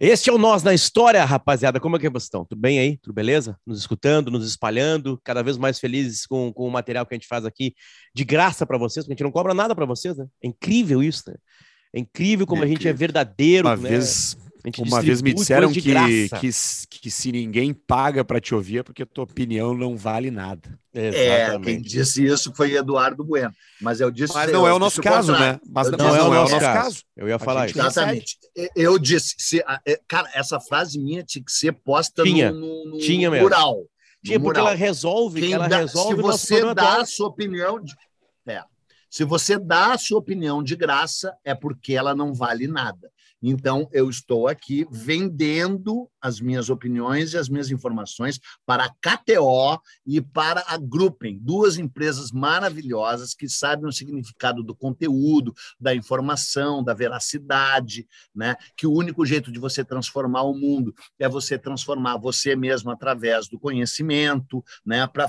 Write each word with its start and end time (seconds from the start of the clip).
Este 0.00 0.30
é 0.30 0.32
o 0.32 0.38
Nós 0.38 0.62
na 0.62 0.72
História, 0.72 1.24
rapaziada. 1.24 1.78
Como 1.78 1.96
é 1.96 1.98
que 1.98 2.08
vocês 2.08 2.24
estão? 2.24 2.44
Tudo 2.44 2.60
bem 2.60 2.78
aí? 2.78 2.96
Tudo 2.96 3.14
beleza? 3.14 3.56
Nos 3.66 3.78
escutando, 3.78 4.30
nos 4.30 4.46
espalhando, 4.46 5.20
cada 5.22 5.42
vez 5.42 5.58
mais 5.58 5.78
felizes 5.78 6.26
com, 6.26 6.52
com 6.52 6.66
o 6.66 6.70
material 6.70 7.04
que 7.04 7.14
a 7.14 7.18
gente 7.18 7.28
faz 7.28 7.44
aqui 7.44 7.74
de 8.14 8.24
graça 8.24 8.64
para 8.64 8.78
vocês, 8.78 9.04
porque 9.04 9.12
a 9.12 9.14
gente 9.14 9.24
não 9.24 9.32
cobra 9.32 9.52
nada 9.52 9.74
para 9.74 9.84
vocês, 9.84 10.16
né? 10.16 10.26
É 10.42 10.48
incrível 10.48 11.02
isso, 11.02 11.24
né? 11.26 11.34
É 11.94 12.00
incrível 12.00 12.46
como 12.46 12.62
é 12.62 12.64
a 12.64 12.68
gente 12.68 12.88
é 12.88 12.92
verdadeiro. 12.92 13.68
Uma 13.68 13.76
né? 13.76 13.90
vez 13.90 14.36
uma 14.78 15.02
vez 15.02 15.20
me 15.20 15.34
disseram 15.34 15.72
que, 15.72 15.80
que, 15.80 16.50
que, 16.88 17.10
se 17.10 17.32
ninguém 17.32 17.74
paga 17.74 18.24
para 18.24 18.40
te 18.40 18.54
ouvir 18.54 18.78
é 18.78 18.82
porque 18.82 19.02
a 19.02 19.06
tua 19.06 19.24
opinião 19.24 19.74
não 19.74 19.96
vale 19.96 20.30
nada. 20.30 20.78
É, 20.94 21.58
quem 21.60 21.80
disse 21.80 22.24
isso 22.24 22.52
foi 22.54 22.74
Eduardo 22.74 23.24
Bueno. 23.24 23.52
Mas 23.80 24.00
eu 24.00 24.10
disse. 24.10 24.34
Mas 24.34 24.52
não 24.52 24.66
é 24.66 24.72
o 24.72 24.78
nosso 24.78 25.02
caso, 25.02 25.32
né? 25.32 25.58
Mas 25.68 25.90
não, 25.90 25.96
não, 25.98 26.16
é, 26.16 26.22
o 26.22 26.30
nosso 26.32 26.58
caso. 26.60 26.84
caso. 26.84 27.02
Eu 27.16 27.28
ia 27.28 27.38
falar 27.38 27.68
isso. 27.68 27.78
Exatamente. 27.78 28.36
Eu 28.76 28.98
disse, 28.98 29.34
se, 29.38 29.64
é, 29.86 30.00
cara, 30.06 30.30
essa 30.34 30.60
frase 30.60 30.98
minha 30.98 31.24
tinha 31.24 31.44
que 31.44 31.52
ser 31.52 31.72
posta 31.72 32.22
tinha, 32.22 32.52
no, 32.52 32.84
no, 32.84 32.98
tinha 32.98 33.30
no 33.30 33.38
mural. 33.38 33.84
Tinha, 34.24 34.38
porque 34.38 34.60
ela 34.60 34.74
resolve, 34.74 35.40
Quem 35.40 35.52
ela 35.54 35.66
dá, 35.66 35.78
resolve. 35.78 36.16
Se 36.16 36.22
você 36.22 36.74
dá 36.74 37.00
a 37.00 37.06
sua 37.06 37.28
opinião. 37.28 37.82
De, 37.82 37.94
é, 38.46 38.62
se 39.10 39.24
você 39.24 39.58
dá 39.58 39.94
a 39.94 39.98
sua 39.98 40.18
opinião 40.18 40.62
de 40.62 40.76
graça, 40.76 41.36
é 41.44 41.54
porque 41.54 41.94
ela 41.94 42.14
não 42.14 42.32
vale 42.32 42.66
nada. 42.66 43.11
Então, 43.42 43.88
eu 43.92 44.08
estou 44.08 44.46
aqui 44.46 44.86
vendendo 44.90 46.08
as 46.20 46.40
minhas 46.40 46.70
opiniões 46.70 47.32
e 47.32 47.38
as 47.38 47.48
minhas 47.48 47.70
informações 47.70 48.38
para 48.64 48.84
a 48.84 48.88
KTO 48.88 49.80
e 50.06 50.20
para 50.20 50.64
a 50.68 50.76
Gruppen, 50.76 51.38
duas 51.40 51.76
empresas 51.76 52.30
maravilhosas 52.30 53.34
que 53.34 53.48
sabem 53.48 53.88
o 53.88 53.92
significado 53.92 54.62
do 54.62 54.74
conteúdo, 54.74 55.52
da 55.80 55.92
informação, 55.92 56.84
da 56.84 56.94
veracidade, 56.94 58.06
né? 58.32 58.56
que 58.76 58.86
o 58.86 58.92
único 58.92 59.26
jeito 59.26 59.50
de 59.50 59.58
você 59.58 59.84
transformar 59.84 60.42
o 60.42 60.54
mundo 60.54 60.94
é 61.18 61.28
você 61.28 61.58
transformar 61.58 62.18
você 62.18 62.54
mesmo 62.54 62.90
através 62.90 63.48
do 63.48 63.58
conhecimento, 63.58 64.64
né? 64.86 65.06
para 65.08 65.28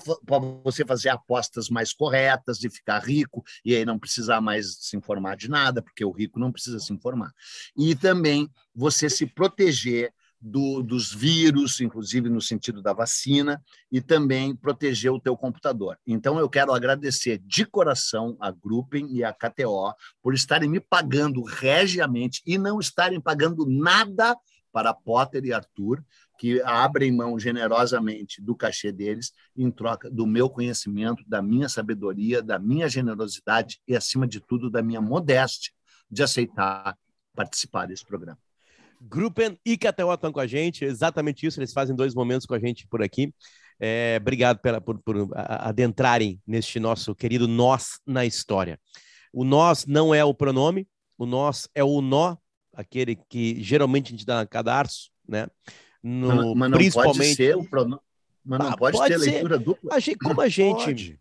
você 0.64 0.86
fazer 0.86 1.10
apostas 1.10 1.70
mais 1.70 1.92
corretas 1.92 2.64
e 2.64 2.70
ficar 2.70 3.00
rico, 3.00 3.44
e 3.66 3.76
aí 3.76 3.84
não 3.84 3.98
precisar 3.98 4.40
mais 4.42 4.78
se 4.80 4.96
informar 4.96 5.36
de 5.36 5.50
nada, 5.50 5.82
porque 5.82 6.06
o 6.06 6.12
rico 6.12 6.40
não 6.40 6.52
precisa 6.52 6.80
se 6.80 6.94
informar. 6.94 7.32
E 7.76 7.96
também 8.04 8.50
você 8.76 9.10
se 9.10 9.26
proteger 9.26 10.14
do, 10.42 10.84
dos 10.84 11.14
vírus, 11.14 11.80
inclusive 11.80 12.30
no 12.30 12.42
sentido 12.42 12.82
da 12.82 12.92
vacina, 12.92 13.64
e 13.90 14.02
também 14.02 14.54
proteger 14.54 15.10
o 15.10 15.20
teu 15.22 15.38
computador. 15.38 15.98
Então, 16.06 16.38
eu 16.38 16.50
quero 16.50 16.74
agradecer 16.74 17.38
de 17.38 17.66
coração 17.66 18.36
a 18.42 18.52
Gruppen 18.52 19.08
e 19.10 19.24
a 19.24 19.32
KTO 19.32 19.94
por 20.22 20.34
estarem 20.34 20.70
me 20.70 20.82
pagando 20.82 21.42
regiamente 21.44 22.42
e 22.46 22.58
não 22.58 22.78
estarem 22.78 23.22
pagando 23.22 23.66
nada 23.66 24.36
para 24.70 24.94
Potter 24.94 25.46
e 25.46 25.54
Arthur, 25.54 26.04
que 26.38 26.62
abrem 26.64 27.10
mão 27.10 27.40
generosamente 27.40 28.42
do 28.42 28.54
cachê 28.54 28.92
deles 28.92 29.32
em 29.56 29.72
troca 29.72 30.12
do 30.12 30.28
meu 30.28 30.50
conhecimento, 30.50 31.24
da 31.26 31.42
minha 31.42 31.70
sabedoria, 31.70 32.42
da 32.42 32.60
minha 32.60 32.90
generosidade 32.90 33.80
e, 33.88 33.96
acima 33.96 34.28
de 34.28 34.42
tudo, 34.42 34.70
da 34.70 34.82
minha 34.82 35.00
modéstia 35.00 35.72
de 36.12 36.22
aceitar 36.22 36.98
participar 37.36 37.86
desse 37.88 38.06
programa. 38.06 38.38
Gruppen 39.02 39.58
e 39.66 39.78
KTO 39.78 40.14
estão 40.14 40.32
com 40.32 40.40
a 40.40 40.48
gente, 40.48 40.86
exatamente 40.86 41.46
isso, 41.46 41.60
eles 41.60 41.74
fazem 41.74 41.96
dois 41.96 42.16
momentos 42.16 42.46
com 42.46 42.54
a 42.54 42.60
gente 42.60 42.88
por 42.88 43.02
aqui. 43.02 43.34
É, 43.80 44.18
obrigado 44.22 44.60
pela, 44.60 44.80
por, 44.80 44.98
por 45.00 45.30
adentrarem 45.36 46.42
neste 46.48 46.80
nosso 46.80 47.14
querido 47.14 47.48
nós 47.48 48.00
na 48.08 48.26
história. 48.26 48.80
O 49.34 49.44
nós 49.44 49.86
não 49.86 50.14
é 50.14 50.24
o 50.24 50.34
pronome, 50.34 50.88
o 51.18 51.26
nós 51.26 51.68
é 51.76 51.84
o 51.84 52.02
nó, 52.02 52.38
aquele 52.74 53.16
que 53.30 53.62
geralmente 53.62 54.08
a 54.08 54.12
gente 54.12 54.26
dá 54.26 54.36
na 54.36 54.46
cadarço, 54.46 55.10
né? 55.28 55.48
No, 56.02 56.28
mas, 56.28 56.38
mas 56.56 56.72
não 56.72 56.78
principalmente... 56.78 57.18
pode 57.18 57.36
ser 57.36 57.58
o 57.58 57.70
pronome. 57.70 58.02
Mas 58.46 58.60
não 58.60 58.68
ah, 58.68 58.78
pode, 58.78 58.98
pode 58.98 59.14
ter 59.14 59.20
ser. 59.20 59.32
leitura 59.32 59.58
dupla. 59.58 59.96
A 59.96 60.00
gente, 60.00 60.18
como 60.18 60.42
a 60.42 60.50
gente, 60.50 61.20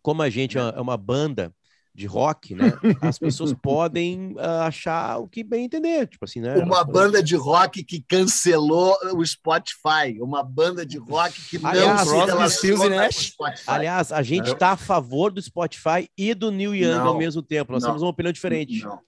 como 0.00 0.22
a 0.22 0.30
gente 0.30 0.58
é 0.58 0.80
uma 0.80 0.96
banda 0.96 1.54
de 1.94 2.06
rock, 2.06 2.54
né? 2.54 2.72
As 3.02 3.18
pessoas 3.18 3.52
podem 3.52 4.32
uh, 4.32 4.62
achar 4.62 5.18
o 5.18 5.28
que 5.28 5.44
bem 5.44 5.64
entender, 5.64 6.06
tipo 6.06 6.24
assim, 6.24 6.40
né? 6.40 6.56
Uma 6.56 6.84
banda 6.84 7.22
de 7.22 7.36
rock 7.36 7.84
que 7.84 8.00
cancelou 8.00 8.96
o 9.14 9.24
Spotify, 9.24 10.18
uma 10.20 10.42
banda 10.42 10.86
de 10.86 10.98
rock 10.98 11.40
que 11.48 11.58
não 11.58 11.68
aliás, 11.68 12.08
se 12.08 12.14
relaciona 12.14 13.04
com 13.04 13.12
Spotify. 13.12 13.64
Aliás, 13.66 14.10
a 14.10 14.22
gente 14.22 14.50
está 14.50 14.70
a 14.70 14.76
favor 14.76 15.30
do 15.30 15.42
Spotify 15.42 16.08
e 16.16 16.34
do 16.34 16.50
New 16.50 16.74
Young 16.74 16.98
não, 16.98 17.08
ao 17.08 17.18
mesmo 17.18 17.42
tempo. 17.42 17.72
Nós 17.72 17.82
não, 17.82 17.90
temos 17.90 18.02
uma 18.02 18.10
opinião 18.10 18.32
diferente. 18.32 18.82
Não. 18.82 18.98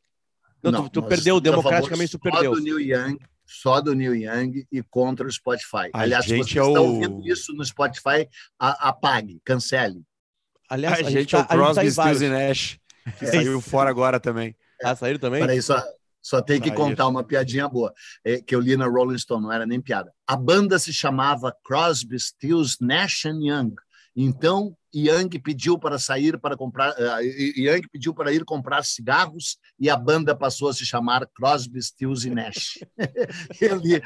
não, 0.62 0.73
não 0.73 0.89
tu, 0.89 1.00
tu 1.00 1.09
perdeu, 1.09 1.41
democraticamente 1.41 2.12
tu 2.12 2.19
perdeu. 2.19 2.55
Só 2.55 2.61
do 2.61 2.65
New 2.65 2.81
Young, 2.81 3.19
só 3.47 3.81
do 3.81 3.94
New 3.94 4.15
Young 4.15 4.67
e 4.71 4.83
contra 4.83 5.27
o 5.27 5.33
Spotify. 5.33 5.89
A 5.94 6.03
Aliás, 6.03 6.27
se 6.27 6.37
você 6.37 6.59
é 6.59 6.62
está 6.62 6.81
o... 6.81 6.84
ouvindo 6.84 7.27
isso 7.27 7.55
no 7.55 7.65
Spotify, 7.65 8.28
apague, 8.59 9.41
cancele. 9.43 10.03
Aliás, 10.69 10.99
a, 10.99 11.01
a 11.01 11.05
gente, 11.05 11.13
gente 11.13 11.31
tá, 11.31 11.39
é 11.39 11.43
o 11.43 11.47
Crosby, 11.47 11.91
Stills 11.91 12.25
e 12.25 12.29
Nash, 12.29 12.79
que 13.19 13.25
é. 13.25 13.31
saiu 13.31 13.61
fora 13.61 13.91
agora 13.91 14.19
também. 14.19 14.57
Ah, 14.83 14.95
saíram 14.95 15.19
também? 15.19 15.41
Peraí, 15.41 15.63
só, 15.63 15.83
só 16.21 16.41
tem 16.41 16.61
que 16.61 16.71
contar 16.71 17.07
uma 17.07 17.23
piadinha 17.23 17.69
boa, 17.69 17.93
é, 18.25 18.41
que 18.41 18.55
eu 18.55 18.61
li 18.61 18.77
na 18.77 18.87
Rolling 18.87 19.19
Stone, 19.19 19.43
não 19.43 19.53
era 19.53 19.67
nem 19.67 19.81
piada. 19.81 20.13
A 20.27 20.37
banda 20.37 20.79
se 20.79 20.93
chamava 20.93 21.55
Crosby, 21.65 22.19
Stills, 22.19 22.77
Nash 22.81 23.25
Young. 23.25 23.75
Então, 24.17 24.77
Young 24.94 25.28
pediu 25.41 25.78
para 25.78 25.99
sair 25.99 26.38
para 26.38 26.56
comprar, 26.56 26.91
uh, 26.93 27.21
Young 27.56 27.82
pediu 27.91 28.15
para 28.15 28.32
ir 28.32 28.44
comprar 28.44 28.84
cigarros 28.84 29.59
e 29.78 29.91
a 29.91 29.97
banda 29.97 30.37
passou 30.37 30.69
a 30.69 30.72
se 30.72 30.87
chamar 30.87 31.27
Crosby, 31.34 31.82
Stills 31.82 32.27
e 32.27 32.31
Nash. 32.31 32.78
eu, 33.60 33.77
li, 33.77 34.00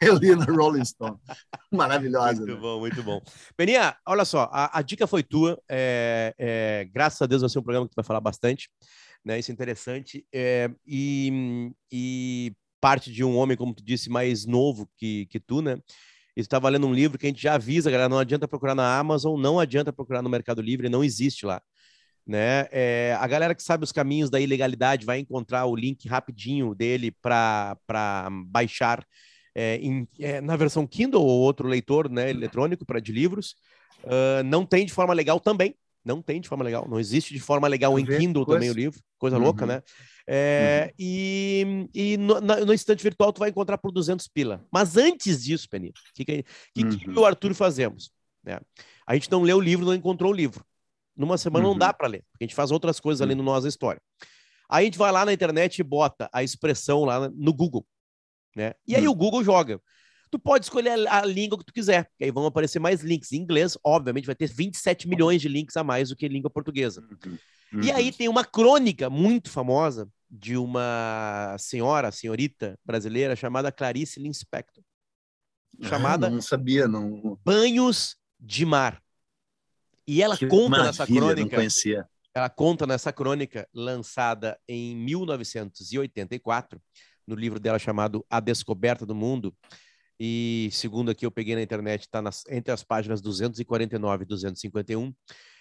eu 0.00 0.16
li 0.16 0.34
na 0.34 0.44
Rolling 0.44 0.84
Stone. 0.84 1.16
Maravilhosa. 1.72 2.40
Muito 2.40 2.54
né? 2.54 2.60
bom, 2.60 2.80
muito 2.80 3.02
bom. 3.02 3.20
Peninha, 3.56 3.96
olha 4.06 4.24
só, 4.24 4.50
a, 4.52 4.78
a 4.78 4.82
dica 4.82 5.06
foi 5.06 5.22
tua. 5.22 5.60
É, 5.68 6.34
é, 6.38 6.88
graças 6.92 7.22
a 7.22 7.26
Deus 7.26 7.42
vai 7.42 7.48
ser 7.48 7.58
um 7.60 7.62
programa 7.62 7.86
que 7.86 7.92
tu 7.92 7.96
vai 7.96 8.04
falar 8.04 8.20
bastante. 8.20 8.68
Né? 9.24 9.38
Isso 9.38 9.50
é 9.50 9.54
interessante. 9.54 10.26
É, 10.32 10.70
e, 10.86 11.72
e 11.90 12.52
parte 12.80 13.12
de 13.12 13.24
um 13.24 13.36
homem, 13.36 13.56
como 13.56 13.74
tu 13.74 13.84
disse, 13.84 14.08
mais 14.10 14.46
novo 14.46 14.88
que, 14.96 15.26
que 15.26 15.40
tu, 15.40 15.62
né? 15.62 15.78
Estava 16.36 16.68
lendo 16.68 16.86
um 16.86 16.92
livro 16.92 17.18
que 17.18 17.26
a 17.26 17.28
gente 17.28 17.42
já 17.42 17.54
avisa, 17.54 17.90
galera, 17.90 18.08
não 18.08 18.18
adianta 18.18 18.46
procurar 18.46 18.74
na 18.74 18.98
Amazon, 18.98 19.40
não 19.40 19.58
adianta 19.58 19.92
procurar 19.92 20.22
no 20.22 20.28
Mercado 20.28 20.60
Livre, 20.60 20.88
não 20.88 21.02
existe 21.02 21.46
lá. 21.46 21.62
Né? 22.26 22.66
É, 22.72 23.16
a 23.20 23.26
galera 23.26 23.54
que 23.54 23.62
sabe 23.62 23.84
os 23.84 23.92
caminhos 23.92 24.28
da 24.28 24.40
ilegalidade 24.40 25.06
vai 25.06 25.20
encontrar 25.20 25.64
o 25.66 25.76
link 25.76 26.08
rapidinho 26.08 26.74
dele 26.74 27.12
para 27.22 27.76
baixar 28.46 29.06
é, 29.54 29.76
em, 29.76 30.06
é, 30.18 30.40
na 30.40 30.56
versão 30.56 30.86
Kindle 30.86 31.22
ou 31.22 31.40
outro 31.40 31.66
leitor 31.66 32.10
né, 32.10 32.28
eletrônico 32.28 32.84
para 32.84 33.00
de 33.00 33.12
livros. 33.12 33.54
Uh, 34.04 34.44
não 34.44 34.66
tem 34.66 34.84
de 34.84 34.92
forma 34.92 35.14
legal 35.14 35.40
também. 35.40 35.74
Não 36.06 36.22
tem 36.22 36.40
de 36.40 36.48
forma 36.48 36.62
legal. 36.62 36.86
Não 36.88 37.00
existe 37.00 37.34
de 37.34 37.40
forma 37.40 37.66
legal 37.66 37.98
em 37.98 38.06
Kindle 38.06 38.46
coisa... 38.46 38.60
também 38.60 38.70
o 38.70 38.74
livro. 38.74 39.00
Coisa 39.18 39.36
uhum. 39.36 39.42
louca, 39.42 39.66
né? 39.66 39.82
É, 40.24 40.86
uhum. 40.86 40.94
E, 41.00 41.88
e 41.92 42.16
no, 42.16 42.40
no, 42.40 42.72
instante 42.72 43.02
virtual 43.02 43.32
tu 43.32 43.40
vai 43.40 43.50
encontrar 43.50 43.76
por 43.76 43.90
200 43.90 44.28
pila. 44.28 44.64
Mas 44.70 44.96
antes 44.96 45.42
disso, 45.42 45.68
Penny, 45.68 45.88
o 45.88 45.92
que, 46.14 46.24
que, 46.24 46.44
uhum. 46.78 46.96
que, 46.96 47.10
o 47.10 47.26
Arthur 47.26 47.54
fazemos? 47.54 48.12
É, 48.46 48.60
a 49.04 49.14
gente 49.14 49.28
não 49.32 49.42
lê 49.42 49.52
o 49.52 49.60
livro, 49.60 49.84
não 49.84 49.94
encontrou 49.94 50.30
o 50.30 50.34
livro. 50.34 50.64
Numa 51.16 51.36
semana 51.36 51.64
uhum. 51.64 51.72
não 51.72 51.78
dá 51.78 51.92
para 51.92 52.06
ler, 52.06 52.24
a 52.40 52.44
gente 52.44 52.54
faz 52.54 52.70
outras 52.70 53.00
coisas 53.00 53.20
ali 53.20 53.34
no 53.34 53.42
Nossa 53.42 53.66
História. 53.66 54.00
Aí 54.68 54.82
a 54.82 54.84
gente 54.84 54.98
vai 54.98 55.10
lá 55.10 55.24
na 55.24 55.32
internet 55.32 55.80
e 55.80 55.82
bota 55.82 56.28
a 56.32 56.44
expressão 56.44 57.04
lá 57.04 57.28
no 57.28 57.52
Google. 57.52 57.84
Né? 58.54 58.74
E 58.86 58.94
aí 58.94 59.08
o 59.08 59.14
Google 59.14 59.42
joga. 59.42 59.80
Tu 60.30 60.38
pode 60.38 60.64
escolher 60.64 61.06
a, 61.08 61.18
a 61.18 61.24
língua 61.24 61.58
que 61.58 61.64
tu 61.64 61.72
quiser, 61.72 62.10
que 62.18 62.24
aí 62.24 62.30
vão 62.30 62.46
aparecer 62.46 62.78
mais 62.78 63.02
links. 63.02 63.32
Em 63.32 63.36
inglês, 63.36 63.78
obviamente, 63.84 64.26
vai 64.26 64.34
ter 64.34 64.48
27 64.48 65.08
milhões 65.08 65.40
de 65.40 65.48
links 65.48 65.76
a 65.76 65.84
mais 65.84 66.08
do 66.08 66.16
que 66.16 66.28
língua 66.28 66.50
portuguesa. 66.50 67.06
Uhum. 67.72 67.82
E 67.82 67.90
aí 67.90 68.12
tem 68.12 68.28
uma 68.28 68.44
crônica 68.44 69.10
muito 69.10 69.50
famosa 69.50 70.08
de 70.30 70.56
uma 70.56 71.56
senhora, 71.58 72.10
senhorita 72.10 72.78
brasileira 72.84 73.36
chamada 73.36 73.72
Clarice 73.72 74.20
Linspector. 74.20 74.82
Ah, 75.82 75.88
chamada 75.88 76.26
ah, 76.26 76.30
não 76.30 76.42
sabia, 76.42 76.88
não. 76.88 77.38
Banhos 77.44 78.16
de 78.38 78.64
Mar. 78.64 79.02
E 80.06 80.22
ela 80.22 80.36
que 80.36 80.46
conta 80.46 80.84
nessa 80.84 81.06
crônica. 81.06 81.40
Não 81.40 81.48
conhecia. 81.48 82.08
Ela 82.34 82.50
conta 82.50 82.86
nessa 82.86 83.12
crônica 83.12 83.66
lançada 83.72 84.58
em 84.68 84.94
1984, 84.94 86.80
no 87.26 87.34
livro 87.34 87.58
dela 87.58 87.78
chamado 87.78 88.24
A 88.28 88.40
Descoberta 88.40 89.06
do 89.06 89.14
Mundo. 89.14 89.56
E 90.18 90.70
segundo 90.72 91.10
aqui 91.10 91.26
eu 91.26 91.30
peguei 91.30 91.54
na 91.54 91.62
internet, 91.62 92.02
está 92.02 92.22
entre 92.50 92.72
as 92.72 92.82
páginas 92.82 93.20
249 93.20 94.24
e 94.24 94.26
251. 94.26 95.14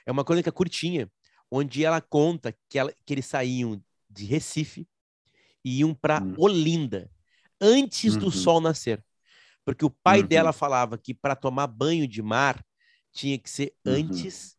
É 0.05 0.11
uma 0.11 0.23
crônica 0.23 0.51
curtinha, 0.51 1.11
onde 1.51 1.83
ela 1.83 1.99
conta 1.99 2.55
que, 2.69 2.79
ela, 2.79 2.93
que 3.05 3.13
eles 3.13 3.25
saíam 3.25 3.81
de 4.09 4.25
Recife 4.25 4.87
e 5.63 5.79
iam 5.79 5.93
para 5.93 6.21
uhum. 6.21 6.35
Olinda 6.37 7.11
antes 7.59 8.13
uhum. 8.13 8.19
do 8.19 8.31
sol 8.31 8.61
nascer. 8.61 9.03
Porque 9.65 9.83
o 9.83 9.89
pai 9.89 10.21
uhum. 10.21 10.27
dela 10.27 10.53
falava 10.53 10.97
que 10.97 11.13
para 11.13 11.35
tomar 11.35 11.67
banho 11.67 12.07
de 12.07 12.21
mar 12.21 12.63
tinha 13.11 13.37
que 13.37 13.49
ser 13.49 13.73
uhum. 13.85 13.93
antes 13.93 14.55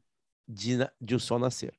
de, 0.47 0.79
de 1.01 1.15
o 1.15 1.21
sol 1.21 1.39
nascer. 1.39 1.75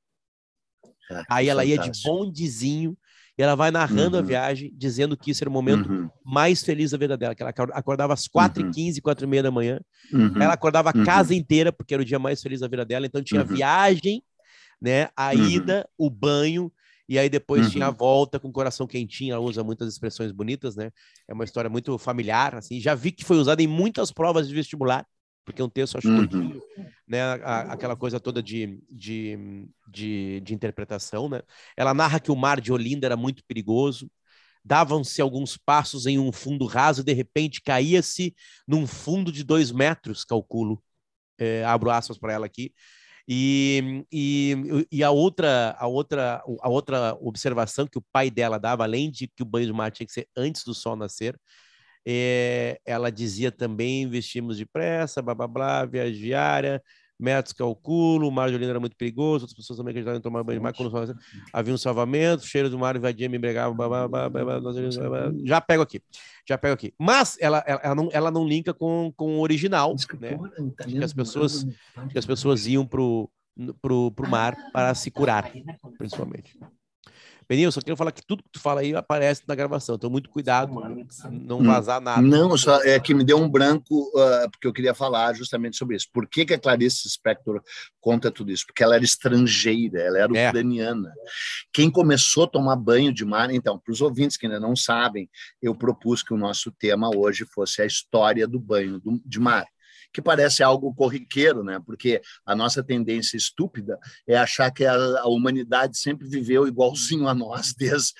Ah, 1.12 1.24
Aí 1.30 1.50
ela 1.50 1.64
fantástico. 1.64 1.88
ia 1.88 1.92
de 1.92 2.04
bondezinho 2.04 2.98
E 3.38 3.44
ela 3.44 3.54
vai 3.54 3.70
narrando 3.70 4.18
uhum. 4.18 4.24
a 4.24 4.26
viagem, 4.26 4.74
dizendo 4.76 5.16
que 5.16 5.30
isso 5.30 5.44
era 5.44 5.50
o 5.50 5.54
momento 5.54 5.88
uhum. 5.92 6.10
mais 6.26 6.64
feliz 6.64 6.92
da 6.92 6.98
vida 6.98 7.16
dela, 7.16 7.36
que 7.36 7.44
ela 7.44 7.54
acordava 7.74 8.14
às 8.14 8.28
4h15, 8.28 9.00
4h30 9.00 9.42
da 9.44 9.52
manhã. 9.52 9.80
Uhum. 10.12 10.42
Ela 10.42 10.54
acordava 10.54 10.90
a 10.90 10.98
uhum. 10.98 11.06
casa 11.06 11.36
inteira, 11.36 11.72
porque 11.72 11.94
era 11.94 12.02
o 12.02 12.06
dia 12.06 12.18
mais 12.18 12.42
feliz 12.42 12.62
da 12.62 12.68
vida 12.68 12.84
dela. 12.84 13.06
Então 13.06 13.22
tinha 13.22 13.42
a 13.42 13.44
uhum. 13.44 13.56
viagem, 13.56 14.24
né? 14.82 15.10
A 15.16 15.34
uhum. 15.34 15.50
ida, 15.50 15.88
o 15.96 16.10
banho, 16.10 16.72
e 17.08 17.20
aí 17.20 17.30
depois 17.30 17.72
tinha 17.72 17.88
a 17.88 17.92
volta 17.92 18.40
com 18.40 18.48
o 18.48 18.52
coração 18.52 18.88
quentinho. 18.88 19.34
Ela 19.34 19.44
usa 19.44 19.64
muitas 19.64 19.88
expressões 19.88 20.32
bonitas, 20.32 20.76
né? 20.76 20.92
É 21.28 21.34
uma 21.34 21.44
história 21.44 21.70
muito 21.70 21.96
familiar, 22.00 22.56
assim. 22.56 22.80
Já 22.80 22.96
vi 22.96 23.12
que 23.12 23.24
foi 23.24 23.38
usada 23.38 23.62
em 23.62 23.68
muitas 23.68 24.12
provas 24.12 24.48
de 24.48 24.56
vestibular 24.56 25.06
porque 25.48 25.64
um 25.64 25.70
texto, 25.70 25.98
acho, 25.98 26.10
uhum. 26.10 26.60
né? 27.08 27.22
A, 27.22 27.72
aquela 27.72 27.96
coisa 27.96 28.20
toda 28.20 28.44
de, 28.44 28.84
de, 28.92 29.66
de, 29.88 30.42
de, 30.42 30.54
interpretação, 30.54 31.30
né? 31.30 31.42
Ela 31.78 31.94
narra 31.94 32.20
que 32.20 32.30
o 32.30 32.36
mar 32.36 32.60
de 32.60 32.74
Olinda 32.74 33.08
era 33.08 33.16
muito 33.16 33.42
perigoso, 33.46 34.12
davam-se 34.62 35.22
alguns 35.22 35.56
passos 35.56 36.06
em 36.06 36.20
um 36.20 36.34
fundo 36.34 36.66
raso, 36.66 37.02
de 37.02 37.14
repente 37.14 37.62
caía-se 37.62 38.36
num 38.68 38.86
fundo 38.86 39.32
de 39.32 39.42
dois 39.42 39.72
metros, 39.72 40.26
calculo, 40.26 40.84
é, 41.40 41.64
abro 41.64 41.92
aspas 41.92 42.18
para 42.18 42.34
ela 42.34 42.46
aqui, 42.46 42.74
e, 43.26 44.04
e, 44.12 44.88
e, 44.92 45.02
a 45.02 45.12
outra 45.12 45.78
a 45.80 45.88
outra 45.88 46.44
a 46.60 46.70
outra 46.70 47.18
observação 47.22 47.88
que 47.88 47.98
o 47.98 48.06
pai 48.12 48.30
dela 48.30 48.60
dava, 48.60 48.84
além 48.84 49.10
de 49.10 49.28
que 49.30 49.44
o 49.44 49.46
banho 49.46 49.68
de 49.68 49.74
mar 49.74 49.92
tinha 49.92 50.06
que 50.08 50.14
ser 50.14 50.28
antes 50.36 50.66
do 50.66 50.74
sol 50.74 50.98
nascer, 50.98 51.40
é, 52.10 52.80
ela 52.86 53.12
dizia 53.12 53.52
também: 53.52 54.04
investimos 54.04 54.58
depressa, 54.58 55.22
blá 55.22 55.36
blá 55.36 55.46
blá, 55.46 55.86
viagem 55.86 56.18
diária, 56.18 56.82
metros 57.20 57.52
calculo, 57.52 58.30
o 58.30 58.32
mar 58.32 58.48
de 58.48 58.56
Olinda 58.56 58.72
era 58.72 58.80
muito 58.80 58.96
perigoso, 58.96 59.44
outras 59.44 59.54
pessoas 59.54 59.76
também 59.76 59.92
acreditavam 59.92 60.20
em 60.20 60.22
tomar 60.22 60.42
banho 60.42 60.60
de 60.60 60.64
mar 60.64 60.74
quando 60.74 60.90
havia 61.52 61.74
um 61.74 61.78
salvamento, 61.78 62.46
cheiro 62.46 62.70
do 62.70 62.80
mar 62.80 62.96
invadia, 62.96 63.28
me 63.28 63.36
embregava, 63.36 63.74
blá, 63.74 64.08
blá, 64.08 64.30
blá, 64.30 64.62
já 65.44 65.60
pego 65.60 65.84
aqui, 65.84 66.02
já 66.48 66.58
pego 66.58 66.76
aqui. 66.76 66.94
Mas 66.98 67.36
ela, 67.42 67.62
ela, 67.68 67.82
ela, 67.84 67.96
não, 67.96 68.10
ela 68.14 68.32
não 68.32 68.48
linka 68.48 68.74
com, 68.74 69.12
com 69.14 69.40
o 69.40 69.42
original, 69.42 69.94
né? 70.22 70.40
que 70.86 71.04
as 71.04 71.12
pessoas, 71.12 71.66
que 72.10 72.18
as 72.18 72.26
pessoas 72.26 72.68
iam 72.68 72.86
pro, 72.86 73.30
pro, 73.82 74.12
pro 74.12 74.30
mar 74.30 74.56
para 74.72 74.96
se 74.96 75.12
curar, 75.12 75.52
principalmente. 75.98 76.58
Benil, 77.50 77.72
só 77.72 77.80
quero 77.80 77.96
falar 77.96 78.12
que 78.12 78.26
tudo 78.26 78.44
que 78.44 78.50
tu 78.50 78.60
fala 78.60 78.82
aí 78.82 78.94
aparece 78.94 79.42
na 79.48 79.56
gravação, 79.56 79.96
então 79.96 80.10
muito 80.10 80.30
cuidado, 80.30 80.74
não 81.32 81.60
hum. 81.60 81.64
vazar 81.64 82.02
nada. 82.02 82.22
Não, 82.22 82.58
só 82.58 82.84
é 82.84 83.00
que 83.00 83.14
me 83.14 83.24
deu 83.24 83.38
um 83.38 83.50
branco, 83.50 84.12
uh, 84.14 84.52
porque 84.52 84.68
eu 84.68 84.74
queria 84.74 84.94
falar 84.94 85.34
justamente 85.34 85.78
sobre 85.78 85.96
isso. 85.96 86.08
Por 86.12 86.28
que, 86.28 86.46
que 86.46 86.54
a 86.54 86.60
Clarice 86.60 87.10
Spector 87.10 87.62
conta 88.02 88.30
tudo 88.30 88.52
isso? 88.52 88.66
Porque 88.68 88.84
ela 88.84 88.96
era 88.96 89.04
estrangeira, 89.04 90.02
ela 90.02 90.20
era 90.20 90.38
é. 90.38 90.50
ucraniana. 90.50 91.14
Quem 91.72 91.90
começou 91.90 92.44
a 92.44 92.48
tomar 92.48 92.76
banho 92.76 93.14
de 93.14 93.24
mar, 93.24 93.50
então, 93.50 93.80
para 93.80 93.94
os 93.94 94.02
ouvintes 94.02 94.36
que 94.36 94.46
ainda 94.46 94.60
não 94.60 94.76
sabem, 94.76 95.30
eu 95.62 95.74
propus 95.74 96.22
que 96.22 96.34
o 96.34 96.38
nosso 96.38 96.70
tema 96.72 97.10
hoje 97.16 97.46
fosse 97.46 97.82
a 97.82 97.86
história 97.86 98.46
do 98.46 98.60
banho 98.60 99.02
de 99.26 99.40
mar 99.40 99.66
que 100.14 100.22
parece 100.22 100.64
algo 100.64 100.94
corriqueiro, 100.94 101.64
né? 101.64 101.80
Porque 101.86 102.22
a 102.46 102.56
nossa 102.56 102.84
tendência 102.84 103.38
estúpida 103.38 104.00
é 104.28 104.38
achar 104.38 104.72
que 104.72 104.86
a, 104.86 104.96
a 104.96 105.28
humanidade 105.28 105.98
sempre 105.98 106.28
viveu 106.28 106.68
igualzinho 106.68 107.28
a 107.28 107.34
nós 107.34 107.74
desde 107.78 108.14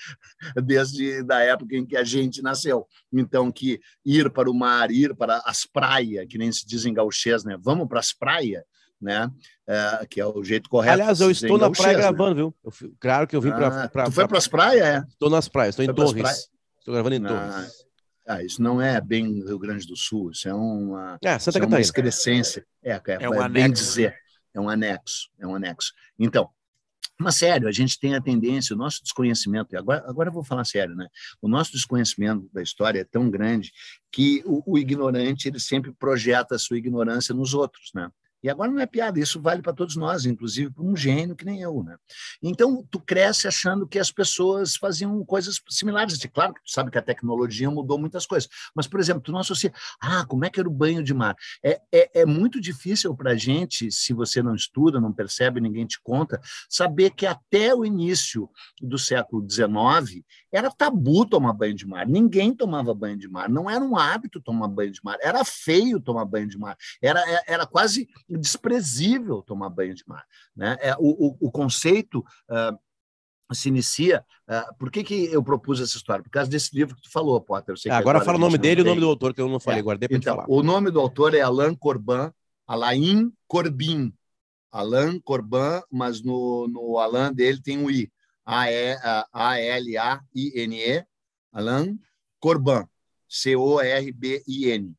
desde 0.62 1.22
da 1.22 1.40
época 1.40 1.76
em 1.76 1.86
que 1.86 1.96
a 1.96 2.04
gente 2.04 2.42
nasceu. 2.42 2.86
Então 3.12 3.50
que 3.50 3.80
ir 4.04 4.30
para 4.30 4.50
o 4.50 4.54
mar, 4.54 4.90
ir 4.90 5.14
para 5.14 5.42
as 5.44 5.66
praias, 5.66 6.26
que 6.28 6.38
nem 6.38 6.50
se 6.52 6.66
diz 6.66 6.84
em 6.84 6.94
gauchês, 6.94 7.44
né? 7.44 7.56
Vamos 7.60 7.88
para 7.88 8.00
as 8.00 8.12
praias, 8.12 8.62
né? 9.00 9.30
É, 9.66 10.06
que 10.08 10.20
é 10.20 10.26
o 10.26 10.42
jeito 10.42 10.68
correto. 10.68 10.94
Aliás, 10.94 11.20
eu 11.20 11.30
estou 11.30 11.58
na 11.58 11.70
praia 11.70 11.96
né? 11.96 12.02
gravando, 12.02 12.34
viu? 12.34 12.54
Eu, 12.64 12.72
claro 12.98 13.26
que 13.26 13.36
eu 13.36 13.40
vim 13.40 13.50
para. 13.50 13.84
Ah, 13.84 14.04
tu 14.04 14.12
foi 14.12 14.26
para 14.26 14.38
as 14.38 14.48
praias, 14.48 14.86
é? 14.86 15.04
Estou 15.08 15.30
nas 15.30 15.48
praias, 15.48 15.78
estou 15.78 15.84
em 15.84 15.94
Torres. 15.94 16.50
Estou 16.78 16.94
gravando 16.94 17.16
em 17.16 17.22
Torres. 17.22 17.87
Ah, 18.28 18.42
isso 18.42 18.62
não 18.62 18.80
é 18.80 19.00
bem 19.00 19.42
Rio 19.42 19.58
Grande 19.58 19.86
do 19.86 19.96
Sul, 19.96 20.32
isso 20.32 20.46
é 20.46 20.52
uma, 20.52 21.18
é, 21.24 21.38
Santa 21.38 21.60
é 21.60 21.64
uma 21.64 21.80
excrescência. 21.80 22.62
É, 22.82 22.92
é, 22.92 23.02
é, 23.20 23.30
um 23.30 23.42
é 23.42 23.48
bem 23.48 23.72
dizer, 23.72 24.14
é 24.52 24.60
um 24.60 24.68
anexo, 24.68 25.30
é 25.38 25.46
um 25.46 25.54
anexo. 25.54 25.94
Então, 26.18 26.50
mas 27.18 27.36
sério, 27.36 27.66
a 27.66 27.72
gente 27.72 27.98
tem 27.98 28.14
a 28.14 28.20
tendência, 28.20 28.76
o 28.76 28.78
nosso 28.78 29.02
desconhecimento, 29.02 29.74
e 29.74 29.78
agora, 29.78 30.04
agora 30.06 30.28
eu 30.28 30.32
vou 30.32 30.44
falar 30.44 30.64
sério, 30.64 30.94
né? 30.94 31.08
O 31.40 31.48
nosso 31.48 31.72
desconhecimento 31.72 32.48
da 32.52 32.62
história 32.62 33.00
é 33.00 33.04
tão 33.04 33.30
grande 33.30 33.72
que 34.12 34.42
o, 34.44 34.74
o 34.74 34.78
ignorante 34.78 35.48
ele 35.48 35.58
sempre 35.58 35.90
projeta 35.90 36.54
a 36.54 36.58
sua 36.58 36.76
ignorância 36.76 37.34
nos 37.34 37.54
outros, 37.54 37.90
né? 37.94 38.08
E 38.42 38.48
agora 38.48 38.70
não 38.70 38.80
é 38.80 38.86
piada, 38.86 39.18
isso 39.18 39.40
vale 39.40 39.62
para 39.62 39.72
todos 39.72 39.96
nós, 39.96 40.24
inclusive 40.24 40.70
para 40.70 40.84
um 40.84 40.96
gênio 40.96 41.34
que 41.34 41.44
nem 41.44 41.60
eu, 41.60 41.82
né? 41.82 41.96
Então, 42.42 42.86
tu 42.90 43.00
cresce 43.00 43.48
achando 43.48 43.86
que 43.86 43.98
as 43.98 44.10
pessoas 44.12 44.76
faziam 44.76 45.24
coisas 45.24 45.60
similares. 45.68 46.18
Claro 46.32 46.54
que 46.54 46.62
tu 46.62 46.70
sabe 46.70 46.90
que 46.90 46.98
a 46.98 47.02
tecnologia 47.02 47.70
mudou 47.70 47.98
muitas 47.98 48.26
coisas, 48.26 48.48
mas, 48.74 48.86
por 48.86 49.00
exemplo, 49.00 49.22
tu 49.22 49.32
não 49.32 49.40
associa, 49.40 49.72
ah, 50.00 50.24
como 50.26 50.44
é 50.44 50.50
que 50.50 50.60
era 50.60 50.68
o 50.68 50.72
banho 50.72 51.02
de 51.02 51.12
mar? 51.12 51.34
É, 51.64 51.80
é, 51.92 52.20
é 52.20 52.26
muito 52.26 52.60
difícil 52.60 53.14
para 53.14 53.32
a 53.32 53.36
gente, 53.36 53.90
se 53.90 54.12
você 54.12 54.42
não 54.42 54.54
estuda, 54.54 55.00
não 55.00 55.12
percebe, 55.12 55.60
ninguém 55.60 55.86
te 55.86 56.00
conta, 56.00 56.40
saber 56.68 57.10
que 57.10 57.26
até 57.26 57.74
o 57.74 57.84
início 57.84 58.48
do 58.80 58.98
século 58.98 59.44
XIX 59.48 60.24
era 60.52 60.70
tabu 60.70 61.26
tomar 61.26 61.52
banho 61.52 61.74
de 61.74 61.86
mar. 61.86 62.06
Ninguém 62.06 62.54
tomava 62.54 62.94
banho 62.94 63.18
de 63.18 63.28
mar. 63.28 63.48
Não 63.48 63.68
era 63.68 63.84
um 63.84 63.96
hábito 63.96 64.40
tomar 64.40 64.68
banho 64.68 64.92
de 64.92 65.00
mar. 65.02 65.18
Era 65.20 65.44
feio 65.44 66.00
tomar 66.00 66.24
banho 66.24 66.48
de 66.48 66.58
mar. 66.58 66.76
Era, 67.02 67.20
é, 67.20 67.42
era 67.48 67.66
quase 67.66 68.08
desprezível 68.28 69.42
tomar 69.42 69.70
banho 69.70 69.94
de 69.94 70.04
mar. 70.06 70.24
Né? 70.54 70.76
É, 70.80 70.94
o, 70.98 71.28
o, 71.28 71.36
o 71.40 71.50
conceito 71.50 72.18
uh, 72.50 72.76
se 73.54 73.68
inicia. 73.68 74.24
Uh, 74.48 74.74
por 74.78 74.90
que, 74.90 75.02
que 75.02 75.24
eu 75.32 75.42
propus 75.42 75.80
essa 75.80 75.96
história? 75.96 76.22
Por 76.22 76.30
causa 76.30 76.50
desse 76.50 76.74
livro 76.74 76.94
que 76.94 77.02
tu 77.02 77.10
falou, 77.10 77.40
Potter. 77.40 77.74
É, 77.86 77.90
agora, 77.90 78.20
fala 78.20 78.36
o 78.36 78.40
nome 78.40 78.58
dele 78.58 78.80
e 78.80 78.84
o 78.84 78.86
nome 78.86 79.00
do 79.00 79.08
autor, 79.08 79.32
que 79.32 79.40
eu 79.40 79.48
não 79.48 79.58
falei, 79.60 79.80
é. 79.80 79.82
guardei 79.82 80.08
para 80.08 80.18
então, 80.18 80.36
falar. 80.36 80.46
O 80.48 80.62
nome 80.62 80.90
do 80.90 81.00
autor 81.00 81.34
é 81.34 81.40
Alain 81.40 81.74
Corbin, 81.74 82.30
Alain 82.66 83.32
Corbin. 83.46 84.12
Alain 84.70 85.18
Corbin, 85.20 85.80
mas 85.90 86.22
no, 86.22 86.68
no 86.68 86.98
Alain 86.98 87.32
dele 87.32 87.62
tem 87.62 87.82
o 87.82 87.90
I. 87.90 88.12
A-L-A-I-N-E, 88.44 89.24
Alain 91.52 91.98
Corbin, 92.38 92.84
C-O-R-B-I-N 93.28 94.97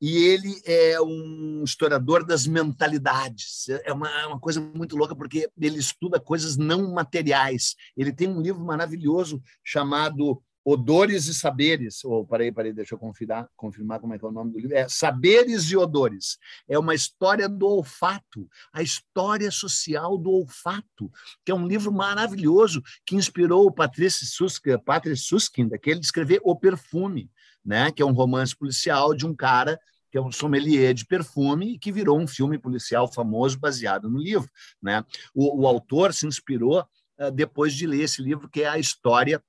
e 0.00 0.16
ele 0.16 0.60
é 0.64 1.00
um 1.00 1.62
historiador 1.64 2.24
das 2.24 2.46
mentalidades. 2.46 3.68
É 3.84 3.92
uma, 3.92 4.08
é 4.08 4.26
uma, 4.26 4.38
coisa 4.38 4.60
muito 4.60 4.96
louca, 4.96 5.14
porque 5.14 5.50
ele 5.60 5.78
estuda 5.78 6.20
coisas 6.20 6.56
não 6.56 6.92
materiais. 6.92 7.74
Ele 7.96 8.12
tem 8.12 8.28
um 8.28 8.40
livro 8.40 8.64
maravilhoso 8.64 9.42
chamado 9.64 10.40
Odores 10.64 11.26
e 11.26 11.34
Saberes. 11.34 12.04
Oh, 12.04 12.24
parei, 12.24 12.52
parei, 12.52 12.72
deixa 12.72 12.94
eu 12.94 12.98
confirmar, 12.98 13.48
confirmar 13.56 14.00
como 14.00 14.14
é 14.14 14.18
que 14.18 14.24
é 14.24 14.28
o 14.28 14.32
nome 14.32 14.52
do 14.52 14.58
livro. 14.60 14.76
É 14.76 14.86
Saberes 14.88 15.64
e 15.70 15.76
Odores. 15.76 16.38
É 16.68 16.78
uma 16.78 16.94
história 16.94 17.48
do 17.48 17.66
olfato, 17.66 18.46
a 18.72 18.82
história 18.82 19.50
social 19.50 20.18
do 20.18 20.30
olfato, 20.30 21.10
que 21.44 21.50
é 21.50 21.54
um 21.54 21.66
livro 21.66 21.90
maravilhoso 21.90 22.82
que 23.06 23.16
inspirou 23.16 23.66
o 23.66 23.72
Patrice 23.72 24.26
Susskind, 24.26 24.78
Patrice 24.84 25.24
daquele 25.68 26.00
de 26.00 26.06
escrever 26.06 26.40
O 26.44 26.54
Perfume 26.54 27.30
né? 27.64 27.90
Que 27.90 28.02
é 28.02 28.06
um 28.06 28.12
romance 28.12 28.56
policial 28.56 29.14
de 29.14 29.26
um 29.26 29.34
cara 29.34 29.78
que 30.10 30.16
é 30.16 30.20
um 30.20 30.32
sommelier 30.32 30.94
de 30.94 31.04
perfume 31.04 31.74
e 31.74 31.78
que 31.78 31.92
virou 31.92 32.18
um 32.18 32.26
filme 32.26 32.58
policial 32.58 33.12
famoso 33.12 33.58
baseado 33.58 34.08
no 34.08 34.18
livro, 34.18 34.50
né? 34.82 35.04
O, 35.34 35.62
o 35.62 35.66
autor 35.66 36.14
se 36.14 36.26
inspirou 36.26 36.80
uh, 37.18 37.30
depois 37.30 37.74
de 37.74 37.86
ler 37.86 38.02
esse 38.02 38.22
livro 38.22 38.48
que 38.48 38.62
é 38.62 38.68
a 38.68 38.78
história 38.78 39.42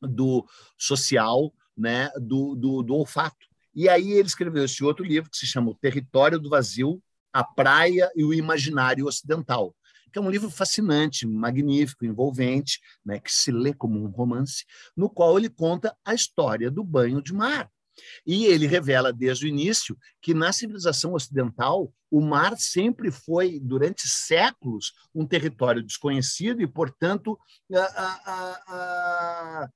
do 0.00 0.46
social, 0.78 1.52
né? 1.76 2.08
Do, 2.20 2.54
do, 2.54 2.82
do 2.82 2.94
olfato. 2.94 3.46
E 3.74 3.88
aí 3.88 4.12
ele 4.12 4.28
escreveu 4.28 4.64
esse 4.64 4.82
outro 4.84 5.04
livro 5.04 5.30
que 5.30 5.36
se 5.36 5.46
chama 5.46 5.70
O 5.70 5.74
Território 5.74 6.38
do 6.38 6.50
Vazio, 6.50 7.02
a 7.32 7.44
Praia 7.44 8.10
e 8.16 8.24
o 8.24 8.34
Imaginário 8.34 9.06
Ocidental 9.06 9.74
que 10.10 10.18
é 10.18 10.22
um 10.22 10.30
livro 10.30 10.50
fascinante, 10.50 11.26
magnífico, 11.26 12.04
envolvente, 12.04 12.80
né, 13.04 13.18
que 13.18 13.32
se 13.32 13.50
lê 13.50 13.72
como 13.72 14.02
um 14.02 14.08
romance, 14.08 14.64
no 14.96 15.08
qual 15.08 15.38
ele 15.38 15.48
conta 15.48 15.96
a 16.04 16.14
história 16.14 16.70
do 16.70 16.84
banho 16.84 17.22
de 17.22 17.32
mar. 17.32 17.70
E 18.26 18.46
ele 18.46 18.66
revela 18.66 19.12
desde 19.12 19.46
o 19.46 19.48
início 19.48 19.96
que 20.22 20.32
na 20.32 20.52
civilização 20.52 21.12
ocidental 21.12 21.92
o 22.10 22.20
mar 22.20 22.56
sempre 22.56 23.10
foi, 23.10 23.60
durante 23.60 24.08
séculos, 24.08 24.92
um 25.14 25.26
território 25.26 25.82
desconhecido 25.82 26.60
e, 26.60 26.66
portanto, 26.66 27.38
a, 27.72 27.78
a, 28.26 28.62
a, 28.68 29.70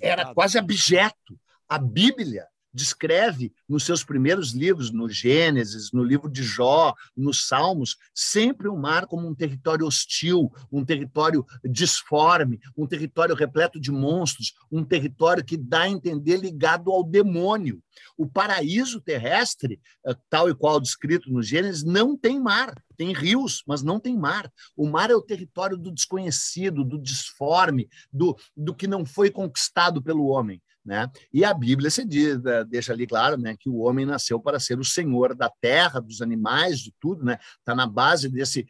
era 0.00 0.32
quase 0.34 0.58
abjeto. 0.58 1.38
A 1.68 1.78
Bíblia 1.78 2.46
descreve 2.72 3.52
nos 3.68 3.84
seus 3.84 4.02
primeiros 4.02 4.52
livros, 4.52 4.90
no 4.90 5.08
Gênesis, 5.08 5.92
no 5.92 6.02
livro 6.02 6.30
de 6.30 6.42
Jó, 6.42 6.94
nos 7.16 7.46
Salmos, 7.46 7.96
sempre 8.14 8.68
o 8.68 8.76
mar 8.76 9.06
como 9.06 9.28
um 9.28 9.34
território 9.34 9.86
hostil, 9.86 10.50
um 10.70 10.84
território 10.84 11.44
disforme, 11.64 12.60
um 12.76 12.86
território 12.86 13.34
repleto 13.34 13.80
de 13.80 13.90
monstros, 13.90 14.54
um 14.70 14.84
território 14.84 15.44
que 15.44 15.56
dá 15.56 15.82
a 15.82 15.88
entender 15.88 16.36
ligado 16.36 16.90
ao 16.90 17.04
demônio. 17.04 17.82
O 18.16 18.26
paraíso 18.26 19.00
terrestre, 19.00 19.80
eh, 20.06 20.16
tal 20.30 20.48
e 20.48 20.54
qual 20.54 20.80
descrito 20.80 21.30
no 21.30 21.42
Gênesis, 21.42 21.82
não 21.82 22.16
tem 22.16 22.40
mar. 22.40 22.74
Tem 22.96 23.12
rios, 23.12 23.62
mas 23.66 23.82
não 23.82 23.98
tem 23.98 24.16
mar. 24.16 24.50
O 24.76 24.88
mar 24.88 25.10
é 25.10 25.14
o 25.14 25.22
território 25.22 25.76
do 25.76 25.90
desconhecido, 25.90 26.84
do 26.84 27.00
disforme, 27.00 27.88
do, 28.12 28.36
do 28.56 28.74
que 28.74 28.86
não 28.86 29.04
foi 29.04 29.30
conquistado 29.30 30.02
pelo 30.02 30.26
homem. 30.26 30.62
Né? 30.84 31.08
E 31.32 31.44
a 31.44 31.54
Bíblia 31.54 31.90
se 31.90 32.04
diz, 32.04 32.44
eh, 32.44 32.64
deixa 32.64 32.92
ali 32.92 33.06
claro 33.06 33.36
né, 33.36 33.56
que 33.56 33.70
o 33.70 33.78
homem 33.78 34.04
nasceu 34.04 34.40
para 34.40 34.58
ser 34.58 34.80
o 34.80 34.84
senhor 34.84 35.34
da 35.34 35.48
terra, 35.48 36.00
dos 36.00 36.20
animais, 36.20 36.80
de 36.80 36.92
tudo. 37.00 37.20
Está 37.20 37.24
né? 37.24 37.38
Tá 37.64 37.74
na 37.74 37.86
base 37.86 38.28
desse, 38.28 38.66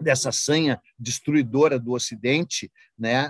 dessa 0.00 0.30
sanha 0.32 0.80
destruidora 0.98 1.78
do 1.78 1.92
Ocidente, 1.92 2.70
né, 2.98 3.28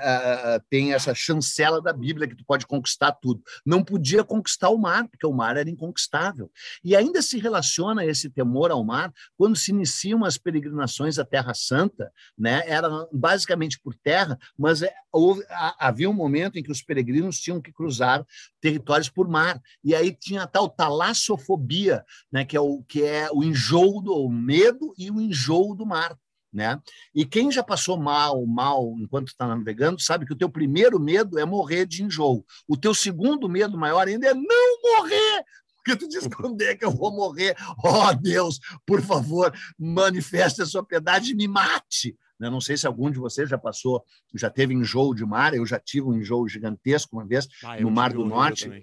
tem 0.71 0.95
essa 0.95 1.15
chancela 1.15 1.83
da 1.83 1.93
Bíblia 1.93 2.29
que 2.29 2.37
tu 2.37 2.45
pode 2.45 2.67
conquistar 2.67 3.13
tudo. 3.13 3.43
Não 3.65 3.83
podia 3.83 4.23
conquistar 4.23 4.71
o 4.71 4.79
mar, 4.79 5.09
porque 5.09 5.27
o 5.27 5.33
mar 5.33 5.57
era 5.57 5.69
inconquistável. 5.69 6.51
E 6.85 6.95
ainda 6.95 7.21
se 7.21 7.39
relaciona 7.39 8.05
esse 8.05 8.31
temor 8.31 8.71
ao 8.71 8.85
mar 8.85 9.13
quando 9.37 9.57
se 9.57 9.73
iniciam 9.73 10.25
as 10.25 10.39
peregrinações 10.39 11.19
à 11.19 11.25
Terra 11.25 11.55
Santa, 11.55 12.13
né, 12.39 12.63
era 12.67 12.89
basicamente 13.13 13.81
por 13.81 13.95
terra, 13.95 14.39
mas 14.57 14.83
é, 14.83 14.93
houve, 15.13 15.43
havia 15.79 16.09
um 16.09 16.15
momento 16.15 16.59
em 16.59 16.63
que 16.63 16.71
os 16.71 16.83
peregrinos 16.83 17.41
tinham 17.41 17.61
que 17.61 17.73
cruzar 17.73 18.25
territórios 18.61 19.09
por 19.09 19.29
mar. 19.29 19.61
E 19.83 19.95
aí 19.95 20.15
tinha 20.15 20.43
a 20.43 20.47
tal 20.47 20.69
talassofobia, 20.69 22.05
né, 22.31 22.45
que 22.45 22.57
é 22.57 22.61
o 22.61 22.83
que 22.83 23.03
é 23.03 23.29
o 23.33 23.43
enjoo 23.43 24.01
do 24.01 24.15
o 24.15 24.31
medo 24.31 24.95
e 24.97 25.11
o 25.11 25.21
enjoo 25.21 25.75
do 25.75 25.85
mar. 25.85 26.17
Né? 26.57 26.81
E 27.15 27.27
quem 27.27 27.53
já 27.53 27.63
passou 27.63 27.99
mal, 27.99 28.47
mal 28.47 28.95
enquanto 28.99 29.29
está 29.29 29.47
navegando, 29.47 30.01
sabe 30.01 30.25
que 30.25 30.33
o 30.33 30.37
teu 30.37 30.49
primeiro 30.49 30.99
medo 30.99 31.39
é 31.39 31.45
morrer 31.45 31.85
de 31.85 32.03
enjoo. 32.03 32.47
O 32.67 32.79
teu 32.79 32.95
segundo 32.95 33.47
medo 33.47 33.77
maior 33.77 34.09
ainda 34.09 34.29
é 34.29 34.33
não 34.33 34.83
morrer, 34.83 35.45
porque 35.77 35.97
tu 35.97 36.09
diz 36.09 36.27
quando 36.35 36.63
é 36.63 36.75
que 36.75 36.83
eu 36.83 36.91
vou 36.91 37.15
morrer? 37.15 37.55
Oh, 37.85 38.11
Deus, 38.15 38.59
por 38.87 39.03
favor, 39.03 39.53
manifeste 39.79 40.63
a 40.63 40.67
sua 40.67 40.83
piedade 40.83 41.33
e 41.33 41.35
me 41.35 41.47
mate. 41.47 42.17
Né? 42.41 42.49
Não 42.49 42.63
sei 42.63 42.79
se 42.79 42.87
algum 42.87 43.11
de 43.11 43.19
vocês 43.19 43.51
já 43.51 43.59
passou, 43.59 44.03
já 44.35 44.49
teve 44.49 44.73
enjoo 44.73 45.15
de 45.15 45.27
mar, 45.27 45.53
eu 45.53 45.67
já 45.67 45.79
tive 45.79 46.07
um 46.07 46.15
enjoo 46.15 46.49
gigantesco 46.49 47.15
uma 47.15 47.27
vez 47.27 47.47
ah, 47.63 47.79
no 47.79 47.91
Mar 47.91 48.15
do 48.15 48.25
Norte 48.25 48.83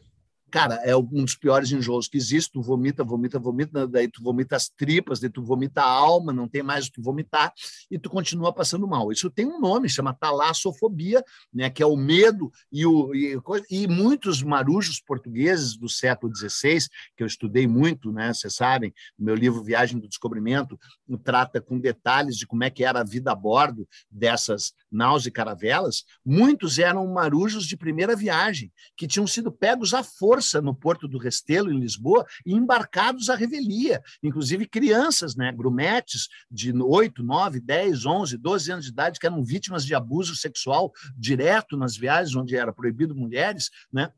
cara, 0.54 0.76
é 0.84 0.96
um 0.96 1.24
dos 1.24 1.34
piores 1.34 1.72
enjoos 1.72 2.08
que 2.08 2.16
existe. 2.16 2.52
Tu 2.52 2.62
vomita, 2.62 3.04
vomita, 3.04 3.40
vomita, 3.40 3.88
daí 3.88 4.08
tu 4.08 4.22
vomita 4.22 4.56
as 4.56 4.70
tripas, 4.70 5.20
daí 5.20 5.28
tu 5.28 5.44
vomita 5.44 5.82
a 5.82 5.90
alma, 5.90 6.32
não 6.32 6.48
tem 6.48 6.62
mais 6.62 6.86
o 6.86 6.92
que 6.92 7.02
vomitar, 7.02 7.52
e 7.90 7.98
tu 7.98 8.08
continua 8.08 8.54
passando 8.54 8.88
mal. 8.88 9.12
Isso 9.12 9.32
tem 9.32 9.48
um 9.48 9.60
nome, 9.60 9.90
chama 9.90 10.14
talassofobia, 10.14 11.24
né, 11.52 11.72
que 11.72 11.82
é 11.82 11.86
o 11.88 11.98
medo 11.98 12.52
e, 12.72 12.86
o, 12.86 13.16
e, 13.16 13.36
e 13.72 13.88
muitos 13.88 14.44
marujos 14.44 15.02
portugueses 15.02 15.76
do 15.76 15.90
século 15.90 16.32
XVI, 16.36 16.88
que 17.18 17.24
eu 17.24 17.28
estudei 17.28 17.66
muito, 17.66 18.12
né, 18.12 18.32
vocês 18.32 18.54
sabem, 18.54 18.94
o 19.18 19.24
meu 19.24 19.34
livro 19.34 19.64
Viagem 19.64 20.00
do 20.00 20.08
Descobrimento 20.08 20.80
trata 21.24 21.60
com 21.60 21.80
detalhes 21.80 22.36
de 22.36 22.46
como 22.46 22.64
é 22.64 22.70
que 22.70 22.84
era 22.84 23.00
a 23.00 23.04
vida 23.04 23.32
a 23.32 23.36
bordo 23.36 23.88
dessas 24.08 24.72
naus 24.92 25.26
e 25.26 25.32
caravelas, 25.32 26.04
muitos 26.24 26.78
eram 26.78 27.08
marujos 27.08 27.66
de 27.66 27.76
primeira 27.76 28.16
viagem, 28.16 28.72
que 28.96 29.08
tinham 29.08 29.26
sido 29.26 29.52
pegos 29.52 29.96
à 29.96 30.04
força 30.04 30.43
força 30.44 30.62
no 30.62 30.76
Porto 30.76 31.08
do 31.08 31.18
Restelo, 31.18 31.72
em 31.72 31.80
Lisboa, 31.80 32.26
e 32.46 32.54
embarcados 32.54 33.30
à 33.30 33.36
revelia, 33.36 34.02
inclusive 34.22 34.68
crianças, 34.68 35.36
né, 35.36 35.52
grumetes 35.52 36.28
de 36.52 36.74
8, 36.74 37.24
9, 37.24 37.60
10, 37.62 38.06
11, 38.06 38.38
12 38.38 38.72
anos 38.72 38.86
de 38.86 38.92
idade, 38.92 39.20
que 39.20 39.26
eram 39.26 39.42
vítimas 39.42 39.86
de 39.86 39.96
abuso 39.96 40.36
sexual 40.36 40.92
direto 41.16 41.78
nas 41.78 41.96
viagens 41.96 42.36
onde 42.36 42.58
era 42.58 42.74
proibido 42.74 43.16
mulheres, 43.16 43.70
né? 43.92 44.12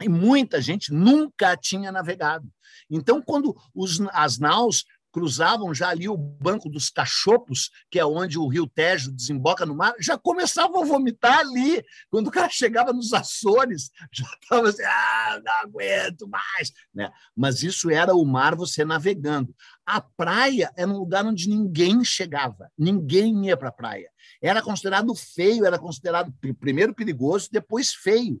E 0.00 0.08
muita 0.08 0.60
gente 0.60 0.92
nunca 0.92 1.56
tinha 1.56 1.90
navegado. 1.90 2.48
Então, 2.88 3.20
quando 3.20 3.56
os, 3.74 4.00
as 4.12 4.38
naus 4.38 4.84
cruzavam 5.18 5.74
já 5.74 5.88
ali 5.88 6.08
o 6.08 6.16
banco 6.16 6.70
dos 6.70 6.90
cachopos, 6.90 7.70
que 7.90 7.98
é 7.98 8.06
onde 8.06 8.38
o 8.38 8.46
rio 8.46 8.68
Tejo 8.68 9.10
desemboca 9.10 9.66
no 9.66 9.74
mar, 9.74 9.92
já 9.98 10.16
começavam 10.16 10.80
a 10.80 10.86
vomitar 10.86 11.40
ali. 11.40 11.84
Quando 12.08 12.28
o 12.28 12.30
cara 12.30 12.48
chegava 12.48 12.92
nos 12.92 13.12
Açores, 13.12 13.90
já 14.12 14.24
estava 14.40 14.68
assim, 14.68 14.84
ah, 14.84 15.40
não 15.44 15.52
aguento 15.62 16.28
mais. 16.28 16.72
Né? 16.94 17.10
Mas 17.36 17.64
isso 17.64 17.90
era 17.90 18.14
o 18.14 18.24
mar 18.24 18.54
você 18.54 18.84
navegando. 18.84 19.52
A 19.84 20.00
praia 20.00 20.70
era 20.76 20.88
um 20.88 20.98
lugar 20.98 21.26
onde 21.26 21.48
ninguém 21.48 22.04
chegava, 22.04 22.70
ninguém 22.78 23.46
ia 23.46 23.56
para 23.56 23.70
a 23.70 23.72
praia. 23.72 24.08
Era 24.40 24.62
considerado 24.62 25.12
feio, 25.16 25.64
era 25.64 25.80
considerado 25.80 26.32
primeiro 26.60 26.94
perigoso, 26.94 27.48
depois 27.50 27.92
feio. 27.92 28.40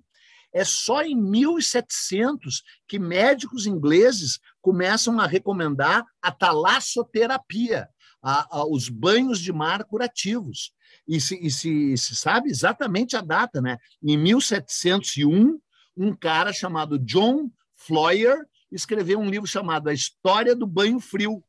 É 0.52 0.64
só 0.64 1.02
em 1.02 1.14
1700 1.14 2.62
que 2.86 2.98
médicos 2.98 3.66
ingleses 3.66 4.38
começam 4.60 5.20
a 5.20 5.26
recomendar 5.26 6.04
a 6.22 6.32
talassoterapia, 6.32 7.88
a, 8.22 8.58
a, 8.58 8.66
os 8.66 8.88
banhos 8.88 9.40
de 9.40 9.52
mar 9.52 9.84
curativos. 9.84 10.72
E 11.06 11.20
se, 11.20 11.38
e 11.44 11.50
se, 11.50 11.96
se 11.96 12.16
sabe 12.16 12.50
exatamente 12.50 13.16
a 13.16 13.20
data, 13.20 13.60
né? 13.60 13.78
Em 14.02 14.16
1701, 14.16 15.60
um 15.96 16.14
cara 16.14 16.52
chamado 16.52 16.98
John 16.98 17.50
Floyer 17.74 18.38
escreveu 18.70 19.18
um 19.18 19.30
livro 19.30 19.46
chamado 19.46 19.88
A 19.88 19.94
História 19.94 20.54
do 20.54 20.66
Banho 20.66 21.00
Frio, 21.00 21.42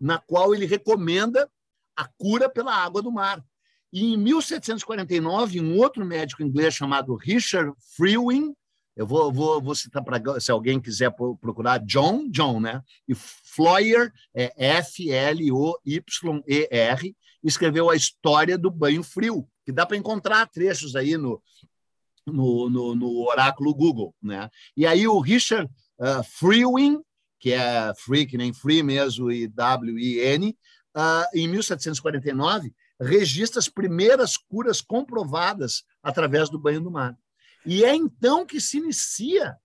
na 0.00 0.18
qual 0.18 0.54
ele 0.54 0.66
recomenda 0.66 1.48
a 1.96 2.08
cura 2.18 2.48
pela 2.48 2.74
água 2.74 3.02
do 3.02 3.12
mar. 3.12 3.44
E 3.92 4.14
em 4.14 4.16
1749, 4.16 5.60
um 5.60 5.76
outro 5.76 6.04
médico 6.04 6.42
inglês 6.42 6.74
chamado 6.74 7.14
Richard 7.14 7.72
Freewin, 7.94 8.54
eu 8.96 9.06
vou, 9.06 9.32
vou, 9.32 9.60
vou 9.60 9.74
citar 9.74 10.02
para 10.02 10.40
se 10.40 10.50
alguém 10.50 10.80
quiser 10.80 11.10
procurar 11.40 11.78
John, 11.78 12.28
John, 12.30 12.60
né? 12.60 12.82
E 13.08 13.14
Floyer 13.14 14.12
é 14.34 14.52
F-L-O-Y-E-R, 14.78 15.46
escreveu 17.42 17.90
a 17.90 17.96
história 17.96 18.56
do 18.56 18.70
banho 18.70 19.02
frio, 19.02 19.48
que 19.64 19.72
dá 19.72 19.84
para 19.86 19.96
encontrar 19.96 20.46
trechos 20.48 20.94
aí 20.94 21.16
no, 21.16 21.42
no, 22.26 22.68
no, 22.70 22.94
no, 22.94 23.26
oráculo 23.26 23.74
Google, 23.74 24.14
né? 24.22 24.48
E 24.76 24.86
aí 24.86 25.08
o 25.08 25.18
Richard 25.20 25.70
uh, 25.98 26.22
Freewin, 26.24 27.00
que 27.40 27.52
é 27.52 27.92
free, 27.96 28.26
que 28.26 28.38
nem 28.38 28.52
free 28.52 28.82
mesmo, 28.82 29.32
e 29.32 29.48
W-I-N, 29.48 30.56
uh, 30.96 31.24
em 31.34 31.48
1749, 31.48 32.72
registra 33.02 33.58
as 33.58 33.68
primeiras 33.68 34.36
curas 34.36 34.80
comprovadas 34.80 35.84
através 36.02 36.48
do 36.48 36.58
banho 36.58 36.80
do 36.80 36.90
mar. 36.90 37.16
E 37.64 37.84
é 37.84 37.94
então 37.94 38.46
que 38.46 38.60
se 38.60 38.78
inicia 38.78 39.56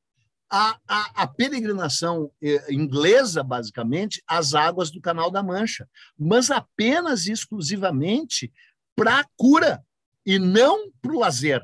a, 0.49 0.77
a, 0.87 1.23
a, 1.23 1.27
peregrinação 1.27 2.31
eh, 2.41 2.71
inglesa, 2.71 3.43
basicamente, 3.43 4.23
às 4.25 4.53
águas 4.53 4.89
do 4.89 5.01
Canal 5.01 5.29
da 5.29 5.43
Mancha, 5.43 5.87
mas 6.17 6.49
apenas 6.49 7.25
e 7.25 7.33
exclusivamente 7.33 8.51
para 8.95 9.19
a 9.19 9.25
cura 9.35 9.83
e 10.25 10.39
não 10.39 10.89
para 11.01 11.11
o 11.11 11.19
lazer. 11.19 11.61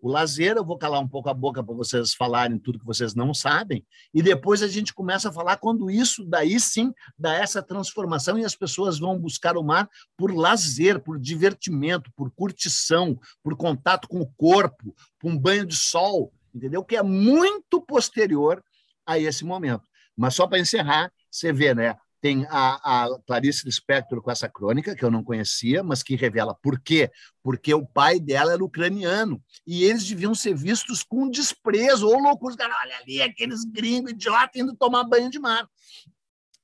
O 0.00 0.08
lazer, 0.08 0.56
eu 0.56 0.64
vou 0.64 0.78
calar 0.78 1.00
um 1.00 1.08
pouco 1.08 1.28
a 1.28 1.34
boca 1.34 1.62
para 1.62 1.74
vocês 1.74 2.14
falarem 2.14 2.58
tudo 2.58 2.78
que 2.78 2.86
vocês 2.86 3.14
não 3.14 3.34
sabem, 3.34 3.84
e 4.14 4.22
depois 4.22 4.62
a 4.62 4.68
gente 4.68 4.94
começa 4.94 5.28
a 5.28 5.32
falar 5.32 5.58
quando 5.58 5.90
isso, 5.90 6.24
daí 6.24 6.58
sim, 6.58 6.92
dá 7.18 7.34
essa 7.34 7.62
transformação 7.62 8.38
e 8.38 8.44
as 8.44 8.56
pessoas 8.56 8.98
vão 8.98 9.18
buscar 9.18 9.58
o 9.58 9.62
mar 9.62 9.88
por 10.16 10.34
lazer, 10.34 11.00
por 11.00 11.18
divertimento, 11.18 12.10
por 12.16 12.30
curtição, 12.30 13.18
por 13.42 13.56
contato 13.56 14.08
com 14.08 14.20
o 14.20 14.32
corpo, 14.38 14.94
por 15.18 15.30
um 15.30 15.38
banho 15.38 15.66
de 15.66 15.76
sol, 15.76 16.32
entendeu? 16.54 16.82
Que 16.82 16.96
é 16.96 17.02
muito 17.02 17.80
posterior 17.82 18.64
a 19.04 19.18
esse 19.18 19.44
momento. 19.44 19.84
Mas 20.16 20.34
só 20.34 20.46
para 20.46 20.58
encerrar, 20.58 21.12
você 21.30 21.52
vê, 21.52 21.74
né? 21.74 21.96
Tem 22.20 22.46
a, 22.50 23.04
a 23.04 23.18
Clarice 23.26 23.64
Lispector 23.64 24.20
com 24.20 24.30
essa 24.30 24.48
crônica, 24.48 24.94
que 24.94 25.04
eu 25.04 25.10
não 25.10 25.24
conhecia, 25.24 25.82
mas 25.82 26.02
que 26.02 26.16
revela 26.16 26.54
por 26.54 26.78
quê. 26.78 27.10
Porque 27.42 27.72
o 27.72 27.86
pai 27.86 28.20
dela 28.20 28.52
era 28.52 28.64
ucraniano 28.64 29.42
e 29.66 29.84
eles 29.84 30.06
deviam 30.06 30.34
ser 30.34 30.54
vistos 30.54 31.02
com 31.02 31.30
desprezo 31.30 32.06
ou. 32.06 32.20
Cara, 32.56 32.74
olha 32.82 32.98
ali, 32.98 33.22
aqueles 33.22 33.64
gringos 33.64 34.12
idiotas 34.12 34.60
indo 34.60 34.76
tomar 34.76 35.04
banho 35.04 35.30
de 35.30 35.38
mar. 35.38 35.66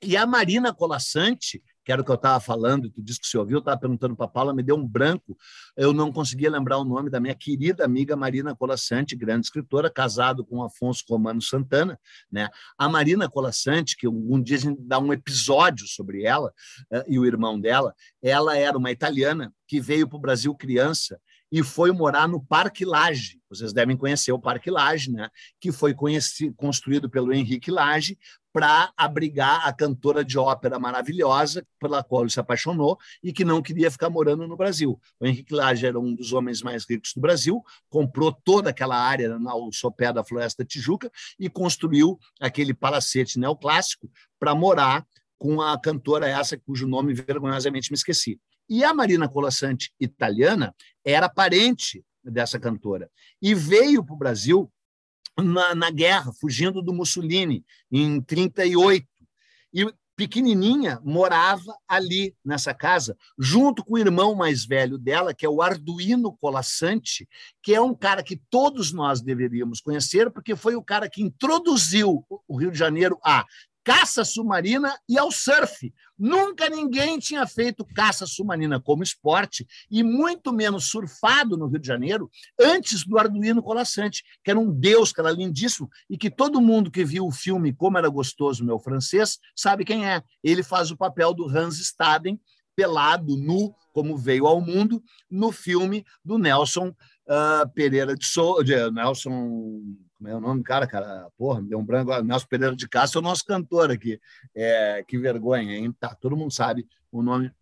E 0.03 0.17
a 0.17 0.27
Marina 0.27 0.75
Colassante, 0.75 1.63
que 1.87 1.93
era 1.93 2.03
o 2.03 2.05
que 2.05 2.11
eu 2.11 2.17
estava 2.17 2.41
falando, 2.41 2.91
tu 2.91 3.01
disse 3.01 3.21
que 3.21 3.29
se 3.29 3.39
ouviu, 3.39 3.59
eu 3.59 3.61
estava 3.61 3.79
perguntando 3.79 4.17
para 4.17 4.27
a 4.27 4.29
Paula, 4.29 4.53
me 4.53 4.61
deu 4.61 4.75
um 4.75 4.85
branco, 4.85 5.39
eu 5.77 5.93
não 5.93 6.13
conseguia 6.13 6.51
lembrar 6.51 6.79
o 6.79 6.85
nome 6.85 7.09
da 7.09 7.21
minha 7.21 7.35
querida 7.35 7.85
amiga 7.85 8.17
Marina 8.17 8.57
Colassante, 8.57 9.15
grande 9.15 9.47
escritora, 9.47 9.89
casado 9.89 10.45
com 10.45 10.65
Afonso 10.65 11.05
Romano 11.09 11.41
Santana. 11.41 11.97
Né? 12.29 12.49
A 12.77 12.89
Marina 12.89 13.31
Colassante, 13.31 13.97
que 13.97 14.09
um 14.09 14.43
dia 14.43 14.57
a 14.57 14.61
gente 14.61 14.83
dá 14.83 14.99
um 14.99 15.13
episódio 15.13 15.87
sobre 15.87 16.25
ela 16.25 16.53
uh, 16.93 17.05
e 17.07 17.21
o 17.21 17.25
irmão 17.25 17.61
dela, 17.61 17.95
ela 18.21 18.59
era 18.59 18.77
uma 18.77 18.91
italiana 18.91 19.55
que 19.69 19.81
veio 19.81 20.09
para 20.09 20.17
o 20.17 20.21
Brasil 20.21 20.53
criança 20.57 21.21
e 21.53 21.63
foi 21.63 21.93
morar 21.93 22.27
no 22.27 22.45
Parque 22.45 22.85
Lage. 22.85 23.41
Vocês 23.49 23.73
devem 23.73 23.97
conhecer 23.97 24.33
o 24.33 24.41
Parque 24.41 24.71
Lage, 24.71 25.13
né? 25.13 25.29
que 25.61 25.71
foi 25.71 25.95
construído 26.57 27.09
pelo 27.09 27.33
Henrique 27.33 27.71
Lage 27.71 28.19
para 28.57 28.91
abrigar 28.97 29.69
a 29.69 29.71
cantora 29.71 30.25
de 30.25 30.39
ópera 30.39 30.79
maravilhosa 30.79 31.63
pela 31.79 32.03
qual 32.03 32.23
ele 32.23 32.31
se 32.31 32.41
apaixonou 32.41 32.97
e 33.23 33.31
que 33.31 33.45
não 33.45 33.61
queria 33.61 33.91
ficar 33.91 34.09
morando 34.09 34.49
no 34.49 34.57
Brasil. 34.57 34.99
O 35.21 35.27
Henrique 35.27 35.53
Lage 35.53 35.85
era 35.85 36.01
um 36.01 36.15
dos 36.15 36.33
homens 36.33 36.63
mais 36.63 36.89
ricos 36.89 37.13
do 37.13 37.21
Brasil, 37.21 37.63
comprou 37.91 38.33
toda 38.33 38.71
aquela 38.71 38.97
área 38.97 39.39
no 39.39 39.71
sopé 39.75 40.11
da 40.11 40.25
Floresta 40.25 40.65
Tijuca 40.65 41.13
e 41.39 41.51
construiu 41.51 42.19
aquele 42.41 42.73
palacete 42.73 43.39
neoclássico 43.39 44.11
para 44.41 44.55
morar 44.55 45.07
com 45.37 45.61
a 45.61 45.79
cantora 45.79 46.27
essa 46.27 46.57
cujo 46.57 46.89
nome 46.89 47.13
vergonhosamente 47.13 47.91
me 47.91 47.97
esqueci. 47.97 48.41
E 48.71 48.83
a 48.83 48.95
Marina 48.95 49.29
Colassante, 49.29 49.93
italiana, 50.01 50.75
era 51.05 51.29
parente 51.29 52.03
dessa 52.25 52.59
cantora 52.59 53.11
e 53.43 53.55
veio 53.55 54.03
para 54.03 54.15
o 54.15 54.19
Brasil 54.19 54.73
na, 55.37 55.75
na 55.75 55.91
guerra, 55.91 56.33
fugindo 56.33 56.83
do 56.83 56.93
Mussolini, 56.93 57.65
em 57.91 58.21
38. 58.21 59.07
E 59.73 59.87
pequenininha 60.17 60.99
morava 61.05 61.77
ali 61.87 62.35
nessa 62.43 62.73
casa, 62.73 63.17
junto 63.39 63.85
com 63.85 63.95
o 63.95 63.99
irmão 63.99 64.35
mais 64.35 64.65
velho 64.65 64.97
dela, 64.97 65.35
que 65.35 65.45
é 65.45 65.49
o 65.49 65.61
Arduino 65.61 66.33
Colassante, 66.33 67.29
que 67.63 67.75
é 67.75 67.81
um 67.81 67.95
cara 67.95 68.23
que 68.23 68.41
todos 68.49 68.93
nós 68.93 69.21
deveríamos 69.21 69.81
conhecer, 69.81 70.31
porque 70.31 70.57
foi 70.57 70.75
o 70.75 70.83
cara 70.83 71.09
que 71.09 71.23
introduziu 71.23 72.25
o 72.49 72.57
Rio 72.57 72.71
de 72.71 72.79
Janeiro 72.79 73.19
a 73.23 73.45
caça 73.87 74.25
submarina 74.25 74.99
e 75.09 75.17
ao 75.17 75.31
surf. 75.31 75.95
Nunca 76.19 76.69
ninguém 76.69 77.21
tinha 77.21 77.47
feito 77.47 77.85
caça 77.85 78.27
submarina 78.27 78.81
como 78.81 79.05
esporte 79.05 79.65
e 79.89 80.03
muito 80.03 80.53
menos 80.53 80.91
surfado 80.91 81.57
no 81.57 81.69
Rio 81.69 81.79
de 81.79 81.87
Janeiro 81.87 82.29
antes 82.59 83.07
do 83.07 83.17
Arduino 83.17 83.63
Colassante, 83.63 84.25
que 84.43 84.51
era 84.51 84.59
um 84.59 84.73
deus, 84.73 85.13
que 85.13 85.21
era 85.21 85.31
lindíssimo 85.31 85.89
e 86.11 86.19
que 86.19 86.29
todo 86.29 86.61
mundo 86.61 86.91
que 86.91 87.05
viu 87.05 87.27
o 87.27 87.31
filme 87.31 87.73
Como 87.73 87.97
Era 87.97 88.09
Gostoso 88.09 88.65
Meu 88.65 88.81
Francês 88.81 89.39
sabe 89.55 89.85
quem 89.85 90.05
é. 90.05 90.21
Ele 90.43 90.65
faz 90.65 90.91
o 90.91 90.97
papel 90.97 91.33
do 91.33 91.49
Hans 91.49 91.79
Staden, 91.79 92.41
pelado, 92.75 93.37
nu, 93.37 93.73
como 93.93 94.19
veio 94.19 94.49
ao 94.49 94.61
mundo, 94.61 95.01
no 95.31 95.53
filme 95.53 96.05
do 96.25 96.39
Nelson 96.39 96.89
uh, 96.89 97.73
Pereira 97.73 98.17
de 98.17 98.27
Souza, 98.27 98.91
Nelson 98.91 99.81
como 100.17 100.31
é 100.31 100.35
o 100.35 100.41
nome 100.41 100.61
do 100.61 100.65
cara, 100.65 100.87
cara? 100.87 101.29
Porra, 101.37 101.61
me 101.61 101.69
deu 101.69 101.79
um 101.79 101.85
branco. 101.85 102.11
Nelson 102.23 102.47
Pereira 102.47 102.75
de 102.75 102.89
Castro 102.89 103.19
é 103.19 103.21
o 103.21 103.25
nosso 103.25 103.45
cantor 103.45 103.91
aqui. 103.91 104.19
É, 104.55 105.05
que 105.07 105.19
vergonha, 105.19 105.77
hein? 105.77 105.93
Tá, 105.93 106.15
todo 106.15 106.37
mundo 106.37 106.53
sabe 106.53 106.89
o 107.13 107.23
nome 107.23 107.53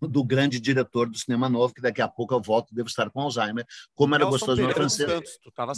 do 0.00 0.22
grande 0.22 0.60
diretor 0.60 1.08
do 1.08 1.16
cinema 1.16 1.48
novo, 1.48 1.72
que 1.72 1.80
daqui 1.80 2.02
a 2.02 2.08
pouco 2.08 2.34
eu 2.34 2.40
volto, 2.40 2.74
devo 2.74 2.88
estar 2.88 3.08
com 3.10 3.22
Alzheimer, 3.22 3.64
como 3.94 4.14
era 4.14 4.24
Nelson 4.24 4.38
gostoso 4.38 4.62
no 4.62 4.74
francês. 4.74 5.08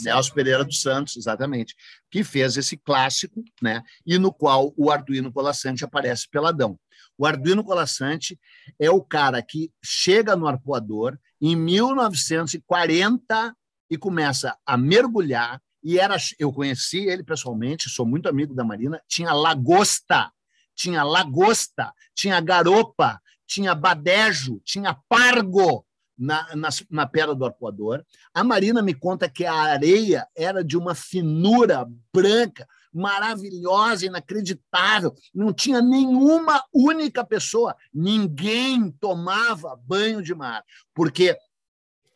Nelson 0.03 0.35
Pereira 0.35 0.65
dos 0.65 0.83
Santos, 0.83 1.17
exatamente, 1.17 1.77
que 2.11 2.25
fez 2.25 2.57
esse 2.57 2.77
clássico, 2.77 3.45
né? 3.63 3.83
E 4.05 4.19
no 4.19 4.33
qual 4.33 4.75
o 4.77 4.91
Arduino 4.91 5.33
Colassante 5.33 5.85
aparece 5.85 6.29
peladão. 6.29 6.77
O 7.17 7.25
Arduino 7.27 7.63
Colassante 7.63 8.37
é 8.79 8.91
o 8.91 9.03
cara 9.03 9.41
que 9.43 9.71
chega 9.83 10.35
no 10.35 10.49
arpoador 10.49 11.19
em 11.41 11.55
1940 11.55 13.57
e 13.91 13.97
começa 13.97 14.57
a 14.67 14.77
mergulhar. 14.77 15.61
E 15.83 15.99
era, 15.99 16.17
eu 16.39 16.53
conheci 16.53 17.07
ele 17.07 17.23
pessoalmente, 17.23 17.89
sou 17.89 18.05
muito 18.05 18.29
amigo 18.29 18.55
da 18.55 18.65
Marina. 18.65 19.01
Tinha 19.07 19.33
lagosta, 19.33 20.31
tinha 20.75 21.03
lagosta, 21.03 21.93
tinha 22.15 22.41
garopa, 22.41 23.21
tinha 23.47 23.75
badejo, 23.75 24.61
tinha 24.65 24.97
pargo 25.09 25.87
na, 26.19 26.55
na, 26.57 26.69
na 26.91 27.07
pedra 27.07 27.35
do 27.35 27.45
arpoador. 27.45 28.05
A 28.35 28.43
Marina 28.43 28.83
me 28.83 28.93
conta 28.93 29.29
que 29.29 29.47
a 29.47 29.55
areia 29.55 30.27
era 30.37 30.65
de 30.65 30.77
uma 30.77 30.95
finura 30.95 31.87
branca, 32.13 32.67
maravilhosa, 32.93 34.07
inacreditável. 34.07 35.15
Não 35.33 35.53
tinha 35.53 35.81
nenhuma 35.81 36.63
única 36.73 37.25
pessoa, 37.25 37.77
ninguém 37.95 38.91
tomava 38.91 39.79
banho 39.85 40.21
de 40.21 40.35
mar, 40.35 40.65
porque 40.93 41.39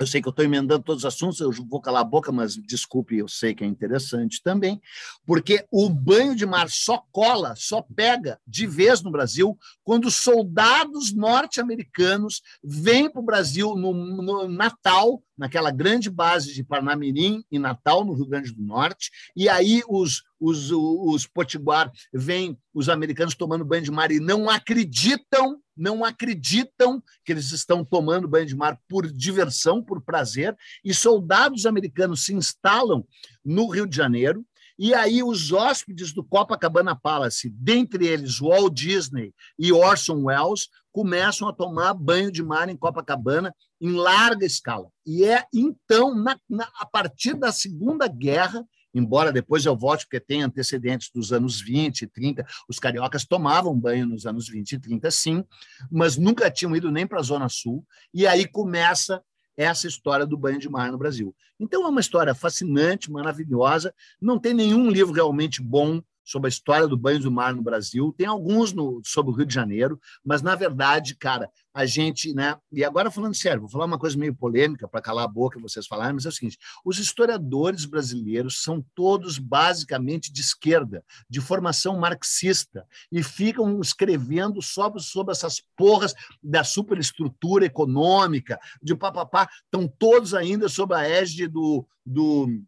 eu 0.02 0.06
sei 0.06 0.21
que 0.21 0.28
eu 0.28 0.30
estou 0.30 0.44
emendando 0.44 0.82
todos 0.82 1.04
os 1.04 1.06
assuntos, 1.06 1.40
eu 1.40 1.50
vou 1.52 1.80
calar 1.80 2.02
a 2.02 2.04
boca, 2.04 2.32
mas 2.32 2.56
desculpe, 2.56 3.16
eu 3.16 3.28
sei 3.28 3.54
que 3.54 3.64
é 3.64 3.66
interessante 3.66 4.42
também, 4.42 4.80
porque 5.25 5.64
o 5.71 5.88
banho 5.88 6.35
de 6.35 6.44
mar 6.44 6.68
só 6.68 7.04
cola, 7.12 7.54
só 7.56 7.80
pega 7.82 8.38
de 8.47 8.66
vez 8.66 9.02
no 9.02 9.11
Brasil 9.11 9.56
quando 9.85 10.11
soldados 10.11 11.12
norte-americanos 11.12 12.42
vêm 12.62 13.11
para 13.11 13.21
o 13.21 13.25
Brasil 13.25 13.76
no, 13.76 13.92
no 13.92 14.49
Natal, 14.49 15.23
naquela 15.37 15.71
grande 15.71 16.11
base 16.11 16.52
de 16.52 16.64
Parnamirim, 16.64 17.44
em 17.50 17.59
Natal, 17.59 18.04
no 18.04 18.12
Rio 18.12 18.26
Grande 18.26 18.52
do 18.52 18.62
Norte, 18.62 19.11
e 19.35 19.49
aí 19.49 19.82
os, 19.88 20.23
os, 20.38 20.71
os 20.71 21.26
potiguar 21.26 21.90
veem 22.12 22.59
os 22.74 22.88
americanos 22.88 23.35
tomando 23.35 23.64
banho 23.64 23.82
de 23.82 23.90
mar 23.90 24.11
e 24.11 24.20
não 24.20 24.48
acreditam 24.48 25.61
não 25.76 26.04
acreditam 26.04 27.02
que 27.24 27.32
eles 27.32 27.50
estão 27.50 27.82
tomando 27.82 28.28
banho 28.28 28.46
de 28.46 28.54
mar 28.54 28.78
por 28.87 29.11
diversão, 29.11 29.82
por 29.82 30.02
prazer, 30.02 30.56
e 30.85 30.92
soldados 30.92 31.64
americanos 31.64 32.24
se 32.24 32.35
instalam 32.35 33.06
no 33.42 33.66
Rio 33.68 33.87
de 33.87 33.96
Janeiro, 33.96 34.44
e 34.78 34.94
aí 34.94 35.22
os 35.22 35.52
hóspedes 35.52 36.12
do 36.12 36.24
Copacabana 36.24 36.96
Palace, 36.96 37.50
dentre 37.50 38.06
eles 38.06 38.40
Walt 38.40 38.72
Disney 38.72 39.35
e 39.58 39.72
Orson 39.72 40.24
Welles, 40.24 40.68
começam 40.90 41.48
a 41.48 41.52
tomar 41.52 41.94
banho 41.94 42.32
de 42.32 42.42
mar 42.42 42.68
em 42.68 42.76
Copacabana 42.76 43.54
em 43.80 43.92
larga 43.92 44.44
escala. 44.44 44.88
E 45.06 45.24
é 45.24 45.44
então, 45.52 46.14
na, 46.14 46.38
na, 46.48 46.68
a 46.78 46.87
partir 46.87 47.35
da 47.35 47.52
Segunda 47.52 48.08
Guerra, 48.08 48.64
embora 48.94 49.33
depois 49.33 49.64
eu 49.64 49.76
volte, 49.76 50.05
porque 50.05 50.20
tem 50.20 50.42
antecedentes 50.42 51.11
dos 51.14 51.33
anos 51.33 51.61
20 51.61 52.02
e 52.02 52.07
30, 52.07 52.46
os 52.68 52.78
cariocas 52.78 53.24
tomavam 53.24 53.78
banho 53.78 54.07
nos 54.07 54.26
anos 54.26 54.48
20 54.48 54.72
e 54.72 54.78
30, 54.78 55.11
sim, 55.11 55.44
mas 55.90 56.16
nunca 56.16 56.50
tinham 56.50 56.76
ido 56.76 56.90
nem 56.90 57.07
para 57.07 57.20
a 57.20 57.22
Zona 57.22 57.48
Sul, 57.48 57.85
e 58.12 58.26
aí 58.26 58.46
começa 58.46 59.22
essa 59.57 59.87
história 59.87 60.26
do 60.26 60.37
banho 60.37 60.59
de 60.59 60.68
mar 60.68 60.90
no 60.90 60.98
Brasil. 60.98 61.35
Então 61.61 61.85
é 61.85 61.88
uma 61.88 62.00
história 62.00 62.35
fascinante, 62.35 63.11
maravilhosa, 63.11 63.94
não 64.20 64.38
tem 64.38 64.55
nenhum 64.55 64.90
livro 64.90 65.12
realmente 65.12 65.62
bom 65.62 66.02
sobre 66.24 66.48
a 66.48 66.50
história 66.50 66.87
do 66.87 66.96
banho 66.96 67.20
do 67.20 67.30
mar 67.30 67.54
no 67.54 67.62
Brasil, 67.62 68.14
tem 68.16 68.26
alguns 68.26 68.72
no, 68.72 69.00
sobre 69.04 69.32
o 69.32 69.35
Rio 69.35 69.46
de 69.46 69.54
Janeiro, 69.54 70.00
mas 70.24 70.42
na 70.42 70.54
verdade, 70.54 71.16
cara, 71.16 71.50
a 71.74 71.87
gente, 71.87 72.35
né? 72.35 72.56
E 72.70 72.85
agora 72.85 73.11
falando 73.11 73.35
sério, 73.35 73.62
vou 73.62 73.70
falar 73.70 73.87
uma 73.87 73.98
coisa 73.98 74.16
meio 74.16 74.35
polêmica 74.35 74.87
para 74.87 75.00
calar 75.00 75.24
a 75.24 75.28
boca 75.28 75.58
vocês 75.58 75.87
falarem, 75.87 76.14
mas 76.14 76.26
é 76.26 76.28
o 76.28 76.32
seguinte: 76.32 76.58
os 76.85 76.98
historiadores 76.98 77.85
brasileiros 77.85 78.62
são 78.62 78.85
todos 78.94 79.38
basicamente 79.38 80.32
de 80.32 80.40
esquerda, 80.40 81.02
de 81.28 81.40
formação 81.40 81.98
marxista, 81.98 82.87
e 83.11 83.22
ficam 83.22 83.80
escrevendo 83.80 84.61
sobre, 84.61 85.00
sobre 85.00 85.32
essas 85.32 85.62
porras 85.76 86.14
da 86.42 86.62
superestrutura 86.62 87.64
econômica, 87.64 88.58
de 88.82 88.94
papapá, 88.94 89.48
estão 89.64 89.88
todos 89.88 90.35
ainda 90.35 90.68
sob 90.68 90.94
a 90.94 91.08
égide 91.08 91.48
do, 91.48 91.87
do 92.04 92.62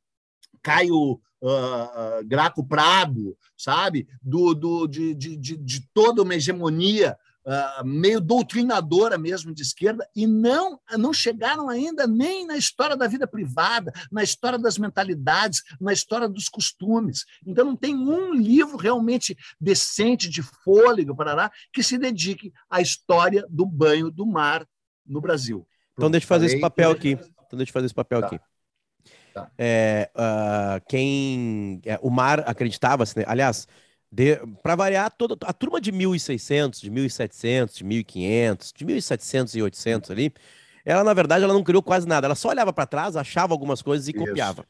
Caio 0.64 1.12
uh, 1.12 2.24
Graco 2.24 2.66
Prado, 2.66 3.37
sabe? 3.57 4.09
Do, 4.22 4.55
do, 4.55 4.87
de, 4.88 5.14
de, 5.14 5.37
de 5.37 5.88
toda 5.92 6.22
uma 6.22 6.35
hegemonia 6.35 7.16
Uh, 7.46 7.85
meio 7.85 8.22
doutrinadora 8.22 9.18
mesmo 9.18 9.53
de 9.53 9.61
esquerda, 9.61 10.09
e 10.16 10.27
não, 10.27 10.81
não 10.96 11.12
chegaram 11.12 11.68
ainda 11.68 12.07
nem 12.07 12.46
na 12.46 12.57
história 12.57 12.96
da 12.96 13.07
vida 13.07 13.27
privada, 13.27 13.92
na 14.11 14.22
história 14.22 14.59
das 14.59 14.79
mentalidades, 14.79 15.62
na 15.79 15.92
história 15.92 16.27
dos 16.27 16.48
costumes. 16.48 17.27
Então, 17.46 17.66
não 17.66 17.77
tem 17.77 17.94
um 17.94 18.33
livro 18.33 18.79
realmente 18.79 19.37
decente, 19.61 20.27
de 20.31 20.40
fôlego, 20.42 21.14
parará, 21.14 21.53
que 21.70 21.83
se 21.83 21.98
dedique 21.98 22.50
à 22.70 22.81
história 22.81 23.44
do 23.50 23.66
banho 23.66 24.11
do 24.11 24.24
mar 24.24 24.66
no 25.07 25.20
Brasil. 25.20 25.68
Então, 25.92 26.11
deixa 26.11 26.24
eu 26.24 26.29
fazer 26.29 26.46
esse 26.46 26.61
papel 26.61 26.92
aqui. 26.92 27.11
Então, 27.11 27.59
deixa 27.59 27.68
eu 27.68 27.74
fazer 27.74 27.85
esse 27.85 27.94
papel 27.94 28.20
tá. 28.20 28.27
aqui. 28.29 28.40
Tá. 29.34 29.50
É, 29.58 30.08
uh, 30.14 30.80
quem. 30.88 31.80
É, 31.84 31.98
o 32.00 32.08
Mar 32.08 32.44
acreditava-se, 32.46 33.18
né? 33.18 33.24
aliás, 33.26 33.66
para 34.62 34.76
variar, 34.76 35.10
toda 35.10 35.36
a 35.44 35.52
turma 35.52 35.80
de 35.80 35.90
1600, 35.90 36.80
de 36.80 36.88
1700, 36.88 37.74
de 37.74 37.84
1500, 37.84 38.72
de 38.72 38.84
1700 38.84 39.56
e 39.56 39.62
800 39.62 40.10
ali, 40.12 40.32
ela 40.84 41.02
na 41.02 41.12
verdade 41.12 41.42
ela 41.42 41.52
não 41.52 41.64
criou 41.64 41.82
quase 41.82 42.06
nada, 42.06 42.28
ela 42.28 42.36
só 42.36 42.50
olhava 42.50 42.72
para 42.72 42.86
trás, 42.86 43.16
achava 43.16 43.52
algumas 43.52 43.82
coisas 43.82 44.06
e 44.06 44.12
Isso. 44.12 44.24
copiava. 44.24 44.64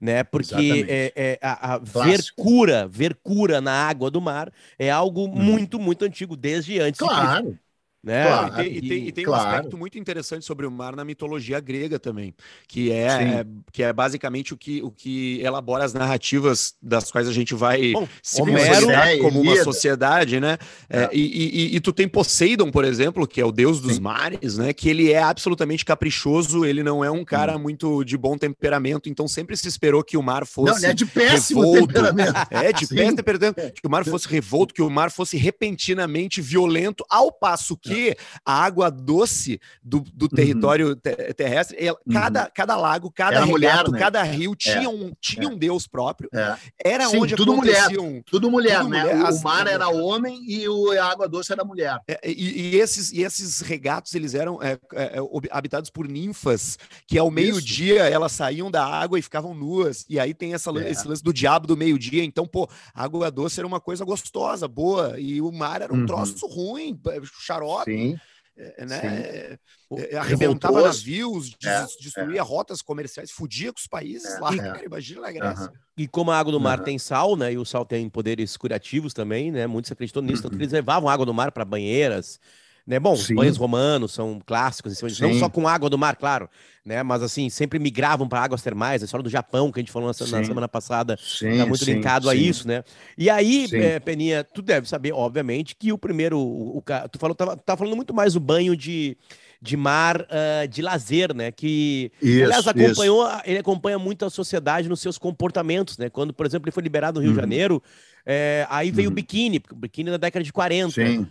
Né? 0.00 0.24
Porque 0.24 0.86
é, 0.88 1.12
é, 1.14 1.38
a, 1.42 1.74
a 1.74 1.78
ver 1.78 2.20
cura, 2.36 2.88
ver 2.88 3.14
cura 3.22 3.60
na 3.60 3.72
água 3.72 4.10
do 4.10 4.20
mar 4.20 4.50
é 4.78 4.90
algo 4.90 5.26
hum. 5.26 5.34
muito, 5.34 5.78
muito 5.78 6.04
antigo, 6.04 6.36
desde 6.36 6.78
antes. 6.80 7.00
Claro. 7.00 7.58
Né? 8.06 8.24
Claro, 8.24 8.52
e 8.52 8.54
tem, 8.54 8.66
e 8.76 8.88
tem, 8.88 9.08
e 9.08 9.12
tem 9.12 9.24
claro. 9.24 9.42
um 9.42 9.48
aspecto 9.48 9.76
muito 9.76 9.98
interessante 9.98 10.44
sobre 10.44 10.64
o 10.64 10.70
mar 10.70 10.94
na 10.94 11.04
mitologia 11.04 11.58
grega 11.58 11.98
também, 11.98 12.32
que 12.68 12.92
é, 12.92 13.44
que 13.72 13.82
é 13.82 13.92
basicamente 13.92 14.54
o 14.54 14.56
que, 14.56 14.80
o 14.80 14.92
que 14.92 15.40
elabora 15.42 15.82
as 15.84 15.92
narrativas 15.92 16.76
das 16.80 17.10
quais 17.10 17.26
a 17.26 17.32
gente 17.32 17.52
vai 17.52 17.90
Bom, 17.90 18.06
se 18.22 18.40
Homero, 18.40 18.86
como 19.20 19.40
uma 19.40 19.56
sociedade, 19.64 20.38
né? 20.38 20.56
É. 20.88 21.00
É, 21.00 21.10
e, 21.12 21.74
e, 21.74 21.80
tu 21.80 21.92
tem 21.92 22.06
Poseidon, 22.06 22.70
por 22.70 22.84
exemplo, 22.84 23.26
que 23.26 23.40
é 23.40 23.44
o 23.44 23.50
deus 23.50 23.80
dos 23.80 23.96
Sim. 23.96 24.02
mares, 24.02 24.56
né? 24.56 24.72
Que 24.72 24.88
ele 24.88 25.10
é 25.10 25.20
absolutamente 25.20 25.84
caprichoso, 25.84 26.64
ele 26.64 26.84
não 26.84 27.04
é 27.04 27.10
um 27.10 27.24
cara 27.24 27.56
hum. 27.56 27.60
muito 27.60 28.04
de 28.04 28.16
bom 28.16 28.38
temperamento, 28.38 29.08
então 29.08 29.26
sempre 29.26 29.56
se 29.56 29.66
esperou 29.66 30.04
que 30.04 30.16
o 30.16 30.22
mar 30.22 30.46
fosse. 30.46 30.82
Não, 30.82 30.90
é 30.90 30.94
de 30.94 31.04
péssimo 31.04 31.60
revolto. 31.72 31.88
temperamento. 31.88 32.36
É, 32.52 32.72
de 32.72 32.86
Sim. 32.86 32.94
péssimo 32.94 33.16
temperamento. 33.16 33.72
Que 33.82 33.88
o 33.88 33.90
mar 33.90 34.04
fosse 34.04 34.28
revolto, 34.28 34.72
que 34.72 34.80
o 34.80 34.88
mar 34.88 35.10
fosse 35.10 35.36
repentinamente 35.36 36.40
violento, 36.40 37.04
ao 37.10 37.32
passo 37.32 37.76
que 37.76 37.95
a 38.44 38.64
água 38.64 38.90
doce 38.90 39.60
do, 39.82 40.00
do 40.00 40.24
uhum. 40.24 40.28
território 40.28 40.88
uhum. 40.88 41.32
terrestre, 41.34 41.76
ela, 41.78 41.98
uhum. 42.06 42.12
cada, 42.12 42.50
cada 42.50 42.76
lago, 42.76 43.10
cada 43.10 43.44
regato, 43.44 43.50
mulher, 43.50 43.88
né? 43.90 43.98
cada 43.98 44.22
rio 44.22 44.52
é. 44.52 44.56
tinha, 44.56 44.88
um, 44.88 45.12
tinha 45.20 45.46
é. 45.46 45.48
um 45.48 45.56
deus 45.56 45.86
próprio. 45.86 46.28
É. 46.32 46.56
Era 46.84 47.08
Sim, 47.08 47.18
onde 47.18 47.34
tudo. 47.34 47.56
Mulher, 47.56 47.88
tudo 48.26 48.50
mulher, 48.50 48.78
tudo 48.80 48.90
né? 48.90 49.02
Mulher, 49.02 49.32
o, 49.32 49.42
mar 49.42 49.66
era 49.66 49.88
homem 49.88 50.44
e 50.46 50.68
o, 50.68 50.90
a 50.92 51.04
água 51.04 51.28
doce 51.28 51.52
era 51.52 51.64
mulher. 51.64 51.98
É, 52.06 52.20
e, 52.24 52.74
e, 52.74 52.76
esses, 52.76 53.12
e 53.12 53.22
esses 53.22 53.60
regatos, 53.60 54.14
eles 54.14 54.34
eram 54.34 54.62
é, 54.62 54.78
é, 54.94 55.18
habitados 55.50 55.90
por 55.90 56.06
ninfas, 56.06 56.78
que 57.06 57.18
ao 57.18 57.30
meio-dia 57.30 58.04
elas 58.04 58.32
saíam 58.32 58.70
da 58.70 58.84
água 58.84 59.18
e 59.18 59.22
ficavam 59.22 59.54
nuas. 59.54 60.04
E 60.08 60.18
aí 60.18 60.34
tem 60.34 60.54
essa, 60.54 60.70
esse 60.88 61.06
lance 61.06 61.22
do 61.22 61.32
diabo 61.32 61.66
do 61.66 61.76
meio-dia. 61.76 62.24
Então, 62.24 62.46
pô, 62.46 62.68
a 62.94 63.04
água 63.04 63.30
doce 63.30 63.60
era 63.60 63.66
uma 63.66 63.80
coisa 63.80 64.04
gostosa, 64.04 64.68
boa, 64.68 65.18
e 65.18 65.40
o 65.40 65.50
mar 65.50 65.82
era 65.82 65.92
um 65.92 66.00
uhum. 66.00 66.06
troço 66.06 66.46
ruim, 66.46 66.98
xarope. 67.40 67.85
Sim. 67.86 68.18
É, 68.58 68.86
né? 68.86 69.00
É, 69.04 69.58
é, 69.98 70.16
arrebentava 70.16 70.80
navios, 70.80 71.54
é, 71.62 71.86
destruía 72.00 72.40
é. 72.40 72.42
rotas 72.42 72.80
comerciais, 72.80 73.30
fudia 73.30 73.70
com 73.70 73.78
os 73.78 73.86
países 73.86 74.34
é, 74.34 74.40
lá, 74.40 74.56
cara, 74.56 74.84
imagina 74.84 75.28
a 75.28 75.30
Grécia. 75.30 75.70
E 75.94 76.08
como 76.08 76.30
a 76.30 76.38
água 76.38 76.52
do 76.52 76.58
mar 76.58 76.82
tem 76.82 76.98
sal, 76.98 77.36
né? 77.36 77.52
E 77.52 77.58
o 77.58 77.66
sal 77.66 77.84
tem 77.84 78.08
poderes 78.08 78.56
curativos 78.56 79.12
também, 79.12 79.52
né? 79.52 79.66
Muitos 79.66 79.92
acreditam 79.92 80.22
nisso, 80.22 80.36
uhum. 80.36 80.42
tanto 80.44 80.56
que 80.56 80.62
eles 80.62 80.72
levavam 80.72 81.08
água 81.08 81.26
do 81.26 81.34
mar 81.34 81.52
para 81.52 81.66
banheiras, 81.66 82.40
né? 82.86 83.00
Bom, 83.00 83.16
Sim. 83.16 83.32
os 83.34 83.36
banhos 83.36 83.56
romanos 83.56 84.12
são 84.12 84.40
clássicos, 84.44 85.00
não 85.20 85.34
só 85.34 85.48
com 85.48 85.66
água 85.66 85.90
do 85.90 85.98
mar, 85.98 86.14
claro, 86.14 86.48
né? 86.84 87.02
Mas 87.02 87.20
assim, 87.22 87.50
sempre 87.50 87.78
migravam 87.78 88.28
para 88.28 88.40
águas 88.40 88.62
termais. 88.62 89.02
A 89.02 89.06
história 89.06 89.24
do 89.24 89.30
Japão, 89.30 89.72
que 89.72 89.80
a 89.80 89.82
gente 89.82 89.90
falou 89.90 90.08
na, 90.08 90.38
na 90.38 90.44
semana 90.44 90.68
passada, 90.68 91.18
está 91.20 91.66
muito 91.66 91.84
linkado 91.84 92.30
a 92.30 92.34
isso, 92.34 92.68
né? 92.68 92.84
E 93.18 93.28
aí, 93.28 93.66
é, 93.72 93.98
Peninha, 93.98 94.44
tu 94.44 94.62
deve 94.62 94.88
saber, 94.88 95.12
obviamente, 95.12 95.74
que 95.74 95.92
o 95.92 95.98
primeiro. 95.98 96.38
O, 96.38 96.78
o, 96.78 96.84
tu 97.10 97.18
falou, 97.18 97.34
tava, 97.34 97.56
tava 97.56 97.78
falando 97.78 97.96
muito 97.96 98.14
mais 98.14 98.36
o 98.36 98.40
banho 98.40 98.76
de 98.76 99.16
de 99.60 99.74
mar 99.74 100.20
uh, 100.20 100.68
de 100.68 100.82
lazer, 100.82 101.34
né? 101.34 101.50
Que 101.50 102.12
isso, 102.22 102.44
aliás 102.44 102.68
acompanhou, 102.68 103.26
isso. 103.26 103.40
ele 103.46 103.58
acompanha 103.58 103.98
muito 103.98 104.24
a 104.24 104.30
sociedade 104.30 104.86
nos 104.86 105.00
seus 105.00 105.18
comportamentos, 105.18 105.96
né? 105.96 106.10
Quando, 106.10 106.32
por 106.32 106.46
exemplo, 106.46 106.68
ele 106.68 106.74
foi 106.74 106.82
liberado 106.82 107.18
no 107.18 107.22
Rio 107.22 107.30
uhum. 107.30 107.36
de 107.36 107.40
Janeiro, 107.40 107.82
é, 108.24 108.66
aí 108.68 108.90
veio 108.90 109.08
uhum. 109.08 109.12
o 109.12 109.14
biquíni, 109.14 109.60
o 109.72 109.74
biquíni 109.74 110.10
da 110.10 110.18
década 110.18 110.44
de 110.44 110.52
40. 110.52 110.92
Sim 110.92 111.20
né? 111.20 111.26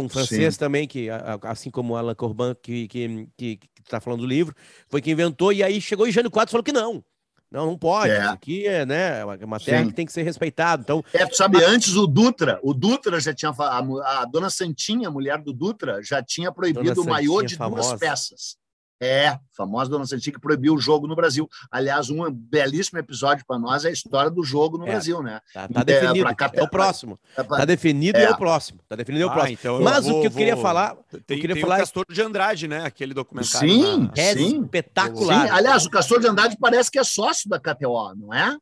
Um 0.00 0.08
francês 0.08 0.54
Sim. 0.54 0.60
também, 0.60 0.88
que, 0.88 1.08
assim 1.42 1.70
como 1.70 1.96
Alain 1.96 2.14
Corbin, 2.14 2.54
que, 2.60 2.88
que, 2.88 3.28
que, 3.36 3.56
que 3.56 3.82
tá 3.88 4.00
falando 4.00 4.20
do 4.20 4.26
livro, 4.26 4.54
foi 4.88 5.00
que 5.00 5.10
inventou, 5.10 5.52
e 5.52 5.62
aí 5.62 5.80
chegou 5.80 6.06
e 6.06 6.10
Jânio 6.12 6.30
Quadros 6.30 6.50
falou 6.50 6.64
que 6.64 6.72
não. 6.72 7.04
Não, 7.50 7.66
não 7.66 7.76
pode. 7.76 8.12
É. 8.12 8.20
Aqui 8.20 8.66
é, 8.66 8.86
né, 8.86 9.20
é 9.20 9.44
uma 9.44 9.58
terra 9.58 9.82
Sim. 9.82 9.88
que 9.88 9.94
tem 9.94 10.06
que 10.06 10.12
ser 10.12 10.22
respeitada. 10.22 10.82
Então, 10.82 11.04
é, 11.12 11.26
tu 11.26 11.36
sabe, 11.36 11.62
antes 11.64 11.96
o 11.96 12.06
Dutra, 12.06 12.60
o 12.62 12.72
Dutra 12.72 13.18
já 13.18 13.34
tinha 13.34 13.50
a, 13.50 14.20
a 14.20 14.24
dona 14.24 14.48
Santinha, 14.48 15.08
a 15.08 15.10
mulher 15.10 15.42
do 15.42 15.52
Dutra, 15.52 16.00
já 16.02 16.22
tinha 16.22 16.52
proibido 16.52 17.02
o 17.02 17.04
maiô 17.04 17.42
de 17.42 17.56
famosa. 17.56 17.88
duas 17.88 18.00
peças. 18.00 18.56
É, 19.02 19.38
famosa 19.56 19.90
Dona 19.90 20.04
Santinha 20.04 20.34
que 20.34 20.40
proibiu 20.40 20.74
o 20.74 20.78
jogo 20.78 21.06
no 21.06 21.16
Brasil. 21.16 21.48
Aliás, 21.70 22.10
um 22.10 22.30
belíssimo 22.30 22.98
episódio 22.98 23.44
para 23.46 23.58
nós 23.58 23.86
é 23.86 23.88
a 23.88 23.92
história 23.92 24.30
do 24.30 24.44
jogo 24.44 24.76
no 24.76 24.86
é, 24.86 24.90
Brasil, 24.90 25.22
né? 25.22 25.40
Tá, 25.54 25.66
tá 25.66 25.82
definido, 25.82 26.28
é, 26.28 26.36
é, 26.52 26.62
o 26.62 26.68
próximo. 26.68 27.18
É 27.34 27.42
pra... 27.42 27.56
Tá 27.58 27.64
definido 27.64 28.18
e 28.18 28.22
é 28.22 28.30
o 28.30 28.36
próximo. 28.36 28.80
Tá 28.86 28.96
definido 28.96 29.22
e 29.22 29.24
é 29.24 29.26
o 29.26 29.30
ah, 29.30 29.32
próximo. 29.32 29.56
Então 29.58 29.80
Mas 29.80 30.04
vou, 30.04 30.18
o 30.18 30.20
que 30.20 30.26
eu 30.26 30.30
queria 30.30 30.54
vou... 30.54 30.62
falar... 30.62 30.96
Tem, 31.26 31.38
eu 31.38 31.40
queria 31.40 31.54
tem 31.54 31.62
falar... 31.62 31.76
o 31.76 31.78
Castor 31.78 32.04
de 32.10 32.20
Andrade, 32.20 32.68
né? 32.68 32.84
Aquele 32.84 33.14
documentário. 33.14 33.70
Sim, 33.70 34.00
na... 34.02 34.22
é 34.22 34.34
sim. 34.34 34.60
espetacular. 34.62 35.46
Sim. 35.46 35.54
Aliás, 35.54 35.86
o 35.86 35.90
Castor 35.90 36.20
de 36.20 36.26
Andrade 36.26 36.58
parece 36.60 36.90
que 36.90 36.98
é 36.98 37.04
sócio 37.04 37.48
da 37.48 37.58
KTO, 37.58 38.14
não 38.14 38.34
é? 38.34 38.54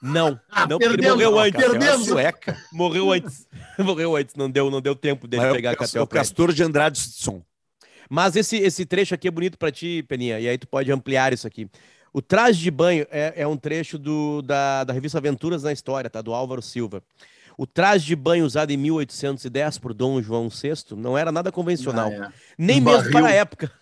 Não, 0.00 0.38
ah, 0.50 0.66
não, 0.66 0.78
ele 0.80 1.08
morreu 1.08 1.38
antes. 1.38 1.60
Perdemos. 1.60 2.06
Sueca. 2.06 2.58
Morreu 2.70 3.10
antes. 3.10 3.48
morreu 3.78 4.14
antes, 4.14 4.34
não 4.34 4.50
deu, 4.50 4.70
não 4.70 4.82
deu 4.82 4.94
tempo 4.94 5.26
dele 5.26 5.42
Mas 5.42 5.52
pegar 5.54 5.70
a 5.70 5.76
KTO. 5.76 6.02
O 6.02 6.06
Castor 6.06 6.52
de 6.52 6.62
Andrade 6.62 6.98
Som. 6.98 7.42
Mas 8.08 8.36
esse, 8.36 8.56
esse 8.56 8.84
trecho 8.84 9.14
aqui 9.14 9.28
é 9.28 9.30
bonito 9.30 9.58
para 9.58 9.70
ti, 9.70 10.04
Peninha, 10.08 10.38
e 10.40 10.48
aí 10.48 10.58
tu 10.58 10.68
pode 10.68 10.90
ampliar 10.90 11.32
isso 11.32 11.46
aqui. 11.46 11.68
O 12.12 12.22
traje 12.22 12.60
de 12.60 12.70
banho 12.70 13.06
é, 13.10 13.34
é 13.36 13.46
um 13.46 13.56
trecho 13.56 13.98
do, 13.98 14.40
da, 14.40 14.84
da 14.84 14.92
revista 14.92 15.18
Aventuras 15.18 15.64
na 15.64 15.72
História, 15.72 16.08
tá? 16.08 16.22
Do 16.22 16.32
Álvaro 16.32 16.62
Silva. 16.62 17.02
O 17.56 17.66
traje 17.66 18.06
de 18.06 18.16
banho 18.16 18.44
usado 18.44 18.70
em 18.70 18.76
1810 18.76 19.78
por 19.78 19.94
Dom 19.94 20.20
João 20.22 20.48
VI 20.48 20.96
não 20.96 21.16
era 21.16 21.30
nada 21.30 21.50
convencional, 21.52 22.10
ah, 22.10 22.26
é. 22.26 22.32
nem 22.58 22.80
um 22.80 22.84
mesmo 22.84 22.98
barril. 22.98 23.12
para 23.12 23.26
a 23.28 23.32
época. 23.32 23.72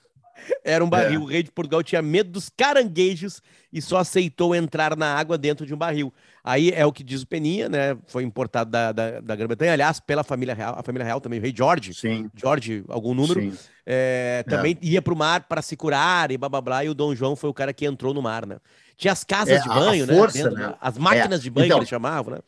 Era 0.65 0.85
um 0.85 0.89
barril. 0.89 1.21
É. 1.21 1.25
O 1.25 1.27
rei 1.27 1.43
de 1.43 1.51
Portugal 1.51 1.83
tinha 1.83 2.03
medo 2.03 2.31
dos 2.31 2.49
caranguejos 2.49 3.41
e 3.73 3.81
só 3.81 3.99
aceitou 3.99 4.55
entrar 4.55 4.97
na 4.97 5.15
água 5.15 5.39
dentro 5.39 5.67
de 5.67 5.75
um 5.75 5.77
barril. 5.77 6.13
Aí 6.45 6.71
é 6.71 6.85
o 6.85 6.93
que 6.93 7.05
diz 7.05 7.23
o 7.23 7.27
Peninha, 7.27 7.69
né? 7.69 7.97
Foi 8.07 8.23
importado 8.25 8.71
da, 8.71 8.93
da, 8.93 9.21
da 9.21 9.37
Grã-Bretanha, 9.37 9.73
aliás, 9.73 10.01
pela 10.01 10.25
família 10.25 10.55
real, 10.55 10.75
a 10.77 10.83
família 10.83 11.05
real 11.05 11.21
também, 11.21 11.39
o 11.39 11.43
rei 11.43 11.55
George, 11.57 11.95
Sim. 11.95 12.29
George, 12.35 12.85
algum 12.89 13.15
número, 13.15 13.53
é, 13.87 14.45
também 14.49 14.77
é. 14.83 14.87
ia 14.87 15.01
para 15.01 15.15
o 15.15 15.17
mar 15.17 15.47
para 15.49 15.63
se 15.63 15.77
curar 15.77 16.31
e 16.31 16.37
blá 16.37 16.49
blá 16.49 16.61
blá, 16.61 16.85
e 16.85 16.89
o 16.89 16.95
Dom 16.95 17.15
João 17.15 17.37
foi 17.37 17.49
o 17.49 17.55
cara 17.55 17.73
que 17.73 17.87
entrou 17.87 18.13
no 18.13 18.21
mar, 18.21 18.45
né? 18.45 18.59
Tinha 18.97 19.13
as 19.13 19.25
casas 19.25 19.59
é, 19.59 19.63
de 19.63 19.69
banho, 19.69 20.07
né? 20.07 20.15
Força, 20.15 20.39
dentro, 20.39 20.59
né? 20.59 20.75
As 20.81 20.99
máquinas 20.99 21.41
é. 21.41 21.43
de 21.43 21.51
banho 21.51 21.67
então, 21.67 21.79
que 21.79 21.83
eles 21.83 21.89
chamavam, 21.89 22.35
né? 22.35 22.41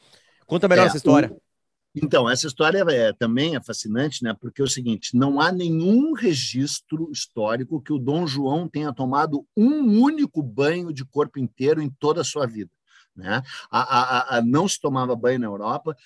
Conta 0.46 0.68
melhor 0.68 0.84
é, 0.84 0.86
essa 0.86 0.96
história. 0.96 1.30
O... 1.32 1.43
Então, 1.94 2.28
essa 2.28 2.46
história 2.46 2.84
é, 2.88 3.12
também 3.12 3.54
é 3.54 3.62
fascinante, 3.62 4.24
né? 4.24 4.34
Porque 4.34 4.60
é 4.60 4.64
o 4.64 4.68
seguinte: 4.68 5.16
não 5.16 5.40
há 5.40 5.52
nenhum 5.52 6.12
registro 6.12 7.10
histórico 7.12 7.80
que 7.80 7.92
o 7.92 7.98
Dom 7.98 8.26
João 8.26 8.68
tenha 8.68 8.92
tomado 8.92 9.46
um 9.56 10.02
único 10.02 10.42
banho 10.42 10.92
de 10.92 11.04
corpo 11.04 11.38
inteiro 11.38 11.80
em 11.80 11.88
toda 11.88 12.22
a 12.22 12.24
sua 12.24 12.46
vida. 12.46 12.70
Né? 13.14 13.42
A, 13.70 13.80
a, 13.80 14.38
a, 14.38 14.42
não 14.42 14.66
se 14.66 14.80
tomava 14.80 15.14
banho 15.14 15.38
na 15.38 15.46
Europa, 15.46 15.96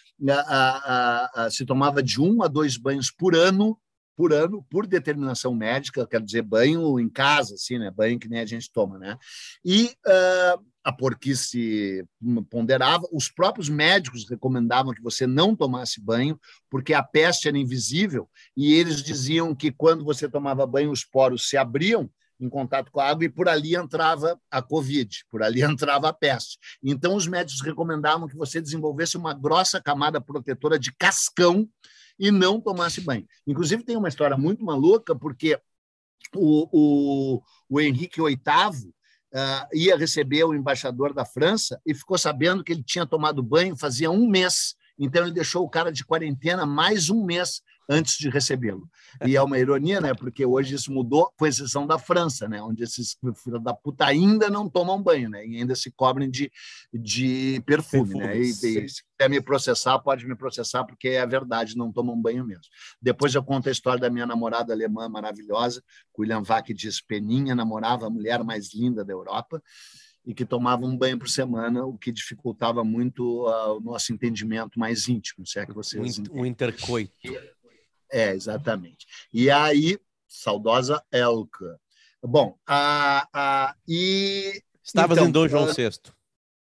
se 1.50 1.64
tomava 1.64 2.02
de 2.02 2.20
um 2.20 2.42
a 2.42 2.48
dois 2.48 2.76
banhos 2.76 3.10
por 3.10 3.34
ano, 3.34 3.78
por 4.14 4.32
ano, 4.32 4.66
por 4.68 4.86
determinação 4.86 5.54
médica, 5.54 6.06
quero 6.06 6.24
dizer, 6.24 6.42
banho 6.42 7.00
em 7.00 7.08
casa, 7.08 7.54
assim, 7.54 7.78
né? 7.78 7.90
banho 7.90 8.18
que 8.18 8.28
nem 8.28 8.40
a 8.40 8.46
gente 8.46 8.70
toma. 8.70 8.98
Né? 8.98 9.16
E 9.64 9.86
uh, 10.06 10.62
a 10.88 10.92
porquice 10.92 12.02
ponderava, 12.48 13.06
os 13.12 13.30
próprios 13.30 13.68
médicos 13.68 14.26
recomendavam 14.26 14.94
que 14.94 15.02
você 15.02 15.26
não 15.26 15.54
tomasse 15.54 16.00
banho, 16.00 16.40
porque 16.70 16.94
a 16.94 17.02
peste 17.02 17.46
era 17.46 17.58
invisível, 17.58 18.26
e 18.56 18.72
eles 18.72 19.02
diziam 19.02 19.54
que 19.54 19.70
quando 19.70 20.02
você 20.02 20.26
tomava 20.26 20.66
banho, 20.66 20.90
os 20.90 21.04
poros 21.04 21.46
se 21.46 21.58
abriam 21.58 22.10
em 22.40 22.48
contato 22.48 22.90
com 22.90 23.00
a 23.00 23.06
água 23.06 23.26
e 23.26 23.28
por 23.28 23.50
ali 23.50 23.76
entrava 23.76 24.40
a 24.50 24.62
Covid, 24.62 25.26
por 25.30 25.42
ali 25.42 25.60
entrava 25.62 26.08
a 26.08 26.12
peste. 26.12 26.58
Então, 26.82 27.14
os 27.14 27.26
médicos 27.26 27.60
recomendavam 27.60 28.26
que 28.26 28.36
você 28.36 28.58
desenvolvesse 28.58 29.18
uma 29.18 29.34
grossa 29.34 29.82
camada 29.82 30.22
protetora 30.22 30.78
de 30.78 30.90
cascão 30.96 31.68
e 32.18 32.30
não 32.30 32.62
tomasse 32.62 33.02
banho. 33.02 33.26
Inclusive, 33.46 33.84
tem 33.84 33.94
uma 33.98 34.08
história 34.08 34.38
muito 34.38 34.64
maluca, 34.64 35.14
porque 35.14 35.60
o, 36.34 36.66
o, 36.72 37.42
o 37.68 37.78
Henrique 37.78 38.22
VIII 38.22 38.94
uh, 39.34 39.68
ia 39.72 39.96
receber 39.96 40.44
o 40.44 40.54
embaixador 40.54 41.12
da 41.12 41.24
França 41.24 41.80
e 41.86 41.94
ficou 41.94 42.18
sabendo 42.18 42.62
que 42.62 42.72
ele 42.72 42.82
tinha 42.82 43.06
tomado 43.06 43.42
banho 43.42 43.76
fazia 43.76 44.10
um 44.10 44.28
mês. 44.28 44.74
Então, 44.98 45.22
ele 45.22 45.32
deixou 45.32 45.64
o 45.64 45.68
cara 45.68 45.92
de 45.92 46.04
quarentena 46.04 46.66
mais 46.66 47.08
um 47.08 47.24
mês 47.24 47.62
antes 47.88 48.18
de 48.18 48.28
recebê-lo. 48.28 48.88
E 49.24 49.36
é 49.36 49.42
uma 49.42 49.58
ironia, 49.58 50.00
né? 50.00 50.12
Porque 50.12 50.44
hoje 50.44 50.74
isso 50.74 50.92
mudou, 50.92 51.32
com 51.38 51.46
exceção 51.46 51.86
da 51.86 51.98
França, 51.98 52.46
né? 52.46 52.60
Onde 52.62 52.84
esses 52.84 53.16
filhos 53.42 53.62
da 53.62 53.72
puta 53.72 54.04
ainda 54.04 54.50
não 54.50 54.68
tomam 54.68 55.02
banho, 55.02 55.30
né? 55.30 55.46
E 55.46 55.56
ainda 55.56 55.74
se 55.74 55.90
cobrem 55.90 56.30
de, 56.30 56.52
de 56.92 57.62
perfume, 57.64 58.12
perfume 58.12 58.26
né? 58.26 58.36
E, 58.36 58.50
e, 58.50 58.88
se 58.88 59.02
quiser 59.02 59.30
me 59.30 59.40
processar, 59.40 59.98
pode 60.00 60.26
me 60.26 60.36
processar, 60.36 60.84
porque 60.84 61.08
é 61.08 61.20
a 61.20 61.26
verdade, 61.26 61.76
não 61.76 61.90
tomam 61.90 62.20
banho 62.20 62.44
mesmo. 62.44 62.64
Depois 63.00 63.34
eu 63.34 63.42
conto 63.42 63.68
a 63.68 63.72
história 63.72 64.00
da 64.00 64.10
minha 64.10 64.26
namorada 64.26 64.72
alemã 64.72 65.08
maravilhosa, 65.08 65.82
William 66.18 66.42
Vac 66.42 66.72
diz, 66.74 67.00
Peninha 67.00 67.54
namorava 67.54 68.06
a 68.06 68.10
mulher 68.10 68.42
mais 68.44 68.74
linda 68.74 69.04
da 69.04 69.12
Europa, 69.12 69.62
e 70.28 70.34
que 70.34 70.44
tomava 70.44 70.84
um 70.84 70.94
banho 70.94 71.18
por 71.18 71.28
semana, 71.28 71.86
o 71.86 71.96
que 71.96 72.12
dificultava 72.12 72.84
muito 72.84 73.46
uh, 73.46 73.78
o 73.78 73.80
nosso 73.80 74.12
entendimento 74.12 74.78
mais 74.78 75.08
íntimo, 75.08 75.46
se 75.46 75.58
é 75.58 75.64
que 75.64 75.72
vocês 75.72 76.18
o, 76.18 76.40
o 76.40 76.44
intercoito. 76.44 77.14
É, 78.10 78.32
exatamente. 78.32 79.06
E 79.32 79.50
aí, 79.50 79.98
saudosa 80.26 81.02
Elka. 81.12 81.78
Bom, 82.22 82.56
a, 82.66 83.28
a, 83.32 83.74
e. 83.86 84.62
Estavas 84.82 85.18
então, 85.18 85.28
em 85.28 85.32
Dom 85.32 85.48
João 85.48 85.66
VI. 85.66 85.90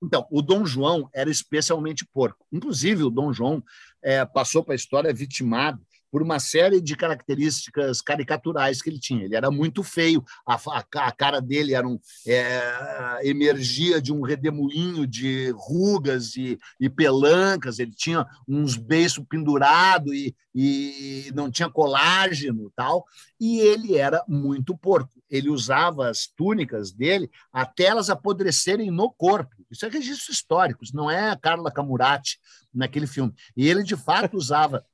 Então, 0.02 0.26
o 0.30 0.42
Dom 0.42 0.64
João 0.64 1.08
era 1.12 1.30
especialmente 1.30 2.06
porco. 2.06 2.46
Inclusive, 2.52 3.04
o 3.04 3.10
Dom 3.10 3.32
João 3.32 3.62
é, 4.02 4.24
passou 4.24 4.64
para 4.64 4.74
a 4.74 4.76
história 4.76 5.12
vitimado 5.12 5.84
por 6.12 6.22
uma 6.22 6.38
série 6.38 6.78
de 6.78 6.94
características 6.94 8.02
caricaturais 8.02 8.82
que 8.82 8.90
ele 8.90 9.00
tinha. 9.00 9.24
Ele 9.24 9.34
era 9.34 9.50
muito 9.50 9.82
feio, 9.82 10.22
a, 10.46 10.56
a, 10.56 10.84
a 11.06 11.10
cara 11.10 11.40
dele 11.40 11.74
era 11.74 11.88
um, 11.88 11.98
é, 12.26 13.20
emergia 13.22 14.00
de 14.00 14.12
um 14.12 14.20
redemoinho 14.20 15.06
de 15.06 15.50
rugas 15.56 16.36
e, 16.36 16.58
e 16.78 16.90
pelancas, 16.90 17.78
ele 17.78 17.92
tinha 17.92 18.26
uns 18.46 18.76
beiços 18.76 19.24
pendurados 19.26 20.12
e, 20.12 20.36
e 20.54 21.32
não 21.34 21.50
tinha 21.50 21.70
colágeno 21.70 22.70
tal, 22.76 23.06
e 23.40 23.60
ele 23.60 23.96
era 23.96 24.22
muito 24.28 24.76
porco. 24.76 25.22
Ele 25.30 25.48
usava 25.48 26.10
as 26.10 26.26
túnicas 26.26 26.92
dele 26.92 27.30
até 27.50 27.84
elas 27.84 28.10
apodrecerem 28.10 28.90
no 28.90 29.10
corpo. 29.10 29.56
Isso 29.70 29.86
é 29.86 29.88
registro 29.88 30.30
histórico, 30.30 30.84
isso 30.84 30.94
não 30.94 31.10
é 31.10 31.30
a 31.30 31.36
Carla 31.36 31.72
Camurati 31.72 32.38
naquele 32.72 33.06
filme. 33.06 33.32
E 33.56 33.66
ele, 33.66 33.82
de 33.82 33.96
fato, 33.96 34.36
usava 34.36 34.84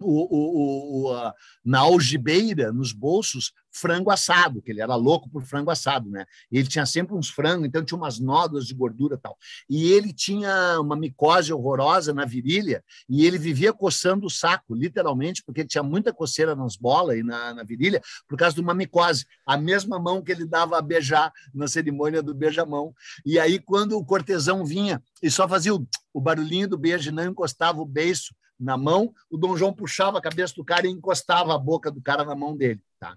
o, 0.00 1.08
o, 1.10 1.12
o, 1.12 1.32
na 1.64 1.80
algibeira, 1.80 2.72
nos 2.72 2.92
bolsos, 2.92 3.52
frango 3.72 4.10
assado, 4.10 4.60
que 4.60 4.70
ele 4.70 4.80
era 4.80 4.94
louco 4.96 5.28
por 5.30 5.44
frango 5.44 5.70
assado, 5.70 6.10
né? 6.10 6.26
E 6.50 6.58
ele 6.58 6.68
tinha 6.68 6.84
sempre 6.84 7.14
uns 7.14 7.28
frangos, 7.28 7.66
então 7.66 7.84
tinha 7.84 7.96
umas 7.96 8.18
nódoas 8.18 8.66
de 8.66 8.74
gordura 8.74 9.16
tal. 9.16 9.36
E 9.68 9.92
ele 9.92 10.12
tinha 10.12 10.80
uma 10.80 10.96
micose 10.96 11.52
horrorosa 11.52 12.12
na 12.12 12.24
virilha 12.24 12.82
e 13.08 13.24
ele 13.24 13.38
vivia 13.38 13.72
coçando 13.72 14.26
o 14.26 14.30
saco, 14.30 14.74
literalmente, 14.74 15.42
porque 15.44 15.60
ele 15.60 15.68
tinha 15.68 15.82
muita 15.82 16.12
coceira 16.12 16.56
nas 16.56 16.76
bolas 16.76 17.18
e 17.18 17.22
na, 17.22 17.54
na 17.54 17.62
virilha 17.62 18.02
por 18.26 18.36
causa 18.36 18.54
de 18.54 18.60
uma 18.60 18.74
micose, 18.74 19.26
a 19.46 19.56
mesma 19.56 19.98
mão 19.98 20.22
que 20.22 20.32
ele 20.32 20.46
dava 20.46 20.78
a 20.78 20.82
beijar 20.82 21.32
na 21.54 21.68
cerimônia 21.68 22.22
do 22.22 22.34
beijamão. 22.34 22.94
E 23.24 23.38
aí, 23.38 23.58
quando 23.58 23.96
o 23.96 24.04
cortesão 24.04 24.64
vinha 24.64 25.02
e 25.22 25.30
só 25.30 25.48
fazia 25.48 25.74
o, 25.74 25.86
o 26.12 26.20
barulhinho 26.20 26.68
do 26.68 26.78
beijo 26.78 27.10
e 27.10 27.12
não 27.12 27.24
encostava 27.24 27.80
o 27.80 27.86
beiço 27.86 28.34
na 28.60 28.76
mão, 28.76 29.14
o 29.30 29.38
Dom 29.38 29.56
João 29.56 29.72
puxava 29.72 30.18
a 30.18 30.22
cabeça 30.22 30.54
do 30.54 30.64
cara 30.64 30.86
e 30.86 30.90
encostava 30.90 31.54
a 31.54 31.58
boca 31.58 31.90
do 31.90 32.02
cara 32.02 32.24
na 32.24 32.36
mão 32.36 32.54
dele. 32.54 32.82
Tá? 32.98 33.16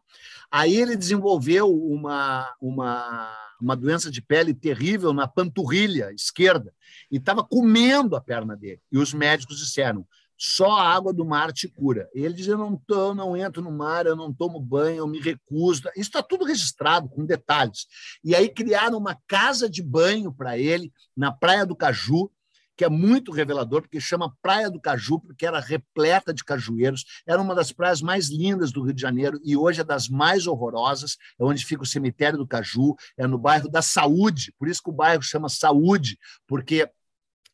Aí 0.49 0.75
ele 0.75 0.95
desenvolveu 0.95 1.69
uma, 1.69 2.49
uma, 2.61 3.37
uma 3.59 3.75
doença 3.75 4.09
de 4.09 4.21
pele 4.21 4.53
terrível 4.53 5.11
na 5.11 5.27
panturrilha 5.27 6.13
esquerda 6.13 6.73
e 7.11 7.17
estava 7.17 7.43
comendo 7.43 8.15
a 8.15 8.21
perna 8.21 8.55
dele. 8.55 8.79
E 8.89 8.97
os 8.97 9.13
médicos 9.13 9.57
disseram: 9.57 10.07
só 10.37 10.71
a 10.71 10.89
água 10.89 11.13
do 11.13 11.25
mar 11.25 11.51
te 11.53 11.67
cura. 11.67 12.09
Ele 12.13 12.33
dizia: 12.33 12.57
não, 12.57 12.75
tô, 12.75 13.13
não 13.13 13.35
entro 13.35 13.61
no 13.61 13.71
mar, 13.71 14.05
eu 14.05 14.15
não 14.15 14.33
tomo 14.33 14.59
banho, 14.59 14.97
eu 14.97 15.07
me 15.07 15.19
recuso. 15.19 15.83
Isso 15.95 16.09
está 16.09 16.23
tudo 16.23 16.45
registrado, 16.45 17.09
com 17.09 17.25
detalhes. 17.25 17.87
E 18.23 18.35
aí 18.35 18.49
criaram 18.49 18.97
uma 18.97 19.17
casa 19.27 19.69
de 19.69 19.81
banho 19.81 20.33
para 20.33 20.57
ele 20.57 20.91
na 21.15 21.31
Praia 21.31 21.65
do 21.65 21.75
Caju, 21.75 22.29
que 22.83 22.85
é 22.85 22.89
muito 22.89 23.31
revelador, 23.31 23.81
porque 23.81 24.01
chama 24.01 24.35
Praia 24.41 24.69
do 24.69 24.77
Caju, 24.77 25.17
porque 25.17 25.45
era 25.45 25.57
repleta 25.57 26.33
de 26.33 26.43
cajueiros, 26.43 27.05
era 27.25 27.41
uma 27.41 27.55
das 27.55 27.71
praias 27.71 28.01
mais 28.01 28.29
lindas 28.29 28.73
do 28.73 28.83
Rio 28.83 28.93
de 28.93 29.01
Janeiro 29.01 29.39
e 29.41 29.55
hoje 29.55 29.79
é 29.79 29.83
das 29.85 30.09
mais 30.09 30.47
horrorosas, 30.47 31.15
é 31.39 31.43
onde 31.45 31.65
fica 31.65 31.83
o 31.83 31.85
cemitério 31.85 32.37
do 32.37 32.45
Caju, 32.45 32.93
é 33.17 33.25
no 33.25 33.37
bairro 33.37 33.69
da 33.69 33.81
Saúde, 33.81 34.53
por 34.59 34.67
isso 34.67 34.83
que 34.83 34.89
o 34.89 34.93
bairro 34.93 35.21
chama 35.21 35.47
Saúde, 35.47 36.17
porque 36.45 36.89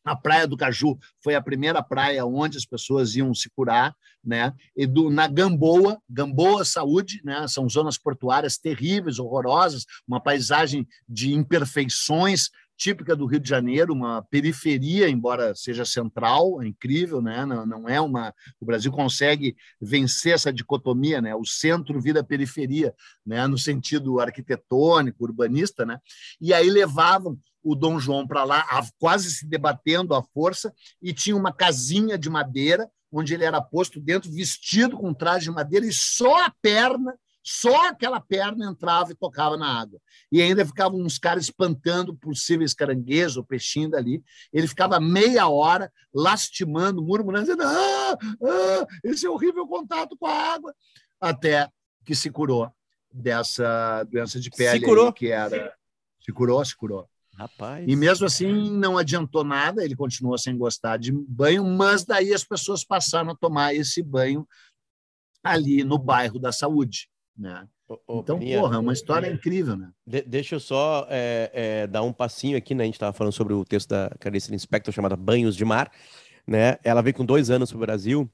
a 0.04 0.16
Praia 0.16 0.48
do 0.48 0.56
Caju 0.56 0.98
foi 1.22 1.36
a 1.36 1.42
primeira 1.42 1.80
praia 1.80 2.26
onde 2.26 2.56
as 2.56 2.64
pessoas 2.64 3.14
iam 3.14 3.32
se 3.32 3.48
curar, 3.50 3.94
né? 4.24 4.52
E 4.74 4.86
do, 4.86 5.10
na 5.10 5.28
Gamboa, 5.28 6.00
Gamboa 6.08 6.64
Saúde, 6.64 7.20
né? 7.22 7.46
São 7.46 7.68
zonas 7.68 7.98
portuárias 7.98 8.58
terríveis, 8.58 9.20
horrorosas, 9.20 9.84
uma 10.08 10.20
paisagem 10.20 10.88
de 11.08 11.32
imperfeições, 11.34 12.48
típica 12.80 13.14
do 13.14 13.26
Rio 13.26 13.38
de 13.38 13.48
Janeiro, 13.48 13.92
uma 13.92 14.22
periferia, 14.22 15.06
embora 15.06 15.54
seja 15.54 15.84
central, 15.84 16.62
é 16.62 16.66
incrível, 16.66 17.20
né? 17.20 17.44
Não, 17.44 17.66
não, 17.66 17.86
é 17.86 18.00
uma. 18.00 18.34
O 18.58 18.64
Brasil 18.64 18.90
consegue 18.90 19.54
vencer 19.78 20.32
essa 20.32 20.50
dicotomia, 20.50 21.20
né? 21.20 21.34
O 21.34 21.44
centro 21.44 22.00
vira 22.00 22.24
periferia, 22.24 22.94
né? 23.24 23.46
No 23.46 23.58
sentido 23.58 24.18
arquitetônico, 24.18 25.22
urbanista, 25.22 25.84
né? 25.84 25.98
E 26.40 26.54
aí 26.54 26.70
levavam 26.70 27.38
o 27.62 27.74
Dom 27.74 28.00
João 28.00 28.26
para 28.26 28.44
lá, 28.44 28.66
quase 28.98 29.30
se 29.30 29.46
debatendo 29.46 30.14
à 30.14 30.22
força, 30.22 30.72
e 31.02 31.12
tinha 31.12 31.36
uma 31.36 31.52
casinha 31.52 32.16
de 32.16 32.30
madeira 32.30 32.90
onde 33.12 33.34
ele 33.34 33.44
era 33.44 33.60
posto 33.60 34.00
dentro, 34.00 34.32
vestido 34.32 34.96
com 34.96 35.12
traje 35.12 35.44
de 35.44 35.50
madeira 35.50 35.84
e 35.84 35.92
só 35.92 36.46
a 36.46 36.54
perna 36.62 37.14
só 37.42 37.88
aquela 37.88 38.20
perna 38.20 38.66
entrava 38.66 39.12
e 39.12 39.14
tocava 39.14 39.56
na 39.56 39.80
água. 39.80 40.00
E 40.30 40.42
ainda 40.42 40.64
ficavam 40.64 41.00
uns 41.00 41.18
caras 41.18 41.44
espantando 41.44 42.14
possíveis 42.14 42.74
caranguejos 42.74 43.36
ou 43.36 43.44
peixinho 43.44 43.90
dali. 43.90 44.22
Ele 44.52 44.68
ficava 44.68 45.00
meia 45.00 45.48
hora 45.48 45.90
lastimando, 46.12 47.02
murmurando, 47.02 47.46
dizendo: 47.46 47.62
ah, 47.62 48.18
ah, 48.42 48.86
esse 49.04 49.26
é 49.26 49.30
horrível 49.30 49.66
contato 49.66 50.16
com 50.18 50.26
a 50.26 50.54
água. 50.54 50.74
Até 51.20 51.68
que 52.04 52.14
se 52.14 52.30
curou 52.30 52.70
dessa 53.12 54.04
doença 54.04 54.38
de 54.38 54.50
pele. 54.50 54.78
Se 54.78 54.84
curou? 54.84 55.06
Aí, 55.06 55.12
que 55.12 55.28
era. 55.28 55.74
Se 56.20 56.32
curou, 56.32 56.64
se 56.64 56.76
curou. 56.76 57.08
Rapaz. 57.34 57.86
E 57.88 57.96
mesmo 57.96 58.26
assim 58.26 58.70
não 58.70 58.98
adiantou 58.98 59.42
nada, 59.42 59.82
ele 59.82 59.96
continuou 59.96 60.36
sem 60.36 60.58
gostar 60.58 60.98
de 60.98 61.10
banho, 61.10 61.64
mas 61.64 62.04
daí 62.04 62.34
as 62.34 62.44
pessoas 62.44 62.84
passaram 62.84 63.30
a 63.30 63.36
tomar 63.36 63.74
esse 63.74 64.02
banho 64.02 64.46
ali 65.42 65.82
no 65.82 65.96
bairro 65.96 66.38
da 66.38 66.52
Saúde. 66.52 67.08
Né? 67.40 67.66
então, 67.88 68.38
porra, 68.38 68.76
é 68.76 68.78
uma 68.78 68.92
história 68.92 69.26
é, 69.26 69.32
incrível, 69.32 69.74
né? 69.74 69.90
De, 70.06 70.20
deixa 70.20 70.56
eu 70.56 70.60
só 70.60 71.06
é, 71.08 71.50
é, 71.54 71.86
dar 71.86 72.02
um 72.02 72.12
passinho 72.12 72.58
aqui, 72.58 72.74
né? 72.74 72.82
A 72.82 72.86
gente 72.86 72.96
estava 72.96 73.14
falando 73.14 73.32
sobre 73.32 73.54
o 73.54 73.64
texto 73.64 73.88
da 73.88 74.10
Clarice 74.20 74.54
Inspector 74.54 74.92
chamada 74.92 75.16
Banhos 75.16 75.56
de 75.56 75.64
Mar, 75.64 75.90
né? 76.46 76.76
Ela 76.84 77.00
veio 77.00 77.14
com 77.14 77.24
dois 77.24 77.48
anos 77.48 77.70
para 77.70 77.78
o 77.78 77.80
Brasil 77.80 78.30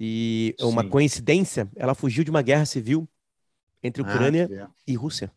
e 0.00 0.56
uma 0.58 0.82
Sim. 0.82 0.88
coincidência, 0.88 1.68
ela 1.76 1.94
fugiu 1.94 2.24
de 2.24 2.30
uma 2.30 2.40
guerra 2.40 2.64
civil 2.64 3.06
entre 3.82 4.02
ah, 4.02 4.06
Ucrânia 4.06 4.48
ah, 4.64 4.70
e 4.86 4.94
Rússia. 4.94 5.30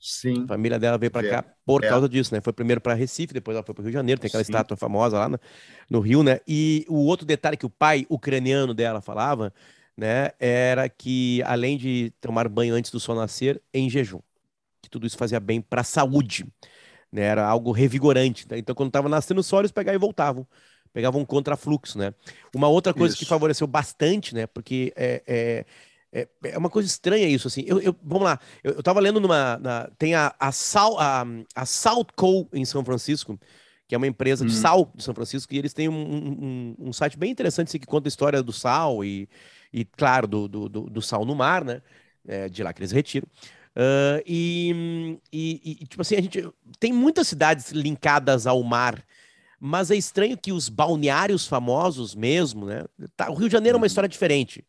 Sim. 0.00 0.44
A 0.44 0.48
família 0.48 0.78
dela 0.78 0.96
veio 0.96 1.12
para 1.12 1.28
cá 1.28 1.44
por 1.66 1.84
é. 1.84 1.88
causa 1.88 2.08
disso, 2.08 2.34
né? 2.34 2.40
Foi 2.40 2.52
primeiro 2.54 2.80
para 2.80 2.94
Recife, 2.94 3.34
depois 3.34 3.56
ela 3.56 3.64
foi 3.64 3.74
para 3.74 3.82
o 3.82 3.84
Rio 3.84 3.90
de 3.90 3.94
Janeiro, 3.94 4.20
tem 4.20 4.28
aquela 4.28 4.42
Sim. 4.42 4.50
estátua 4.50 4.76
famosa 4.76 5.18
lá 5.18 5.28
no, 5.28 5.38
no 5.90 6.00
Rio, 6.00 6.22
né? 6.22 6.40
E 6.48 6.86
o 6.88 7.04
outro 7.04 7.26
detalhe 7.26 7.58
que 7.58 7.66
o 7.66 7.70
pai 7.70 8.06
ucraniano 8.08 8.72
dela 8.72 9.02
falava 9.02 9.52
né, 9.96 10.30
era 10.38 10.88
que 10.88 11.42
além 11.44 11.76
de 11.76 12.12
tomar 12.20 12.48
banho 12.48 12.74
antes 12.74 12.90
do 12.90 12.98
sol 13.00 13.14
nascer, 13.14 13.62
em 13.72 13.88
jejum, 13.88 14.20
que 14.82 14.90
tudo 14.90 15.06
isso 15.06 15.16
fazia 15.16 15.40
bem 15.40 15.60
para 15.60 15.82
a 15.82 15.84
saúde, 15.84 16.46
né, 17.12 17.22
era 17.22 17.46
algo 17.46 17.70
revigorante. 17.72 18.46
Né? 18.50 18.58
Então, 18.58 18.74
quando 18.74 18.88
estava 18.88 19.08
nascendo 19.08 19.40
o 19.40 19.44
sol, 19.44 19.60
eles 19.60 19.72
pegavam 19.72 19.96
e 19.96 20.00
voltavam, 20.00 20.46
pegavam 20.92 21.20
um 21.20 21.24
contrafluxo, 21.24 21.98
né? 21.98 22.14
Uma 22.54 22.68
outra 22.68 22.94
coisa 22.94 23.14
isso. 23.14 23.24
que 23.24 23.28
favoreceu 23.28 23.66
bastante, 23.66 24.34
né, 24.34 24.46
porque 24.46 24.92
é, 24.96 25.22
é 25.26 25.64
é, 26.14 26.28
é, 26.44 26.56
uma 26.56 26.70
coisa 26.70 26.88
estranha 26.88 27.26
isso, 27.26 27.48
assim. 27.48 27.64
Eu, 27.66 27.80
eu 27.80 27.96
vamos 28.00 28.22
lá, 28.22 28.38
eu, 28.62 28.74
eu 28.74 28.82
tava 28.84 29.00
lendo 29.00 29.18
numa. 29.18 29.58
Na, 29.58 29.90
tem 29.98 30.14
a, 30.14 30.32
a, 30.38 30.52
Sal, 30.52 30.96
a, 30.96 31.26
a 31.56 31.66
Salt 31.66 32.10
Co. 32.14 32.48
em 32.52 32.64
São 32.64 32.84
Francisco, 32.84 33.36
que 33.88 33.96
é 33.96 33.98
uma 33.98 34.06
empresa 34.06 34.46
de 34.46 34.52
hum. 34.52 34.56
sal 34.56 34.92
de 34.94 35.02
São 35.02 35.12
Francisco, 35.12 35.52
e 35.52 35.58
eles 35.58 35.74
têm 35.74 35.88
um, 35.88 35.94
um, 35.94 36.76
um, 36.78 36.92
site 36.92 37.18
bem 37.18 37.32
interessante 37.32 37.68
assim, 37.68 37.80
que 37.80 37.86
conta 37.86 38.06
a 38.06 38.10
história 38.10 38.42
do 38.44 38.52
sal 38.52 39.04
e, 39.04 39.28
e 39.74 39.84
claro, 39.84 40.28
do, 40.28 40.46
do, 40.46 40.68
do, 40.68 41.02
sal 41.02 41.24
no 41.24 41.34
mar, 41.34 41.64
né? 41.64 41.82
É, 42.26 42.48
de 42.48 42.62
lá 42.62 42.72
que 42.72 42.80
eles 42.80 42.92
retiram. 42.92 43.26
Uh, 43.76 44.22
e, 44.24 45.18
e, 45.32 45.78
e, 45.82 45.86
tipo 45.86 46.00
assim, 46.00 46.14
a 46.14 46.22
gente 46.22 46.48
tem 46.78 46.92
muitas 46.92 47.26
cidades 47.26 47.72
linkadas 47.72 48.46
ao 48.46 48.62
mar, 48.62 49.04
mas 49.58 49.90
é 49.90 49.96
estranho 49.96 50.38
que 50.38 50.52
os 50.52 50.68
balneários 50.68 51.48
famosos 51.48 52.14
mesmo, 52.14 52.66
né? 52.66 52.84
Tá, 53.16 53.28
o 53.30 53.34
Rio 53.34 53.48
de 53.48 53.52
Janeiro 53.52 53.74
é 53.74 53.78
uma 53.78 53.82
uhum. 53.82 53.86
história 53.86 54.08
diferente, 54.08 54.64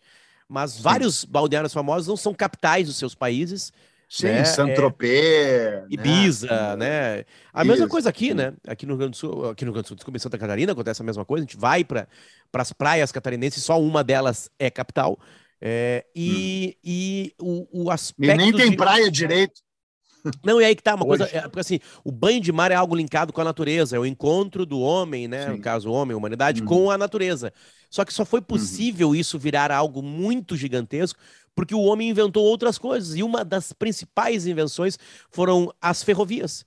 mas 0.50 0.72
Sim. 0.72 0.82
vários 0.82 1.24
balneários 1.24 1.72
famosos 1.72 2.08
não 2.08 2.18
são 2.18 2.34
capitais 2.34 2.88
dos 2.88 2.98
seus 2.98 3.14
países, 3.14 3.72
Sim, 4.16 4.28
né? 4.28 4.46
Saint-Tropez. 4.46 5.12
É? 5.12 5.86
Ibiza, 5.90 6.78
né? 6.78 7.18
né? 7.18 7.26
A 7.54 7.62
Isso. 7.62 7.72
mesma 7.72 7.88
coisa 7.90 8.08
aqui, 8.08 8.34
né? 8.34 8.54
Aqui 8.66 8.86
no 8.86 8.94
Rio 8.94 9.00
Grande 9.00 9.12
do 9.12 9.18
Sul, 9.18 9.50
aqui 9.50 9.66
no 9.66 9.72
Rio 9.72 9.74
Grande 9.74 9.86
do 9.86 9.88
Sul, 9.90 9.98
desculpa, 9.98 10.16
em 10.16 10.22
Santa 10.22 10.38
Catarina 10.38 10.72
acontece 10.72 11.02
a 11.02 11.06
mesma 11.06 11.26
coisa. 11.26 11.44
A 11.44 11.46
gente 11.46 11.58
vai 11.58 11.84
para 11.84 12.08
as 12.54 12.72
praias 12.72 13.12
catarinenses, 13.12 13.62
só 13.62 13.78
uma 13.82 14.06
delas 14.06 14.50
é 14.58 14.70
capital. 14.70 15.20
É, 15.60 16.06
e, 16.16 16.78
hum. 16.78 16.80
e 16.86 17.34
o, 17.42 17.84
o 17.84 17.92
aspecto. 17.92 18.34
E 18.34 18.38
nem 18.38 18.54
tem 18.54 18.72
de... 18.72 18.78
praia 18.78 19.12
direito. 19.12 19.60
Não, 20.46 20.62
e 20.62 20.66
aí 20.66 20.76
que 20.76 20.82
tá, 20.82 20.96
uma 20.96 21.06
Hoje. 21.06 21.24
coisa. 21.24 21.38
É, 21.38 21.42
porque 21.42 21.60
assim, 21.60 21.80
o 22.02 22.12
banho 22.12 22.40
de 22.40 22.54
mar 22.54 22.72
é 22.72 22.76
algo 22.76 22.96
linkado 22.96 23.34
com 23.34 23.42
a 23.42 23.44
natureza, 23.44 23.98
é 23.98 24.00
o 24.00 24.06
encontro 24.06 24.66
do 24.66 24.80
homem, 24.80 25.28
né? 25.28 25.48
Sim. 25.48 25.52
No 25.58 25.60
caso, 25.60 25.90
o 25.90 25.94
homem, 25.94 26.14
a 26.14 26.18
humanidade, 26.18 26.62
uhum. 26.62 26.68
com 26.68 26.90
a 26.90 26.98
natureza. 26.98 27.52
Só 27.90 28.06
que 28.06 28.14
só 28.14 28.24
foi 28.24 28.40
uhum. 28.40 28.46
possível 28.46 29.10
uhum. 29.10 29.16
isso 29.16 29.38
virar 29.38 29.72
algo 29.72 30.02
muito 30.02 30.56
gigantesco 30.56 31.20
porque 31.56 31.74
o 31.74 31.82
homem 31.82 32.10
inventou 32.10 32.44
outras 32.44 32.78
coisas. 32.78 33.16
E 33.16 33.24
uma 33.24 33.44
das 33.46 33.72
principais 33.72 34.46
invenções 34.46 35.00
foram 35.32 35.74
as 35.82 36.04
ferrovias. 36.04 36.66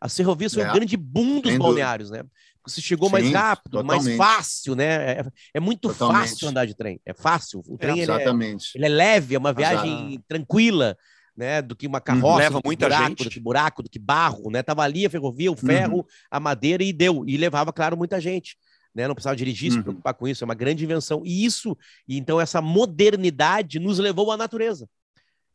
As 0.00 0.16
ferrovias 0.16 0.54
foi 0.54 0.62
é. 0.62 0.70
um 0.70 0.72
grande 0.72 0.96
boom 0.96 1.40
dos 1.40 1.56
balneários, 1.58 2.10
né? 2.10 2.22
Você 2.66 2.80
chegou 2.80 3.08
Sim, 3.08 3.12
mais 3.12 3.32
rápido, 3.32 3.72
totalmente. 3.72 4.04
mais 4.04 4.16
fácil, 4.16 4.74
né? 4.74 5.12
É, 5.12 5.24
é 5.54 5.60
muito 5.60 5.88
totalmente. 5.88 6.30
fácil 6.30 6.48
andar 6.48 6.66
de 6.66 6.74
trem. 6.74 7.00
É 7.04 7.12
fácil. 7.12 7.62
O 7.66 7.76
trem 7.76 8.00
é, 8.00 8.02
exatamente. 8.02 8.72
Ele 8.74 8.84
é, 8.84 8.88
ele 8.88 8.94
é 8.94 8.96
leve, 8.96 9.34
é 9.34 9.38
uma 9.38 9.52
viagem 9.52 10.12
Exato. 10.12 10.24
tranquila, 10.28 10.96
né? 11.36 11.62
Do 11.62 11.74
que 11.74 11.86
uma 11.86 12.00
carroça, 12.00 12.38
leva 12.38 12.60
muita 12.64 12.86
buraco, 12.86 13.08
gente, 13.08 13.24
do 13.24 13.30
que 13.30 13.40
buraco, 13.40 13.82
do 13.82 13.90
que 13.90 13.98
barro, 13.98 14.50
né? 14.50 14.62
Tava 14.62 14.82
ali 14.82 15.06
a 15.06 15.10
ferrovia, 15.10 15.50
o 15.50 15.56
ferro, 15.56 15.98
uhum. 15.98 16.04
a 16.30 16.40
madeira 16.40 16.82
e 16.82 16.92
deu. 16.92 17.24
E 17.26 17.36
levava, 17.36 17.72
claro, 17.72 17.96
muita 17.96 18.20
gente. 18.20 18.56
Né? 18.94 19.06
Não 19.06 19.14
precisava 19.14 19.36
dirigir, 19.36 19.70
uhum. 19.70 19.78
se 19.78 19.82
preocupar 19.82 20.14
com 20.14 20.26
isso. 20.26 20.44
É 20.44 20.46
uma 20.46 20.54
grande 20.54 20.84
invenção. 20.84 21.22
E 21.24 21.44
isso, 21.44 21.76
e 22.06 22.18
então 22.18 22.40
essa 22.40 22.60
modernidade 22.60 23.78
nos 23.78 23.98
levou 23.98 24.30
à 24.30 24.36
natureza 24.36 24.88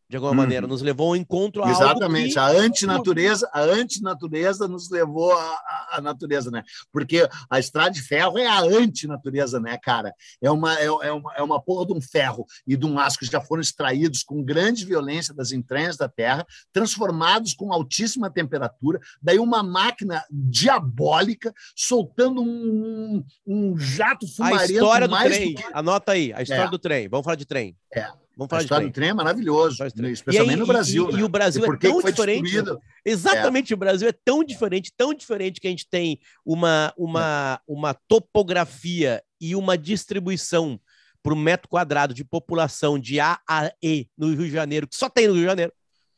de 0.08 0.18
alguma 0.18 0.34
hum. 0.34 0.36
maneira, 0.36 0.68
nos 0.68 0.82
levou 0.82 1.10
ao 1.10 1.16
encontro 1.16 1.64
a 1.64 1.70
Exatamente, 1.70 2.34
que... 2.34 2.40
a 2.40 2.48
antinatureza, 2.48 3.50
a 3.52 3.62
antinatureza 3.62 4.68
nos 4.68 4.90
levou 4.90 5.34
à, 5.34 6.00
natureza, 6.02 6.52
né? 6.52 6.64
Porque 6.92 7.28
a 7.50 7.60
estrada 7.60 7.92
de 7.92 8.02
ferro 8.02 8.38
é 8.38 8.46
a 8.46 8.60
antinatureza, 8.60 9.60
né, 9.60 9.78
cara? 9.82 10.14
É 10.42 10.52
uma, 10.52 10.78
é, 10.80 10.86
é, 10.86 11.12
uma, 11.12 11.34
é 11.36 11.42
uma 11.42 11.62
porra 11.62 11.88
de 11.88 11.94
um 11.94 12.02
ferro 12.02 12.46
e 12.68 12.76
de 12.76 12.86
um 12.86 13.00
aço 13.00 13.18
que 13.18 13.26
já 13.26 13.42
foram 13.42 13.62
extraídos 13.62 14.24
com 14.24 14.44
grande 14.44 14.86
violência 14.86 15.34
das 15.34 15.52
entranhas 15.52 15.98
da 15.98 16.08
Terra, 16.08 16.46
transformados 16.72 17.54
com 17.54 17.74
altíssima 17.74 18.30
temperatura, 18.30 19.00
daí 19.22 19.40
uma 19.40 19.64
máquina 19.64 20.24
diabólica 20.30 21.54
soltando 21.76 22.42
um, 22.42 23.24
um 23.46 23.78
jato 23.78 24.28
fumarento 24.28 24.62
A 24.62 24.66
história 24.66 25.08
do 25.08 25.18
trem, 25.18 25.56
anota 25.74 26.12
aí, 26.12 26.34
a 26.34 26.42
história 26.42 26.66
é. 26.66 26.70
do 26.70 26.80
trem, 26.80 27.08
vamos 27.08 27.24
falar 27.24 27.36
de 27.36 27.46
trem. 27.46 27.76
É. 27.94 28.25
Vamos 28.38 28.50
falar 28.50 28.62
a 28.62 28.64
história 28.64 28.88
de 28.88 28.92
trem. 28.92 28.92
do 28.92 28.94
trem 28.94 29.10
é 29.10 29.14
maravilhoso, 29.14 29.84
especialmente 29.86 30.56
aí, 30.56 30.60
no 30.60 30.68
Brasil. 30.68 31.10
E, 31.10 31.14
né? 31.14 31.20
e 31.20 31.24
o 31.24 31.30
Brasil 31.30 31.64
e 31.64 31.66
é 31.66 31.78
tão 31.78 32.02
diferente. 32.02 32.62
Né? 32.62 32.78
Exatamente, 33.06 33.72
é. 33.72 33.76
o 33.76 33.78
Brasil 33.78 34.10
é 34.10 34.12
tão 34.12 34.44
diferente, 34.44 34.92
tão 34.96 35.14
diferente 35.14 35.62
que 35.62 35.68
a 35.68 35.70
gente 35.70 35.88
tem 35.90 36.20
uma, 36.46 36.94
uma, 36.98 37.62
uma 37.66 37.94
topografia 37.94 39.24
e 39.40 39.56
uma 39.56 39.78
distribuição 39.78 40.80
para 41.24 41.34
o 41.34 41.38
metro 41.38 41.70
quadrado 41.70 42.14
de 42.14 42.24
população 42.24 43.00
de 43.00 43.20
A 43.20 43.40
a 43.48 43.72
E 43.82 44.08
no 44.18 44.28
Rio 44.28 44.46
de 44.46 44.52
Janeiro, 44.52 44.88
que 44.88 44.96
só 44.96 45.10
tem 45.10 45.28
no 45.28 45.34
Rio 45.34 45.44
de 45.44 45.50
Janeiro. 45.50 45.74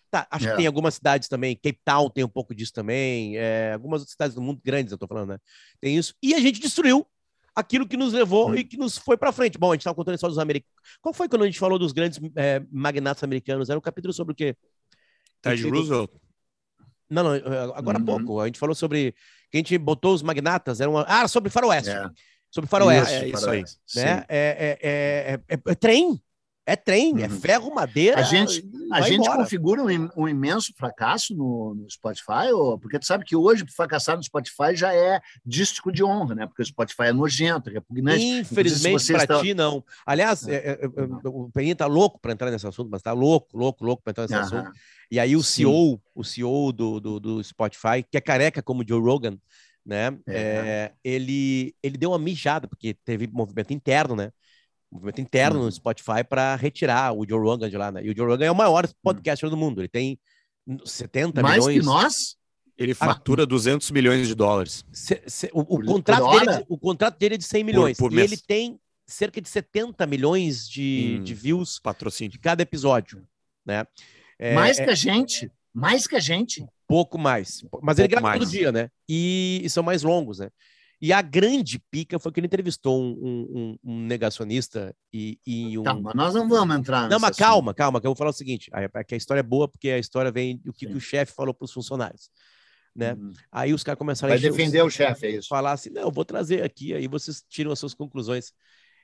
Tá, 0.10 0.25
acho 0.32 0.47
é. 0.47 0.51
que 0.51 0.58
tem 0.58 0.67
algumas 0.67 0.95
cidades 0.95 1.27
também, 1.27 1.56
Cape 1.56 1.80
Town 1.84 2.10
tem 2.10 2.23
um 2.23 2.30
pouco 2.30 2.56
disso 2.56 2.71
também, 2.73 3.38
é, 3.38 3.73
algumas 3.73 4.01
outras 4.01 4.13
cidades 4.13 4.34
do 4.34 4.41
mundo 4.41 4.62
grandes, 4.63 4.91
eu 4.91 4.95
estou 4.95 5.08
falando, 5.08 5.30
né? 5.30 5.38
Tem 5.82 5.97
isso. 5.97 6.15
E 6.23 6.34
a 6.34 6.39
gente 6.39 6.62
destruiu 6.62 7.06
aquilo 7.58 7.88
que 7.88 7.98
nos 7.98 8.13
levou 8.13 8.52
hum. 8.52 8.56
e 8.56 8.63
que 8.63 8.78
nos 8.78 9.00
foi 9.00 9.17
para 9.17 9.32
frente. 9.32 9.58
Bom, 9.58 9.72
a 9.72 9.74
gente 9.74 9.82
estava 9.82 9.96
contando 9.96 10.13
a 10.13 10.15
história 10.15 10.32
dos 10.32 10.39
americanos. 10.39 10.78
Qual 11.02 11.12
foi 11.12 11.28
quando 11.28 11.41
a 11.41 11.46
gente 11.48 11.58
falou 11.58 11.80
dos 11.80 11.91
grandes 11.91 12.20
é, 12.36 12.62
magnatas 12.72 13.24
americanos? 13.24 13.67
Era 13.67 13.80
um 13.80 13.82
capítulo 13.82 14.13
sobre 14.13 14.34
o 14.34 14.36
quê? 14.36 14.56
Ted 15.41 15.67
Roosevelt? 15.67 16.12
Não, 17.10 17.24
não, 17.24 17.32
agora 17.74 17.98
há 17.98 18.00
uhum. 18.00 18.06
pouco. 18.06 18.41
A 18.41 18.46
gente 18.46 18.60
falou 18.60 18.76
sobre. 18.76 19.13
Que 19.50 19.58
a 19.58 19.60
gente 19.60 19.78
botou 19.78 20.13
os 20.13 20.22
magnatas. 20.22 20.80
Era 20.80 20.89
uma... 20.89 21.04
Ah, 21.08 21.28
sobre 21.28 21.50
faroeste. 21.50 21.89
É. 21.89 22.10
Sobre 22.52 22.70
faroeste. 22.70 23.15
Isso, 23.15 23.24
é, 23.24 23.30
isso 23.30 23.50
aí. 23.50 23.63
Né? 23.96 24.26
É, 24.30 24.78
é, 24.82 25.39
é, 25.48 25.60
é, 25.65 25.76
trem. 25.76 26.22
É 26.69 26.75
trem, 26.75 27.12
é 27.12 27.13
uhum. 27.13 27.23
é 27.23 27.30
ferro, 27.30 27.73
madeira. 27.73 28.19
A 28.19 28.23
gente, 28.23 28.62
a 28.91 28.99
gente 28.99 29.25
configura 29.25 29.82
um, 29.82 30.10
um, 30.17 30.27
imenso 30.27 30.73
fracasso 30.75 31.34
no, 31.34 31.73
no, 31.73 31.89
Spotify, 31.89 32.51
ou, 32.53 32.77
porque 32.77 32.99
tu 32.99 33.06
sabe 33.06 33.23
que 33.23 33.38
hoje 33.38 33.65
fracassar 33.73 34.17
no 34.17 34.23
Spotify 34.23 34.75
já 34.75 34.93
é 34.93 35.21
dístico 35.45 35.93
de 35.93 36.03
honra, 36.03 36.36
né? 36.36 36.45
Porque 36.45 36.62
o 36.62 36.65
Spotify 36.65 37.03
é 37.03 37.13
nojento, 37.13 37.69
é 37.69 37.73
repugnante. 37.73 38.21
Infelizmente 38.21 39.13
para 39.13 39.23
está... 39.23 39.41
ti, 39.41 39.53
não. 39.53 39.82
Aliás, 40.06 40.45
é, 40.45 40.56
é, 40.56 40.71
é, 40.84 41.27
o 41.30 41.49
Peninha 41.53 41.73
tá 41.73 41.86
louco 41.86 42.19
para 42.19 42.34
entrar 42.34 42.51
nesse 42.51 42.67
assunto, 42.67 42.89
mas 42.91 43.01
tá 43.01 43.13
louco, 43.13 43.58
louco, 43.58 43.86
louco 43.86 44.03
para 44.03 44.12
entrar 44.12 44.23
nesse 44.23 44.36
assunto. 44.36 44.69
E 45.10 45.21
aí 45.21 45.38
o 45.38 45.43
CEO, 45.43 45.91
Sim. 45.91 45.99
o 46.13 46.23
CEO 46.25 46.73
do, 46.73 46.99
do, 46.99 47.17
do, 47.17 47.43
Spotify, 47.45 48.03
que 48.03 48.17
é 48.17 48.21
careca 48.21 48.62
como 48.62 48.86
Joe 48.86 48.99
Rogan, 48.99 49.38
né? 49.86 50.19
É. 50.27 50.91
ele, 51.01 51.73
ele 51.82 51.97
deu 51.97 52.12
uma 52.12 52.19
mijada, 52.19 52.67
porque 52.67 52.93
teve 52.93 53.25
movimento 53.32 53.71
interno, 53.71 54.17
né? 54.17 54.34
Movimento 54.91 55.21
interno 55.21 55.60
no 55.60 55.65
uhum. 55.65 55.71
Spotify 55.71 56.23
para 56.28 56.56
retirar 56.56 57.13
o 57.13 57.28
Joe 57.28 57.39
Rogan 57.39 57.69
de 57.69 57.78
lá. 57.78 57.91
Né? 57.91 58.06
E 58.06 58.12
o 58.12 58.15
Joe 58.15 58.28
Rogan 58.28 58.45
é 58.45 58.52
o 58.52 58.56
maior 58.56 58.86
uhum. 58.86 58.91
podcaster 59.02 59.50
do 59.50 59.58
mundo. 59.58 59.82
Ele 59.82 59.88
tem 59.88 60.19
70 60.86 61.41
Mais 61.41 61.65
milhões. 61.65 61.86
Mais 61.86 61.86
que 61.86 62.04
nós? 62.04 62.38
Ele 62.78 62.93
fatura 62.93 63.43
ah, 63.43 63.45
200 63.45 63.89
milhões 63.89 64.28
de 64.28 64.36
dólares. 64.36 64.86
Se, 64.91 65.21
se, 65.26 65.50
o, 65.52 65.62
o, 65.62 65.84
contrato 65.84 66.30
dele, 66.30 66.65
o 66.69 66.78
contrato 66.78 67.17
dele 67.17 67.36
é 67.36 67.38
de 67.38 67.43
100 67.43 67.63
milhões. 67.63 67.97
Por, 67.97 68.10
por 68.10 68.13
e 68.13 68.17
mês. 68.17 68.32
ele 68.32 68.41
tem 68.45 68.80
cerca 69.06 69.41
de 69.41 69.50
70 69.50 70.06
milhões 70.06 70.69
de, 70.69 71.17
hum, 71.19 71.23
de 71.23 71.34
views 71.34 71.80
patrocínio. 71.80 72.32
de 72.32 72.38
cada 72.38 72.62
episódio. 72.62 73.28
Né? 73.65 73.86
É, 74.38 74.54
mais 74.54 74.78
é, 74.78 74.86
que 74.86 74.91
a 74.91 74.95
gente. 74.95 75.52
Mais 75.73 76.06
que 76.06 76.15
a 76.15 76.19
gente. 76.19 76.67
Pouco 76.88 77.17
mais. 77.17 77.65
Mas 77.82 77.97
ele 77.97 78.08
grava 78.08 78.34
todo 78.34 78.50
dia, 78.50 78.71
né? 78.71 78.89
E, 79.10 79.62
e 79.63 79.69
são 79.69 79.84
mais 79.84 80.04
longos, 80.04 80.39
né? 80.39 80.50
E 80.99 81.13
a 81.13 81.21
grande 81.21 81.77
pica 81.91 82.17
foi 82.17 82.31
que 82.31 82.39
ele 82.39 82.47
entrevistou 82.47 82.99
um, 82.99 83.12
um, 83.13 83.77
um 83.83 83.99
negacionista 83.99 84.95
e, 85.13 85.39
e 85.45 85.77
um. 85.77 85.83
Calma, 85.83 86.12
nós 86.15 86.33
não 86.33 86.49
vamos 86.49 86.75
entrar 86.75 87.07
Não, 87.07 87.19
mas 87.19 87.31
assunto. 87.31 87.45
calma, 87.45 87.73
calma, 87.73 88.01
que 88.01 88.07
eu 88.07 88.10
vou 88.10 88.15
falar 88.15 88.31
o 88.31 88.33
seguinte: 88.33 88.71
a, 88.73 89.03
que 89.03 89.13
a 89.13 89.17
história 89.17 89.41
é 89.41 89.43
boa, 89.43 89.67
porque 89.67 89.89
a 89.89 89.99
história 89.99 90.31
vem 90.31 90.57
do 90.57 90.73
que, 90.73 90.88
que 90.88 90.93
o 90.93 90.99
chefe 90.99 91.33
falou 91.33 91.53
para 91.53 91.65
os 91.65 91.71
funcionários. 91.71 92.31
Né? 92.95 93.13
Uhum. 93.13 93.31
Aí 93.51 93.73
os 93.73 93.83
caras 93.83 93.99
começaram 93.99 94.36
Vai 94.36 94.39
a 94.39 94.41
defender 94.41 94.81
o 94.81 94.89
chefe, 94.89 95.27
é 95.27 95.31
isso. 95.31 95.47
Falar 95.47 95.73
assim: 95.73 95.91
não, 95.91 96.01
eu 96.01 96.12
vou 96.12 96.25
trazer 96.25 96.63
aqui, 96.63 96.95
aí 96.95 97.07
vocês 97.07 97.43
tiram 97.47 97.71
as 97.71 97.77
suas 97.77 97.93
conclusões. 97.93 98.51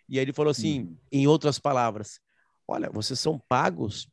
E 0.09 0.17
aí 0.17 0.25
ele 0.25 0.33
falou 0.33 0.49
assim, 0.49 0.81
uhum. 0.81 0.97
em 1.11 1.27
outras 1.27 1.59
palavras: 1.59 2.19
olha, 2.67 2.89
vocês 2.89 3.19
são 3.19 3.37
pagos, 3.47 4.07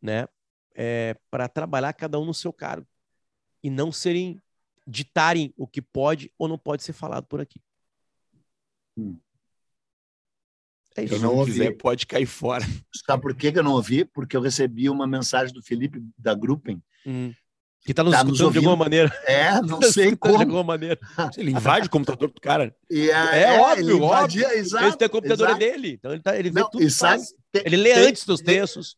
né, 0.00 0.26
é, 0.74 1.14
para 1.30 1.50
trabalhar 1.50 1.92
cada 1.92 2.18
um 2.18 2.24
no 2.24 2.32
seu 2.32 2.52
cargo 2.52 2.86
e 3.62 3.68
não 3.68 3.92
serem 3.92 4.40
ditarem 4.90 5.54
o 5.56 5.66
que 5.66 5.80
pode 5.80 6.32
ou 6.38 6.48
não 6.48 6.58
pode 6.58 6.82
ser 6.82 6.92
falado 6.92 7.26
por 7.26 7.40
aqui. 7.40 7.60
Hum. 8.96 9.16
É 10.96 11.04
isso. 11.04 11.16
Se 11.16 11.22
não 11.22 11.44
quiser, 11.44 11.76
pode 11.76 12.06
cair 12.06 12.26
fora. 12.26 12.64
Sabe 13.06 13.22
por 13.22 13.34
que 13.34 13.52
eu 13.54 13.62
não 13.62 13.72
ouvi? 13.72 14.04
Porque 14.04 14.36
eu 14.36 14.40
recebi 14.40 14.90
uma 14.90 15.06
mensagem 15.06 15.54
do 15.54 15.62
Felipe 15.62 16.02
da 16.18 16.34
Gruppen. 16.34 16.82
Hum. 17.06 17.32
Que 17.82 17.92
está 17.92 18.04
nos, 18.04 18.12
tá 18.12 18.22
nos 18.22 18.40
ouvindo 18.40 18.60
de 18.60 18.66
alguma 18.66 18.84
maneira. 18.84 19.10
É, 19.24 19.60
não 19.62 19.80
sei 19.90 20.14
como. 20.14 20.36
De 20.36 20.42
alguma 20.42 20.64
maneira. 20.64 20.98
Ele 21.38 21.52
invade 21.52 21.86
o 21.86 21.90
computador 21.90 22.30
do 22.30 22.40
cara. 22.40 22.74
É, 22.90 23.06
é, 23.06 23.42
é, 23.42 23.60
óbvio, 23.60 23.96
invadia, 23.96 24.46
óbvio. 24.46 24.58
Exato, 24.58 24.86
Esse 24.86 24.98
tem 24.98 25.08
computador 25.08 25.50
é 25.50 25.54
dele. 25.54 25.92
Então 25.92 26.10
ele, 26.10 26.20
tá, 26.20 26.36
ele 26.36 26.50
vê 26.50 26.60
não, 26.60 26.68
tudo. 26.68 26.90
Sabe, 26.90 27.22
tem, 27.52 27.62
ele 27.64 27.76
lê 27.76 27.94
tem, 27.94 28.08
antes 28.08 28.26
dos 28.26 28.40
textos. 28.40 28.96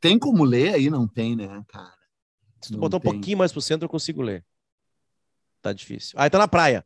Tem 0.00 0.18
como 0.18 0.44
ler 0.44 0.74
aí? 0.74 0.90
Não 0.90 1.06
tem, 1.06 1.36
né, 1.36 1.62
cara? 1.68 1.92
Se 2.62 2.70
tu 2.70 2.72
não 2.72 2.80
botar 2.80 2.98
tem. 2.98 3.10
um 3.10 3.12
pouquinho 3.12 3.38
mais 3.38 3.52
pro 3.52 3.60
centro, 3.60 3.84
eu 3.84 3.88
consigo 3.88 4.22
ler. 4.22 4.44
Tá 5.60 5.72
difícil. 5.72 6.18
Aí 6.18 6.30
tá 6.30 6.38
na 6.38 6.48
praia. 6.48 6.84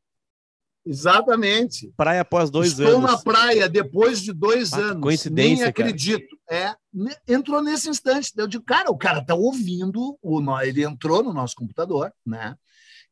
Exatamente. 0.85 1.93
Praia 1.97 2.23
após 2.23 2.51
dois 2.51 2.71
Estou 2.71 2.87
anos. 2.87 3.11
Estou 3.11 3.17
na 3.17 3.23
praia 3.23 3.69
depois 3.69 4.21
de 4.21 4.33
dois 4.33 4.73
ah, 4.73 4.79
anos. 4.79 5.03
Coincidência. 5.03 5.57
Nem 5.57 5.65
acredito. 5.65 6.37
Cara. 6.49 6.77
É, 7.29 7.33
entrou 7.33 7.63
nesse 7.63 7.89
instante. 7.89 8.33
Eu 8.37 8.49
digo, 8.49 8.65
cara, 8.65 8.91
o 8.91 8.99
cara 8.99 9.25
tá 9.25 9.35
ouvindo, 9.35 10.19
o, 10.21 10.61
ele 10.61 10.85
entrou 10.85 11.23
no 11.23 11.33
nosso 11.33 11.55
computador, 11.55 12.13
né? 12.27 12.57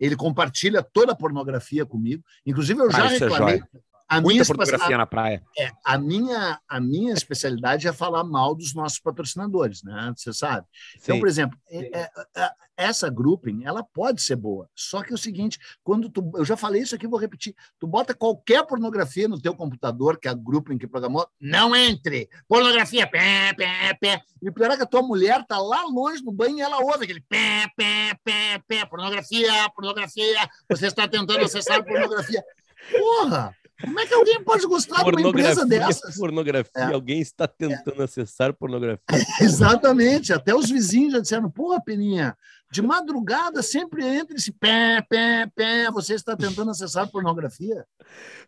Ele 0.00 0.16
compartilha 0.16 0.82
toda 0.82 1.12
a 1.12 1.16
pornografia 1.16 1.84
comigo. 1.86 2.24
Inclusive, 2.44 2.80
eu 2.80 2.90
já 2.90 3.04
ah, 3.04 3.08
reclamei. 3.08 3.56
É 3.56 3.62
a 4.10 4.20
Muita 4.20 4.44
fotografia 4.44 4.98
na 4.98 5.06
praia. 5.06 5.40
É, 5.56 5.70
a, 5.84 5.96
minha, 5.96 6.60
a 6.68 6.80
minha 6.80 7.12
especialidade 7.12 7.86
é 7.86 7.92
falar 7.92 8.24
mal 8.24 8.56
dos 8.56 8.74
nossos 8.74 8.98
patrocinadores, 8.98 9.84
né? 9.84 10.12
Você 10.16 10.32
sabe. 10.32 10.66
Então, 10.66 10.98
Sim. 10.98 11.02
Então, 11.04 11.18
por 11.20 11.28
exemplo, 11.28 11.58
é, 11.70 12.00
é, 12.00 12.10
é, 12.36 12.50
essa 12.76 13.08
grouping, 13.08 13.62
ela 13.64 13.84
pode 13.84 14.20
ser 14.20 14.34
boa. 14.34 14.68
Só 14.74 15.04
que 15.04 15.12
é 15.12 15.14
o 15.14 15.18
seguinte, 15.18 15.60
quando 15.84 16.10
tu, 16.10 16.28
eu 16.34 16.44
já 16.44 16.56
falei 16.56 16.82
isso 16.82 16.96
aqui, 16.96 17.06
vou 17.06 17.20
repetir. 17.20 17.54
Tu 17.78 17.86
bota 17.86 18.12
qualquer 18.12 18.66
pornografia 18.66 19.28
no 19.28 19.40
teu 19.40 19.54
computador, 19.54 20.18
que 20.18 20.26
é 20.26 20.32
a 20.32 20.34
grouping 20.34 20.76
que 20.76 20.88
programou, 20.88 21.28
não 21.40 21.76
entre. 21.76 22.28
Pornografia, 22.48 23.06
pé, 23.06 23.54
pé, 23.56 23.94
pé. 24.00 24.22
E 24.42 24.48
o 24.48 24.52
pior 24.52 24.72
é 24.72 24.76
que 24.76 24.82
a 24.82 24.86
tua 24.86 25.02
mulher 25.02 25.46
tá 25.46 25.58
lá 25.58 25.84
longe 25.84 26.20
no 26.24 26.32
banho 26.32 26.58
e 26.58 26.62
ela 26.62 26.80
ouve 26.80 27.04
aquele 27.04 27.20
pé, 27.20 27.68
pé, 27.76 28.12
pé, 28.24 28.60
pé, 28.66 28.84
pornografia, 28.86 29.70
pornografia. 29.70 30.50
Você 30.68 30.88
está 30.88 31.06
tentando 31.06 31.44
acessar 31.44 31.84
pornografia. 31.84 32.42
Porra! 32.90 33.54
Como 33.80 33.98
é 33.98 34.06
que 34.06 34.14
alguém 34.14 34.42
pode 34.42 34.66
gostar 34.66 35.02
de 35.02 35.10
uma 35.10 35.28
empresa 35.28 35.64
dessas? 35.64 36.16
Pornografia, 36.16 36.70
é. 36.74 36.92
alguém 36.92 37.20
está 37.20 37.48
tentando 37.48 38.00
é. 38.00 38.04
acessar 38.04 38.52
pornografia. 38.52 39.00
exatamente, 39.40 40.32
até 40.32 40.54
os 40.54 40.68
vizinhos 40.68 41.14
já 41.14 41.20
disseram, 41.20 41.50
porra, 41.50 41.82
Peninha, 41.82 42.36
de 42.70 42.82
madrugada 42.82 43.62
sempre 43.62 44.04
entra 44.04 44.36
esse 44.36 44.52
pé, 44.52 45.02
pé, 45.08 45.46
pé, 45.54 45.90
você 45.90 46.14
está 46.14 46.36
tentando 46.36 46.70
acessar 46.70 47.10
pornografia? 47.10 47.84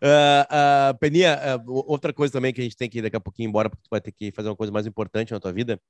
Uh, 0.03 0.93
uh, 0.93 0.99
Peninha, 0.99 1.39
uh, 1.65 1.83
outra 1.87 2.13
coisa 2.13 2.33
também 2.33 2.53
que 2.53 2.61
a 2.61 2.65
gente 2.65 2.77
tem 2.77 2.89
que 2.89 2.99
ir 2.99 3.03
daqui 3.03 3.17
a 3.17 3.21
pouquinho 3.21 3.49
embora, 3.49 3.71
porque 3.71 3.83
tu 3.83 3.91
vai 3.91 4.01
ter 4.01 4.13
que 4.13 4.33
fazer 4.33 4.49
uma 4.49 4.57
coisa 4.57 4.73
mais 4.73 4.87
importante 4.87 5.33
na 5.33 5.41
tua 5.41 5.53
vida, 5.53 5.81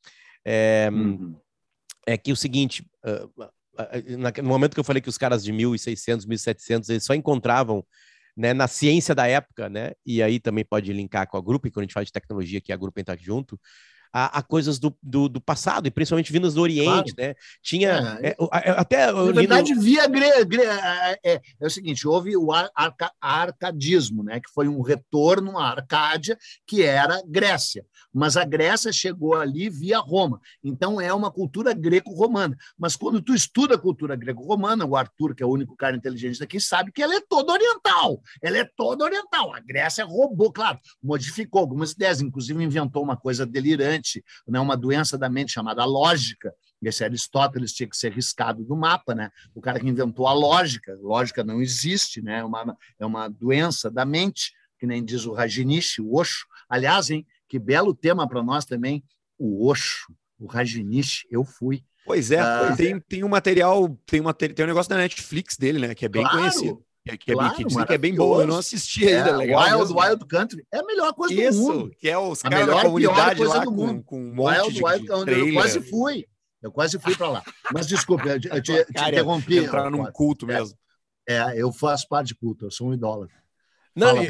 é, 0.45 0.89
uhum. 0.93 1.37
é 2.07 2.17
que 2.17 2.33
o 2.33 2.37
seguinte, 2.37 2.89
no 4.43 4.49
momento 4.49 4.75
que 4.75 4.81
eu 4.81 4.85
falei 4.85 5.03
que 5.03 5.09
os 5.09 5.19
caras 5.19 5.43
de 5.43 5.53
1.600, 5.53 6.27
1.700, 6.27 6.89
eles 6.91 7.05
só 7.05 7.15
encontravam 7.15 7.85
né, 8.37 8.53
na 8.55 8.67
ciência 8.69 9.15
da 9.15 9.27
época, 9.27 9.69
né? 9.69 9.93
E 10.07 10.23
aí 10.23 10.41
também 10.41 10.65
pode 10.65 10.93
linkar 10.93 11.27
com 11.29 11.37
a 11.37 11.41
Grupo, 11.43 11.71
quando 11.71 11.81
a 11.81 11.83
gente 11.85 11.95
fala 11.95 12.07
de 12.07 12.13
tecnologia, 12.13 12.61
que 12.61 12.73
a 12.73 12.77
Grupo 12.77 12.99
está 13.01 13.17
junto. 13.17 13.59
A, 14.13 14.39
a 14.39 14.43
coisas 14.43 14.79
do, 14.79 14.95
do, 15.03 15.29
do, 15.29 15.41
passado, 15.41 15.87
e 15.87 15.91
principalmente 15.91 16.33
vindas 16.33 16.55
do 16.55 16.61
Oriente, 16.61 17.15
claro. 17.15 17.31
né? 17.31 17.35
Tinha 17.63 18.19
é. 18.21 18.37
É, 18.53 18.71
até... 18.71 19.11
Na 19.11 19.33
verdade, 19.33 19.75
via 19.75 20.07
gre, 20.07 20.45
gre, 20.45 20.63
é, 20.63 21.19
é, 21.25 21.41
é, 21.61 21.67
o 21.67 21.71
seguinte, 21.71 22.07
houve 22.07 22.37
o 22.37 22.53
arca, 22.53 23.11
arcadismo, 23.21 24.23
né? 24.23 24.41
Que 24.41 24.51
foi 24.53 24.69
um 24.69 24.83
retorno 24.83 25.59
à 25.59 25.71
Arcádia, 25.71 26.37
que 26.67 26.83
era 26.83 27.23
Grécia. 27.27 27.87
Mas 28.13 28.37
a 28.37 28.45
Grécia 28.45 28.93
chegou 28.93 29.35
ali 29.35 29.71
via 29.71 29.99
Roma. 29.99 30.41
Então, 30.63 31.01
é 31.01 31.13
uma 31.15 31.31
cultura 31.31 31.73
greco-romana. 31.73 32.57
Mas 32.79 32.97
quando 32.97 33.23
tu 33.23 33.35
estuda 33.35 33.77
a 33.77 33.79
cultura 33.79 34.15
greco-romana, 34.15 34.85
o 34.85 34.95
Arthur, 34.95 35.35
que 35.35 35.43
é 35.43 35.47
o 35.47 35.51
único 35.51 35.75
cara 35.75 35.97
inteligente 35.97 36.39
daqui, 36.39 36.61
sabe 36.61 36.93
que 36.93 37.03
ela 37.03 37.15
é 37.15 37.21
toda 37.21 37.53
oriental. 37.53 38.21
Ela 38.43 38.59
é 38.59 38.69
toda 38.77 39.05
oriental. 39.05 39.55
A 39.55 39.61
Grécia 39.61 40.05
roubou, 40.05 40.53
claro, 40.53 40.79
modificou 41.03 41.61
algumas 41.61 41.93
ideias, 41.93 42.21
inclusive 42.21 42.63
inventou 42.63 43.03
uma 43.03 43.17
coisa 43.17 43.47
delirante, 43.47 44.02
né, 44.47 44.59
uma 44.61 44.77
doença 44.77 45.17
da 45.17 45.29
mente 45.29 45.53
chamada 45.53 45.85
lógica. 45.85 46.55
Esse 46.83 47.05
Aristóteles 47.05 47.73
tinha 47.73 47.89
que 47.89 47.97
ser 47.97 48.13
riscado 48.13 48.65
do 48.65 48.75
mapa, 48.75 49.15
né? 49.15 49.31
O 49.55 49.61
cara 49.61 49.79
que 49.79 49.89
inventou 49.89 50.27
a 50.27 50.33
lógica, 50.33 50.99
lógica 51.01 51.45
não 51.45 51.63
existe, 51.63 52.21
né? 52.21 52.41
É 52.41 52.45
uma, 52.45 52.77
é 52.99 53.07
uma 53.07 53.29
doença 53.29 53.89
da 53.89 54.05
mente, 54.05 54.53
que 54.79 54.87
nem 54.87 55.05
diz 55.05 55.25
o 55.25 55.33
Rajinish, 55.33 56.01
o 56.01 56.17
Osho. 56.17 56.45
Aliás, 56.69 57.09
hein, 57.11 57.25
que 57.49 57.59
belo 57.59 57.95
tema 57.95 58.29
para 58.29 58.43
nós 58.43 58.65
também, 58.65 59.05
o 59.39 59.69
Osho, 59.69 60.13
o 60.41 60.47
Rajinish, 60.47 61.25
eu 61.31 61.45
fui. 61.45 61.85
Pois 62.05 62.33
é, 62.33 62.43
uh, 62.43 62.77
tem, 62.77 62.99
tem 62.99 63.23
um 63.23 63.29
material, 63.29 63.89
tem, 64.05 64.21
uma, 64.21 64.35
tem 64.35 64.53
um 64.65 64.67
negócio 64.67 64.91
da 64.91 64.97
Netflix 64.97 65.57
dele, 65.57 65.79
né? 65.79 65.95
Que 65.95 66.07
é 66.07 66.09
bem 66.09 66.23
claro, 66.23 66.39
conhecido. 66.39 66.85
Que, 67.05 67.19
que, 67.19 67.33
claro, 67.33 67.53
é, 67.53 67.57
que, 67.57 67.65
que 67.65 67.93
é 67.93 67.99
bem 67.99 68.15
bom, 68.15 68.41
eu 68.41 68.47
não 68.47 68.59
assisti 68.59 69.09
ainda. 69.09 69.31
É, 69.31 69.37
legal 69.37 69.81
Wild, 69.81 69.93
Wild 69.93 70.27
Country 70.27 70.65
é 70.73 70.79
a 70.79 70.85
melhor 70.85 71.13
coisa 71.13 71.35
Isso, 71.35 71.59
do 71.59 71.73
mundo. 71.73 71.97
que 71.99 72.09
é 72.09 72.17
os 72.17 72.43
caras 72.43 72.67
da 72.67 72.83
comunidade 72.83 73.45
lá 73.45 73.65
com, 73.65 74.03
com 74.03 74.21
um 74.21 74.35
monte 74.35 74.61
Wild, 74.61 74.75
de, 74.75 74.85
Wild 74.85 75.07
Country. 75.07 75.41
Eu 75.41 75.53
quase 75.53 75.81
fui. 75.83 76.27
Eu 76.63 76.71
quase 76.71 76.99
fui 77.01 77.17
para 77.17 77.29
lá. 77.29 77.43
Mas 77.73 77.89
desculpe, 77.89 78.29
eu, 78.29 78.35
eu 78.35 78.63
te, 78.63 78.85
te 78.85 79.09
interrompi. 79.09 79.59
Entrar 79.59 79.91
num 79.91 80.05
culto 80.13 80.49
é, 80.49 80.55
mesmo. 80.55 80.79
É, 81.29 81.61
eu 81.61 81.73
faço 81.73 82.07
parte 82.09 82.29
de 82.29 82.35
culto, 82.37 82.67
eu 82.67 82.71
sou 82.71 82.89
um 82.89 82.95
idólatra. 82.95 83.42
Não, 83.95 84.23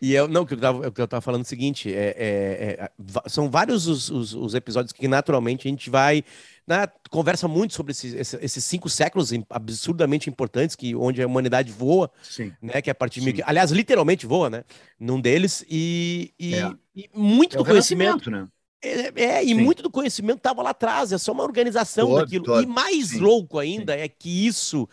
e, 0.00 0.14
eu 0.14 0.28
não, 0.28 0.44
que 0.44 0.52
eu 0.52 0.58
tava, 0.58 0.90
que 0.90 1.00
eu 1.00 1.08
tava 1.08 1.22
falando 1.22 1.40
é 1.40 1.44
o 1.44 1.48
seguinte, 1.48 1.92
é, 1.92 2.14
é, 2.18 2.78
é 2.78 2.90
são 3.26 3.50
vários 3.50 3.86
os, 3.86 4.10
os, 4.10 4.34
os, 4.34 4.54
episódios 4.54 4.92
que 4.92 5.08
naturalmente 5.08 5.66
a 5.66 5.70
gente 5.70 5.88
vai 5.88 6.22
né, 6.66 6.86
conversa 7.10 7.48
muito 7.48 7.72
sobre 7.72 7.92
esses, 7.92 8.34
esses 8.34 8.64
cinco 8.64 8.90
séculos 8.90 9.30
absurdamente 9.48 10.28
importantes 10.28 10.76
que 10.76 10.94
onde 10.94 11.22
a 11.22 11.26
humanidade 11.26 11.72
voa, 11.72 12.10
Sim. 12.22 12.52
né, 12.60 12.82
que 12.82 12.90
é 12.90 12.92
a 12.92 12.94
partir 12.94 13.20
de 13.20 13.32
mil, 13.32 13.44
aliás 13.46 13.70
literalmente 13.70 14.26
voa, 14.26 14.50
né, 14.50 14.64
num 15.00 15.18
deles 15.18 15.64
e, 15.68 16.34
e, 16.38 16.56
é. 16.56 16.70
e 16.94 17.10
muito 17.14 17.56
do 17.56 17.64
conhecimento, 17.64 18.30
né? 18.30 18.46
É, 18.82 19.22
é, 19.22 19.42
e 19.42 19.48
Sim. 19.48 19.54
muito 19.54 19.82
do 19.82 19.90
conhecimento 19.90 20.36
estava 20.36 20.62
lá 20.62 20.70
atrás, 20.70 21.10
é 21.10 21.16
só 21.16 21.32
uma 21.32 21.42
organização 21.42 22.08
todo, 22.08 22.20
daquilo. 22.20 22.44
Todo. 22.44 22.62
E 22.62 22.66
mais 22.66 23.08
Sim. 23.08 23.20
louco 23.20 23.58
ainda 23.58 23.96
é 23.96 24.06
que 24.06 24.46
isso 24.46 24.86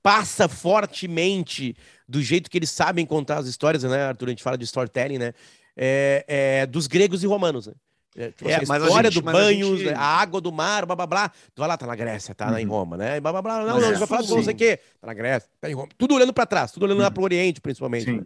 passa 0.00 0.48
fortemente 0.48 1.76
do 2.12 2.22
jeito 2.22 2.50
que 2.50 2.58
eles 2.58 2.70
sabem 2.70 3.06
contar 3.06 3.38
as 3.38 3.46
histórias, 3.46 3.82
né, 3.84 4.04
Arthur? 4.04 4.26
A 4.26 4.30
gente 4.30 4.42
fala 4.42 4.58
de 4.58 4.64
storytelling, 4.64 5.18
né? 5.18 5.32
É, 5.74 6.24
é, 6.28 6.66
dos 6.66 6.86
gregos 6.86 7.24
e 7.24 7.26
romanos, 7.26 7.66
né? 7.66 7.72
É, 8.14 8.28
tipo, 8.28 8.46
é, 8.46 8.56
assim, 8.56 8.70
a 8.70 8.78
história 8.78 9.08
a 9.08 9.10
gente, 9.10 9.22
do 9.22 9.32
banho, 9.32 9.72
a, 9.72 9.76
gente... 9.78 9.94
a, 9.94 10.02
água 10.02 10.38
do 10.38 10.52
mar, 10.52 10.84
blá 10.84 10.94
blá 10.94 11.06
blá. 11.06 11.28
Tu 11.54 11.60
vai 11.60 11.68
lá, 11.68 11.78
tá 11.78 11.86
na 11.86 11.96
Grécia, 11.96 12.34
tá 12.34 12.50
uhum. 12.50 12.58
em 12.58 12.66
Roma, 12.66 12.98
né? 12.98 13.18
Blá 13.18 13.32
blá 13.32 13.40
blá. 13.40 13.60
Não, 13.60 13.66
não, 13.66 13.76
a 13.76 13.80
gente 13.88 13.98
vai 13.98 14.06
falar 14.06 14.20
de 14.20 14.30
não 14.30 14.44
sei 14.44 14.52
o 14.52 14.56
quê. 14.56 14.78
Tá 15.00 15.06
na 15.06 15.14
Grécia, 15.14 15.48
tá 15.58 15.70
em 15.70 15.72
Roma. 15.72 15.88
Tudo 15.96 16.14
olhando 16.14 16.34
para 16.34 16.44
trás, 16.44 16.70
tudo 16.70 16.82
olhando 16.82 16.98
uhum. 16.98 17.04
lá 17.04 17.10
pro 17.10 17.22
Oriente, 17.22 17.62
principalmente. 17.62 18.12
Né? 18.12 18.22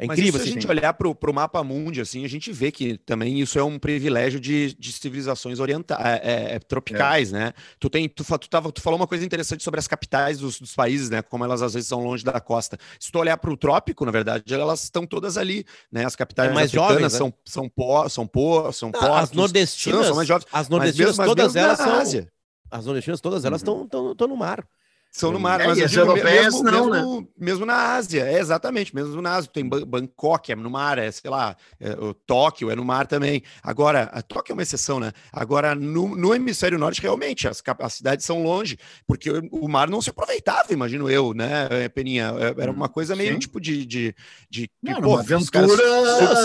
É 0.00 0.06
incrível. 0.06 0.32
Mas 0.32 0.42
se 0.42 0.48
a 0.48 0.52
gente 0.52 0.66
olhar 0.66 0.94
para 0.94 1.30
o 1.30 1.34
mapa 1.34 1.62
mundi, 1.62 2.00
assim, 2.00 2.24
a 2.24 2.28
gente 2.28 2.50
vê 2.50 2.72
que 2.72 2.96
também 2.96 3.38
isso 3.38 3.58
é 3.58 3.62
um 3.62 3.78
privilégio 3.78 4.40
de, 4.40 4.74
de 4.78 4.92
civilizações 4.92 5.60
orientais, 5.60 6.00
é, 6.02 6.20
é, 6.22 6.54
é, 6.54 6.58
tropicais, 6.58 7.34
é. 7.34 7.38
né? 7.38 7.52
Tu, 7.78 7.90
tem, 7.90 8.08
tu, 8.08 8.24
tu, 8.24 8.48
tava, 8.48 8.72
tu 8.72 8.80
falou 8.80 8.98
uma 8.98 9.06
coisa 9.06 9.26
interessante 9.26 9.62
sobre 9.62 9.78
as 9.78 9.86
capitais 9.86 10.38
dos, 10.38 10.58
dos 10.58 10.74
países, 10.74 11.10
né? 11.10 11.20
Como 11.20 11.44
elas 11.44 11.60
às 11.60 11.74
vezes 11.74 11.86
são 11.86 12.02
longe 12.02 12.24
da 12.24 12.40
costa. 12.40 12.78
Se 12.98 13.12
tu 13.12 13.18
olhar 13.18 13.36
para 13.36 13.50
o 13.50 13.56
trópico, 13.58 14.06
na 14.06 14.10
verdade, 14.10 14.54
elas 14.54 14.84
estão 14.84 15.06
todas 15.06 15.36
ali, 15.36 15.66
né? 15.92 16.06
As 16.06 16.16
capitais 16.16 16.50
é 16.50 16.54
mais 16.54 16.70
jovens, 16.70 17.12
são, 17.12 17.26
né? 17.26 17.32
são, 17.44 17.68
po, 17.68 18.08
são, 18.08 18.26
po, 18.26 18.72
são 18.72 18.90
Não, 18.90 19.14
As 19.14 19.32
nordestinas, 19.32 20.06
são 20.06 20.16
mais 20.16 20.26
jovens. 20.26 20.46
As 20.50 20.70
nordestinas, 20.70 21.18
mas 21.18 21.28
mesmo, 21.28 21.36
todas 21.36 21.54
mas 21.54 21.62
elas 21.62 21.78
são... 21.78 22.00
Ásia. 22.00 22.32
As 22.70 22.86
nordestinas, 22.86 23.20
todas 23.20 23.44
elas 23.44 23.60
estão 23.60 23.86
uhum. 23.92 24.14
no 24.28 24.36
mar. 24.36 24.66
São 25.12 25.32
no 25.32 25.40
mar, 25.40 25.60
é, 25.60 25.66
mas 25.66 25.82
as 25.82 25.92
europeias 25.92 26.54
mesmo, 26.54 26.62
não, 26.62 26.88
mesmo, 26.88 27.20
né? 27.20 27.26
mesmo 27.36 27.66
na 27.66 27.94
Ásia, 27.94 28.22
é 28.22 28.38
exatamente, 28.38 28.94
mesmo 28.94 29.20
na 29.20 29.34
Ásia. 29.34 29.50
Tem 29.52 29.68
Bangkok, 29.68 30.52
é 30.52 30.54
no 30.54 30.70
mar, 30.70 30.98
é, 30.98 31.10
sei 31.10 31.28
lá, 31.28 31.56
é, 31.80 31.90
o 31.94 32.14
Tóquio 32.14 32.70
é 32.70 32.76
no 32.76 32.84
mar 32.84 33.08
também. 33.08 33.42
Agora, 33.60 34.04
a 34.12 34.22
Tóquio 34.22 34.52
é 34.52 34.54
uma 34.54 34.62
exceção, 34.62 35.00
né? 35.00 35.10
Agora, 35.32 35.74
no, 35.74 36.14
no 36.14 36.32
hemisfério 36.32 36.78
norte, 36.78 37.02
realmente, 37.02 37.48
as, 37.48 37.60
as 37.80 37.94
cidades 37.94 38.24
são 38.24 38.40
longe, 38.44 38.78
porque 39.04 39.30
o, 39.50 39.68
mar 39.68 39.90
não 39.90 40.00
se 40.00 40.10
aproveitava, 40.10 40.72
imagino 40.72 41.10
eu, 41.10 41.34
né, 41.34 41.66
é, 41.70 41.88
Peninha? 41.88 42.32
É, 42.38 42.62
era 42.62 42.70
uma 42.70 42.88
coisa 42.88 43.16
meio 43.16 43.32
Sim. 43.32 43.40
tipo 43.40 43.60
de. 43.60 43.84
de, 43.84 44.14
de 44.48 44.70
não, 44.80 44.94
que, 44.94 45.02
pô, 45.02 45.08
uma 45.08 45.20
aventura. 45.20 45.66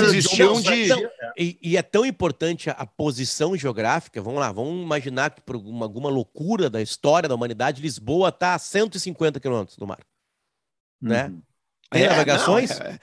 existiam 0.07 0.59
de. 0.59 0.87
de... 0.87 1.09
E, 1.37 1.59
e, 1.61 1.77
é 1.77 1.83
tão 1.83 2.03
importante 2.03 2.69
a 2.69 2.85
posição 2.85 3.55
geográfica, 3.55 4.21
vamos 4.21 4.39
lá, 4.39 4.51
vamos 4.51 4.83
imaginar 4.83 5.29
que 5.29 5.41
por 5.41 5.55
alguma, 5.55 5.85
alguma 5.85 6.09
loucura 6.09 6.67
da 6.67 6.81
história 6.81 7.29
da 7.29 7.35
humanidade, 7.35 7.81
Lisboa 7.81 8.29
está 8.29 8.54
a 8.55 8.59
150 8.59 9.39
quilômetros 9.39 9.77
do 9.77 9.85
mar. 9.85 9.99
Né? 11.01 11.27
Uhum. 11.27 11.41
Tem 11.91 12.03
é, 12.03 12.09
navegações? 12.09 12.79
Não, 12.79 12.85
é, 12.85 12.99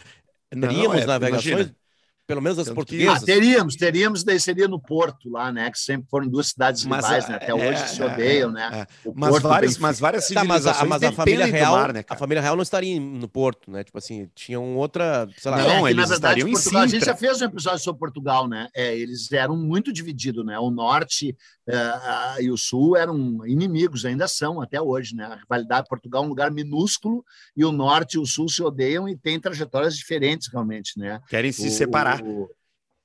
Teríamos 0.51 1.03
é, 1.03 1.07
navegações? 1.07 1.47
Imagina 1.47 1.77
pelo 2.33 2.41
menos 2.41 2.59
as 2.59 2.71
portuguesas. 2.71 3.23
Ah, 3.23 3.27
teríamos, 3.27 3.77
teríamos, 3.77 4.25
daí 4.25 4.41
seria 4.41 4.67
no 4.67 4.81
Porto 4.81 5.29
lá, 5.29 5.53
né? 5.53 5.71
Que 5.71 5.79
sempre 5.79 6.09
foram 6.09 6.27
duas 6.27 6.49
cidades 6.49 6.83
mas, 6.87 7.05
rivais, 7.05 7.29
né? 7.29 7.35
Até 7.35 7.51
é, 7.51 7.55
hoje 7.55 7.89
se 7.89 8.03
odeiam, 8.03 8.49
é, 8.51 8.53
né? 8.55 8.71
É. 8.73 9.11
Mas, 9.15 9.43
várias, 9.43 9.77
mas 9.77 10.01
várias 10.01 10.25
civilizações 10.25 10.79
tá, 10.79 10.85
mas, 10.87 11.03
a, 11.03 11.07
mas 11.07 11.13
a 11.13 11.13
família 11.13 11.45
real, 11.45 11.75
mar, 11.75 11.93
né, 11.93 12.03
a 12.09 12.17
família 12.17 12.41
real 12.41 12.57
não 12.57 12.63
estaria 12.63 12.99
no 12.99 13.29
Porto, 13.29 13.71
né? 13.71 13.85
Tipo 13.85 13.99
assim, 13.99 14.31
tinham 14.35 14.77
outra, 14.77 15.29
sei 15.37 15.51
lá. 15.51 15.59
Não, 15.59 15.87
é, 15.87 15.91
eles 15.91 15.97
na 15.97 16.15
verdade, 16.15 16.41
estariam 16.41 16.51
Portugal, 16.51 16.85
em 16.85 16.89
Sintra. 16.89 16.97
A 16.97 17.01
gente 17.01 17.05
já 17.05 17.17
fez 17.17 17.43
um 17.43 17.45
episódio 17.45 17.79
sobre 17.81 17.99
Portugal, 17.99 18.49
né? 18.49 18.69
É, 18.75 18.97
eles 18.97 19.31
eram 19.31 19.55
muito 19.55 19.93
divididos, 19.93 20.45
né? 20.47 20.59
O 20.59 20.71
norte 20.71 21.37
é, 21.69 22.43
e 22.43 22.51
o 22.51 22.57
sul 22.57 22.97
eram 22.97 23.47
inimigos, 23.47 24.05
ainda 24.05 24.27
são 24.27 24.61
até 24.61 24.81
hoje, 24.81 25.15
né? 25.15 25.27
A 25.27 25.37
rivalidade 25.37 25.87
Portugal 25.87 26.23
é 26.23 26.27
um 26.27 26.29
lugar 26.29 26.51
minúsculo 26.51 27.25
e 27.57 27.65
o 27.65 27.71
norte 27.71 28.15
e 28.15 28.19
o 28.19 28.25
sul 28.25 28.49
se 28.49 28.63
odeiam 28.63 29.09
e 29.09 29.17
têm 29.17 29.39
trajetórias 29.39 29.97
diferentes 29.97 30.49
realmente, 30.51 30.99
né? 30.99 31.21
Querem 31.29 31.53
se 31.53 31.69
o, 31.69 31.71
separar. 31.71 32.22
O, 32.23 32.51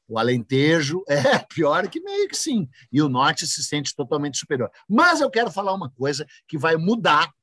o 0.07 0.19
Alentejo 0.19 1.03
é 1.09 1.39
pior 1.39 1.87
que 1.89 1.99
meio 1.99 2.27
que 2.27 2.37
sim. 2.37 2.69
E 2.91 3.01
o 3.01 3.09
Norte 3.09 3.45
se 3.45 3.63
sente 3.63 3.95
totalmente 3.95 4.37
superior. 4.37 4.71
Mas 4.87 5.21
eu 5.21 5.29
quero 5.29 5.51
falar 5.51 5.73
uma 5.73 5.89
coisa 5.89 6.25
que 6.47 6.57
vai 6.57 6.75
mudar 6.75 7.33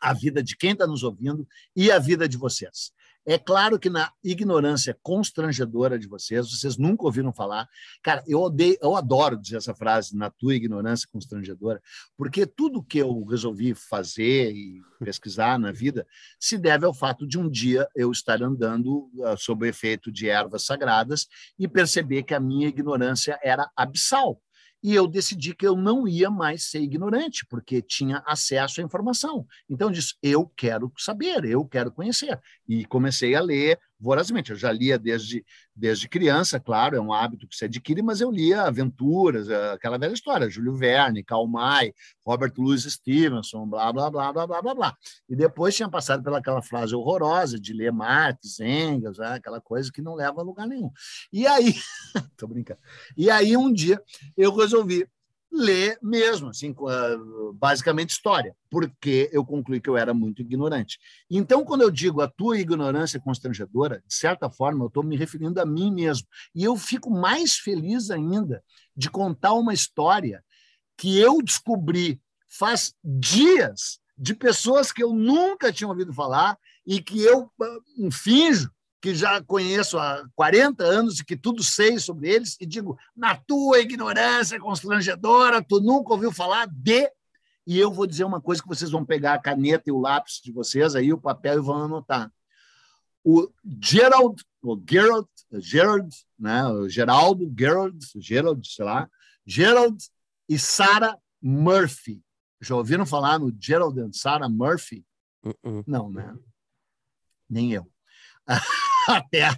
a 0.00 0.12
vida 0.12 0.42
de 0.42 0.56
quem 0.56 0.72
está 0.72 0.86
nos 0.86 1.02
ouvindo 1.02 1.46
e 1.74 1.90
a 1.90 1.98
vida 1.98 2.28
de 2.28 2.36
vocês. 2.36 2.92
É 3.24 3.38
claro 3.38 3.78
que 3.78 3.88
na 3.88 4.12
ignorância 4.22 4.98
constrangedora 5.00 5.96
de 5.96 6.08
vocês, 6.08 6.50
vocês 6.50 6.76
nunca 6.76 7.04
ouviram 7.04 7.32
falar. 7.32 7.68
Cara, 8.02 8.22
eu 8.26 8.40
odeio, 8.40 8.76
eu 8.82 8.96
adoro 8.96 9.36
dizer 9.36 9.58
essa 9.58 9.74
frase, 9.74 10.16
na 10.16 10.28
tua 10.28 10.56
ignorância 10.56 11.08
constrangedora, 11.12 11.80
porque 12.16 12.44
tudo 12.46 12.82
que 12.82 12.98
eu 12.98 13.24
resolvi 13.24 13.74
fazer 13.74 14.52
e 14.52 14.82
pesquisar 14.98 15.58
na 15.58 15.70
vida 15.70 16.06
se 16.38 16.58
deve 16.58 16.84
ao 16.84 16.92
fato 16.92 17.26
de 17.26 17.38
um 17.38 17.48
dia 17.48 17.86
eu 17.94 18.10
estar 18.10 18.42
andando 18.42 19.08
uh, 19.14 19.36
sob 19.38 19.66
o 19.66 19.68
efeito 19.68 20.10
de 20.10 20.28
ervas 20.28 20.64
sagradas 20.64 21.28
e 21.56 21.68
perceber 21.68 22.24
que 22.24 22.34
a 22.34 22.40
minha 22.40 22.68
ignorância 22.68 23.38
era 23.42 23.70
abissal 23.76 24.40
e 24.82 24.94
eu 24.94 25.06
decidi 25.06 25.54
que 25.54 25.66
eu 25.66 25.76
não 25.76 26.08
ia 26.08 26.30
mais 26.30 26.64
ser 26.64 26.80
ignorante, 26.80 27.46
porque 27.46 27.80
tinha 27.80 28.22
acesso 28.26 28.80
à 28.80 28.84
informação. 28.84 29.46
Então, 29.68 29.88
eu 29.88 29.92
disse: 29.92 30.14
eu 30.22 30.50
quero 30.56 30.92
saber, 30.98 31.44
eu 31.44 31.64
quero 31.64 31.92
conhecer. 31.92 32.40
E 32.68 32.84
comecei 32.84 33.34
a 33.34 33.40
ler 33.40 33.78
vorazmente. 34.02 34.50
Eu 34.50 34.56
já 34.56 34.72
lia 34.72 34.98
desde, 34.98 35.44
desde 35.74 36.08
criança, 36.08 36.58
claro, 36.58 36.96
é 36.96 37.00
um 37.00 37.12
hábito 37.12 37.46
que 37.46 37.54
se 37.54 37.64
adquire, 37.66 38.02
mas 38.02 38.20
eu 38.20 38.30
lia 38.30 38.62
aventuras, 38.62 39.48
eh, 39.48 39.72
aquela 39.72 39.96
velha 39.96 40.12
história, 40.12 40.50
Júlio 40.50 40.74
Verne, 40.74 41.22
Karl 41.22 41.46
May, 41.46 41.94
Robert 42.26 42.52
Louis 42.58 42.82
Stevenson, 42.82 43.66
blá, 43.66 43.92
blá, 43.92 44.10
blá, 44.10 44.32
blá, 44.32 44.46
blá, 44.46 44.60
blá, 44.60 44.74
blá. 44.74 44.96
E 45.28 45.36
depois 45.36 45.76
tinha 45.76 45.88
passado 45.88 46.22
pelaquela 46.22 46.60
frase 46.60 46.94
horrorosa 46.94 47.60
de 47.60 47.72
ler 47.72 47.92
Marx, 47.92 48.58
Engels, 48.58 49.18
né? 49.18 49.34
aquela 49.34 49.60
coisa 49.60 49.90
que 49.92 50.02
não 50.02 50.14
leva 50.14 50.40
a 50.40 50.44
lugar 50.44 50.66
nenhum. 50.66 50.90
E 51.32 51.46
aí, 51.46 51.74
tô 52.36 52.48
brincando. 52.48 52.80
E 53.16 53.30
aí 53.30 53.56
um 53.56 53.72
dia 53.72 54.02
eu 54.36 54.52
resolvi 54.54 55.06
ler 55.52 55.98
mesmo, 56.02 56.48
assim, 56.48 56.74
basicamente 57.54 58.10
história, 58.10 58.56
porque 58.70 59.28
eu 59.32 59.44
concluí 59.44 59.80
que 59.80 59.90
eu 59.90 59.96
era 59.96 60.14
muito 60.14 60.40
ignorante. 60.40 60.98
Então, 61.30 61.64
quando 61.64 61.82
eu 61.82 61.90
digo 61.90 62.22
a 62.22 62.28
tua 62.28 62.58
ignorância 62.58 63.20
constrangedora, 63.20 64.02
de 64.06 64.14
certa 64.14 64.48
forma, 64.48 64.84
eu 64.84 64.88
estou 64.88 65.02
me 65.02 65.16
referindo 65.16 65.60
a 65.60 65.66
mim 65.66 65.92
mesmo. 65.92 66.26
E 66.54 66.64
eu 66.64 66.76
fico 66.76 67.10
mais 67.10 67.56
feliz 67.56 68.10
ainda 68.10 68.64
de 68.96 69.10
contar 69.10 69.52
uma 69.52 69.74
história 69.74 70.42
que 70.96 71.18
eu 71.18 71.42
descobri 71.42 72.20
faz 72.48 72.94
dias 73.04 73.98
de 74.16 74.34
pessoas 74.34 74.92
que 74.92 75.02
eu 75.02 75.12
nunca 75.12 75.72
tinha 75.72 75.88
ouvido 75.88 76.12
falar 76.12 76.56
e 76.86 77.02
que 77.02 77.22
eu 77.22 77.50
uh, 77.60 78.10
finjo 78.10 78.70
que 79.02 79.16
já 79.16 79.42
conheço 79.42 79.98
há 79.98 80.24
40 80.36 80.84
anos 80.84 81.18
e 81.18 81.24
que 81.24 81.36
tudo 81.36 81.60
sei 81.60 81.98
sobre 81.98 82.30
eles, 82.30 82.56
e 82.60 82.64
digo, 82.64 82.96
na 83.16 83.34
tua 83.34 83.80
ignorância 83.80 84.60
constrangedora, 84.60 85.60
tu 85.60 85.80
nunca 85.80 86.12
ouviu 86.12 86.30
falar 86.30 86.68
de. 86.68 87.10
E 87.66 87.76
eu 87.76 87.92
vou 87.92 88.06
dizer 88.06 88.22
uma 88.22 88.40
coisa 88.40 88.62
que 88.62 88.68
vocês 88.68 88.92
vão 88.92 89.04
pegar 89.04 89.34
a 89.34 89.40
caneta 89.40 89.84
e 89.88 89.92
o 89.92 89.98
lápis 89.98 90.40
de 90.42 90.52
vocês, 90.52 90.94
aí 90.94 91.12
o 91.12 91.20
papel 91.20 91.58
e 91.58 91.60
vão 91.60 91.82
anotar. 91.82 92.32
O 93.24 93.50
Gerald, 93.82 94.40
o 94.62 94.80
Gerald, 94.88 95.28
Gerald, 95.54 96.16
né? 96.38 96.64
O 96.68 96.88
Geraldo, 96.88 97.52
Gerald, 97.58 97.98
Gerald, 98.14 98.68
sei 98.68 98.84
lá, 98.84 99.10
Gerald 99.44 99.98
e 100.48 100.56
Sarah 100.60 101.18
Murphy. 101.40 102.22
Já 102.60 102.76
ouviram 102.76 103.04
falar 103.04 103.40
no 103.40 103.52
Gerald 103.60 103.98
e 103.98 104.16
Sarah 104.16 104.48
Murphy? 104.48 105.04
Uh 105.44 105.54
-uh. 105.64 105.84
Não, 105.88 106.08
né? 106.08 106.36
Nem 107.50 107.72
eu. 107.72 107.90
até, 109.08 109.48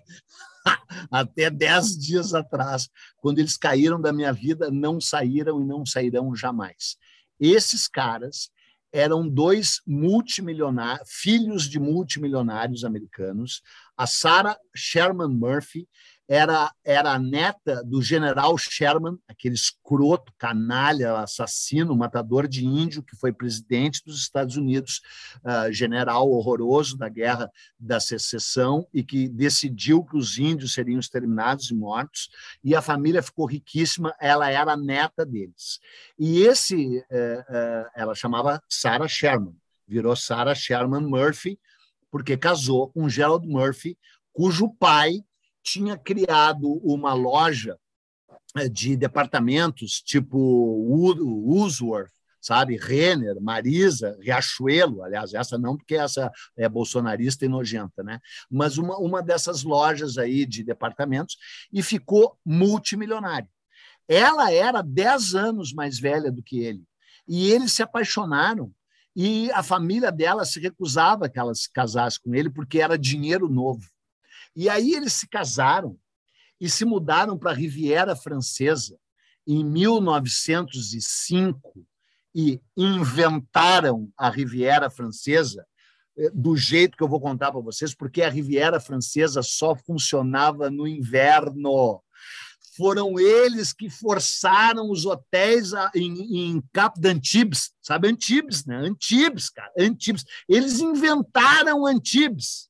até 1.10 1.50
dez 1.50 1.96
dias 1.96 2.34
atrás, 2.34 2.88
quando 3.18 3.38
eles 3.38 3.56
caíram 3.56 4.00
da 4.00 4.12
minha 4.12 4.32
vida, 4.32 4.70
não 4.70 5.00
saíram 5.00 5.60
e 5.60 5.64
não 5.64 5.84
sairão 5.84 6.34
jamais. 6.34 6.96
Esses 7.38 7.88
caras 7.88 8.50
eram 8.92 9.28
dois 9.28 9.80
multimilionários, 9.84 11.08
filhos 11.10 11.68
de 11.68 11.80
multimilionários 11.80 12.84
americanos. 12.84 13.60
A 13.96 14.06
Sarah 14.06 14.56
Sherman 14.74 15.34
Murphy 15.34 15.88
era, 16.28 16.72
era 16.84 17.12
a 17.12 17.18
neta 17.18 17.82
do 17.84 18.00
general 18.00 18.56
Sherman, 18.56 19.18
aquele 19.28 19.54
escroto, 19.54 20.32
canalha, 20.38 21.18
assassino, 21.18 21.96
matador 21.96 22.48
de 22.48 22.64
índio, 22.64 23.02
que 23.02 23.16
foi 23.16 23.32
presidente 23.32 24.02
dos 24.04 24.18
Estados 24.20 24.56
Unidos, 24.56 25.02
uh, 25.44 25.70
general 25.72 26.30
horroroso 26.30 26.96
da 26.96 27.08
Guerra 27.08 27.50
da 27.78 28.00
Secessão 28.00 28.86
e 28.92 29.02
que 29.02 29.28
decidiu 29.28 30.02
que 30.02 30.16
os 30.16 30.38
índios 30.38 30.72
seriam 30.72 30.98
exterminados 30.98 31.70
e 31.70 31.74
mortos, 31.74 32.30
e 32.62 32.74
a 32.74 32.80
família 32.80 33.22
ficou 33.22 33.46
riquíssima, 33.46 34.14
ela 34.18 34.50
era 34.50 34.72
a 34.72 34.76
neta 34.76 35.26
deles. 35.26 35.78
E 36.18 36.42
esse, 36.42 36.98
uh, 36.98 37.40
uh, 37.40 37.90
ela 37.94 38.14
chamava 38.14 38.62
Sarah 38.68 39.08
Sherman, 39.08 39.54
virou 39.86 40.16
Sarah 40.16 40.54
Sherman 40.54 41.02
Murphy, 41.02 41.58
porque 42.10 42.36
casou 42.36 42.90
com 42.90 43.08
Gerald 43.08 43.46
Murphy, 43.46 43.98
cujo 44.32 44.72
pai 44.78 45.22
tinha 45.64 45.96
criado 45.96 46.74
uma 46.84 47.14
loja 47.14 47.78
eh, 48.56 48.68
de 48.68 48.96
departamentos 48.96 50.02
tipo 50.02 50.38
Woolworth, 50.38 52.12
sabe? 52.40 52.76
Renner, 52.76 53.40
Marisa, 53.40 54.16
Riachuelo, 54.20 55.02
aliás, 55.02 55.32
essa 55.32 55.56
não, 55.56 55.76
porque 55.76 55.96
essa 55.96 56.30
é 56.54 56.68
bolsonarista 56.68 57.46
e 57.46 57.48
nojenta, 57.48 58.02
né? 58.02 58.20
Mas 58.50 58.76
uma, 58.76 58.98
uma 58.98 59.22
dessas 59.22 59.62
lojas 59.62 60.18
aí 60.18 60.44
de 60.44 60.62
departamentos 60.62 61.38
e 61.72 61.82
ficou 61.82 62.38
multimilionário. 62.44 63.48
Ela 64.06 64.52
era 64.52 64.82
10 64.82 65.34
anos 65.34 65.72
mais 65.72 65.98
velha 65.98 66.30
do 66.30 66.42
que 66.42 66.58
ele. 66.58 66.84
E 67.26 67.50
eles 67.50 67.72
se 67.72 67.82
apaixonaram. 67.82 68.70
E 69.16 69.50
a 69.52 69.62
família 69.62 70.12
dela 70.12 70.44
se 70.44 70.60
recusava 70.60 71.30
que 71.30 71.38
ela 71.38 71.54
se 71.54 71.72
casasse 71.72 72.20
com 72.20 72.34
ele 72.34 72.50
porque 72.50 72.80
era 72.80 72.98
dinheiro 72.98 73.48
novo. 73.48 73.88
E 74.56 74.68
aí 74.68 74.94
eles 74.94 75.12
se 75.12 75.28
casaram 75.28 75.96
e 76.60 76.68
se 76.70 76.84
mudaram 76.84 77.38
para 77.38 77.50
a 77.50 77.54
Riviera 77.54 78.14
Francesa 78.14 78.96
em 79.46 79.64
1905 79.64 81.86
e 82.34 82.60
inventaram 82.76 84.10
a 84.16 84.30
Riviera 84.30 84.90
Francesa 84.90 85.66
eh, 86.16 86.30
do 86.32 86.56
jeito 86.56 86.96
que 86.96 87.02
eu 87.02 87.08
vou 87.08 87.20
contar 87.20 87.52
para 87.52 87.60
vocês, 87.60 87.94
porque 87.94 88.22
a 88.22 88.30
Riviera 88.30 88.80
Francesa 88.80 89.42
só 89.42 89.76
funcionava 89.76 90.70
no 90.70 90.86
inverno. 90.86 92.00
Foram 92.76 93.20
eles 93.20 93.72
que 93.72 93.88
forçaram 93.88 94.90
os 94.90 95.06
hotéis 95.06 95.72
a, 95.72 95.92
em, 95.94 96.56
em 96.56 96.60
Cap 96.72 97.00
d'Antibes, 97.00 97.72
sabe 97.80 98.08
Antibes, 98.08 98.64
né? 98.64 98.78
Antibes, 98.78 99.48
cara, 99.48 99.72
Antibes. 99.78 100.24
Eles 100.48 100.80
inventaram 100.80 101.86
Antibes. 101.86 102.68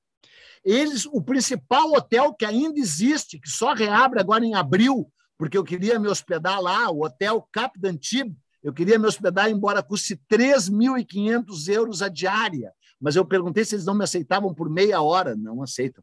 Eles, 0.64 1.04
o 1.06 1.20
principal 1.20 1.92
hotel 1.92 2.32
que 2.32 2.44
ainda 2.44 2.78
existe, 2.78 3.38
que 3.38 3.48
só 3.48 3.74
reabre 3.74 4.18
agora 4.18 4.44
em 4.44 4.54
abril, 4.54 5.10
porque 5.36 5.58
eu 5.58 5.64
queria 5.64 5.98
me 5.98 6.08
hospedar 6.08 6.60
lá, 6.60 6.90
o 6.90 7.04
Hotel 7.04 7.46
Cap 7.52 7.78
d'Antibes, 7.78 8.36
eu 8.62 8.72
queria 8.72 8.98
me 8.98 9.06
hospedar, 9.06 9.50
embora 9.50 9.82
custe 9.82 10.18
3.500 10.30 11.68
euros 11.68 12.00
a 12.00 12.08
diária. 12.08 12.72
Mas 12.98 13.14
eu 13.14 13.26
perguntei 13.26 13.62
se 13.62 13.74
eles 13.74 13.84
não 13.84 13.94
me 13.94 14.04
aceitavam 14.04 14.54
por 14.54 14.70
meia 14.70 15.02
hora. 15.02 15.36
Não 15.36 15.62
aceitam. 15.62 16.02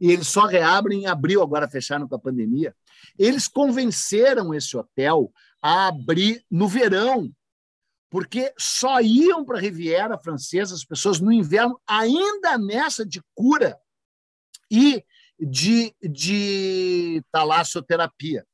E 0.00 0.10
eles 0.10 0.26
só 0.26 0.46
reabrem 0.46 1.02
em 1.02 1.06
abril, 1.06 1.42
agora 1.42 1.68
fecharam 1.68 2.08
com 2.08 2.14
a 2.14 2.18
pandemia. 2.18 2.74
Eles 3.18 3.46
convenceram 3.46 4.54
esse 4.54 4.74
hotel 4.74 5.30
a 5.60 5.88
abrir 5.88 6.42
no 6.50 6.66
verão, 6.66 7.30
porque 8.08 8.54
só 8.58 9.02
iam 9.02 9.44
para 9.44 9.58
a 9.58 9.60
Riviera 9.60 10.16
Francesa 10.16 10.74
as 10.74 10.84
pessoas 10.84 11.20
no 11.20 11.30
inverno, 11.30 11.78
ainda 11.86 12.56
nessa 12.56 13.04
de 13.04 13.20
cura 13.34 13.78
e 14.70 15.04
de, 15.38 15.94
de 16.02 17.22
talassoterapia. 17.30 18.46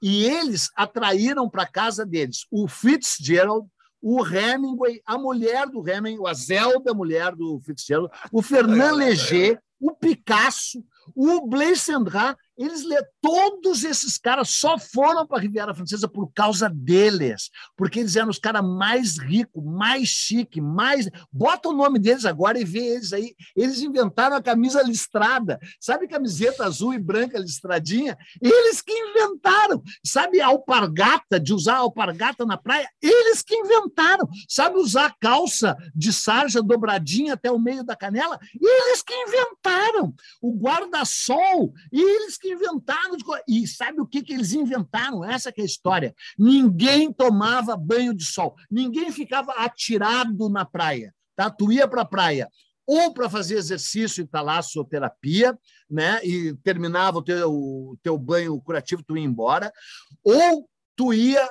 E 0.00 0.24
eles 0.24 0.70
atraíram 0.76 1.48
para 1.48 1.62
a 1.62 1.70
casa 1.70 2.04
deles 2.04 2.46
o 2.50 2.68
Fitzgerald, 2.68 3.66
o 4.00 4.24
Hemingway, 4.24 5.00
a 5.04 5.18
mulher 5.18 5.66
do 5.66 5.86
Hemingway, 5.88 6.30
a 6.30 6.34
Zelda, 6.34 6.94
mulher 6.94 7.34
do 7.34 7.60
Fitzgerald, 7.60 8.10
o 8.30 8.42
Fernand 8.42 8.94
Léger, 8.96 9.60
o 9.80 9.92
Picasso, 9.92 10.84
o 11.14 11.46
Blaise 11.46 11.80
Cendrant, 11.80 12.36
eles 12.56 12.84
todos 13.20 13.84
esses 13.84 14.16
caras 14.18 14.50
só 14.50 14.78
foram 14.78 15.26
para 15.26 15.38
a 15.38 15.40
Riviera 15.40 15.74
Francesa 15.74 16.08
por 16.08 16.32
causa 16.32 16.68
deles, 16.68 17.50
porque 17.76 18.00
eles 18.00 18.16
eram 18.16 18.28
os 18.28 18.38
caras 18.38 18.64
mais 18.64 19.18
ricos, 19.18 19.62
mais 19.64 20.08
chique, 20.08 20.60
mais. 20.60 21.08
Bota 21.32 21.68
o 21.68 21.72
nome 21.72 21.98
deles 21.98 22.24
agora 22.24 22.58
e 22.58 22.64
vê 22.64 22.94
eles 22.94 23.12
aí. 23.12 23.34
Eles 23.56 23.80
inventaram 23.82 24.36
a 24.36 24.42
camisa 24.42 24.82
listrada, 24.82 25.58
sabe 25.80 26.08
camiseta 26.08 26.64
azul 26.64 26.94
e 26.94 26.98
branca 26.98 27.38
listradinha? 27.38 28.16
Eles 28.40 28.80
que 28.80 28.92
inventaram. 28.92 29.82
Sabe 30.04 30.40
alpargata, 30.40 31.38
de 31.40 31.52
usar 31.52 31.76
alpargata 31.76 32.44
na 32.46 32.56
praia? 32.56 32.88
Eles 33.02 33.42
que 33.42 33.54
inventaram. 33.54 34.28
Sabe 34.48 34.78
usar 34.78 35.14
calça 35.20 35.76
de 35.94 36.12
sarja 36.12 36.62
dobradinha 36.62 37.34
até 37.34 37.50
o 37.50 37.58
meio 37.58 37.84
da 37.84 37.96
canela? 37.96 38.38
Eles 38.60 39.02
que 39.02 39.14
inventaram. 39.14 40.14
O 40.40 40.56
guarda-sol, 40.56 41.72
eles 41.92 42.38
que 42.38 42.45
inventaram. 42.50 43.16
De... 43.16 43.24
E 43.48 43.66
sabe 43.66 44.00
o 44.00 44.06
que, 44.06 44.22
que 44.22 44.32
eles 44.32 44.52
inventaram? 44.52 45.24
Essa 45.24 45.50
é 45.50 45.62
a 45.62 45.64
história. 45.64 46.14
Ninguém 46.38 47.12
tomava 47.12 47.76
banho 47.76 48.14
de 48.14 48.24
sol, 48.24 48.54
ninguém 48.70 49.10
ficava 49.12 49.52
atirado 49.52 50.48
na 50.48 50.64
praia. 50.64 51.14
Tá? 51.34 51.50
Tu 51.50 51.72
ia 51.72 51.86
para 51.86 52.02
a 52.02 52.06
praia 52.06 52.48
ou 52.86 53.12
para 53.12 53.28
fazer 53.28 53.56
exercício 53.56 54.22
e 54.22 54.26
talassoterapia, 54.26 55.58
né? 55.90 56.20
e 56.24 56.54
terminava 56.62 57.18
o 57.18 57.22
teu, 57.22 57.52
o 57.52 57.98
teu 58.00 58.16
banho 58.16 58.60
curativo, 58.60 59.02
tu 59.02 59.16
ia 59.16 59.24
embora, 59.24 59.72
ou 60.22 60.68
tu 60.94 61.12
ia 61.12 61.46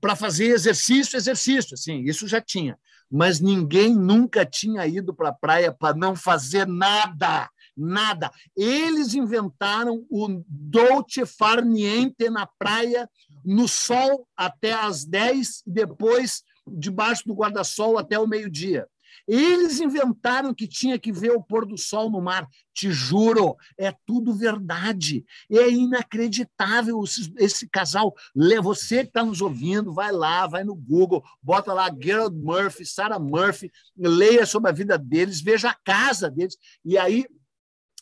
para 0.00 0.14
fazer 0.14 0.46
exercício, 0.46 1.16
exercício, 1.16 1.74
assim, 1.74 2.02
isso 2.02 2.28
já 2.28 2.40
tinha. 2.40 2.78
Mas 3.10 3.40
ninguém 3.40 3.94
nunca 3.94 4.46
tinha 4.46 4.86
ido 4.86 5.12
para 5.12 5.30
a 5.30 5.34
praia 5.34 5.72
para 5.72 5.96
não 5.96 6.14
fazer 6.14 6.66
nada 6.66 7.50
nada. 7.76 8.30
Eles 8.56 9.14
inventaram 9.14 10.06
o 10.10 10.42
dolce 10.46 11.24
far 11.26 11.64
niente 11.64 12.28
na 12.30 12.46
praia, 12.46 13.08
no 13.44 13.66
sol 13.66 14.26
até 14.36 14.72
às 14.72 15.04
10, 15.04 15.62
depois 15.66 16.42
debaixo 16.66 17.26
do 17.26 17.34
guarda-sol 17.34 17.98
até 17.98 18.18
o 18.18 18.26
meio-dia. 18.26 18.86
Eles 19.26 19.80
inventaram 19.80 20.54
que 20.54 20.66
tinha 20.66 20.98
que 20.98 21.12
ver 21.12 21.30
o 21.32 21.42
pôr 21.42 21.66
do 21.66 21.78
sol 21.78 22.10
no 22.10 22.20
mar. 22.20 22.48
Te 22.74 22.90
juro, 22.90 23.56
é 23.78 23.94
tudo 24.06 24.34
verdade. 24.34 25.24
É 25.50 25.70
inacreditável 25.70 27.02
esse, 27.04 27.32
esse 27.38 27.68
casal. 27.68 28.14
Você 28.62 29.02
que 29.02 29.08
está 29.08 29.24
nos 29.24 29.40
ouvindo, 29.40 29.92
vai 29.92 30.10
lá, 30.10 30.46
vai 30.46 30.64
no 30.64 30.74
Google, 30.74 31.22
bota 31.42 31.72
lá 31.72 31.90
Gerald 32.00 32.36
Murphy, 32.36 32.84
Sarah 32.84 33.18
Murphy, 33.18 33.70
leia 33.96 34.46
sobre 34.46 34.70
a 34.70 34.74
vida 34.74 34.98
deles, 34.98 35.40
veja 35.40 35.70
a 35.70 35.76
casa 35.84 36.30
deles. 36.30 36.56
E 36.84 36.98
aí 36.98 37.26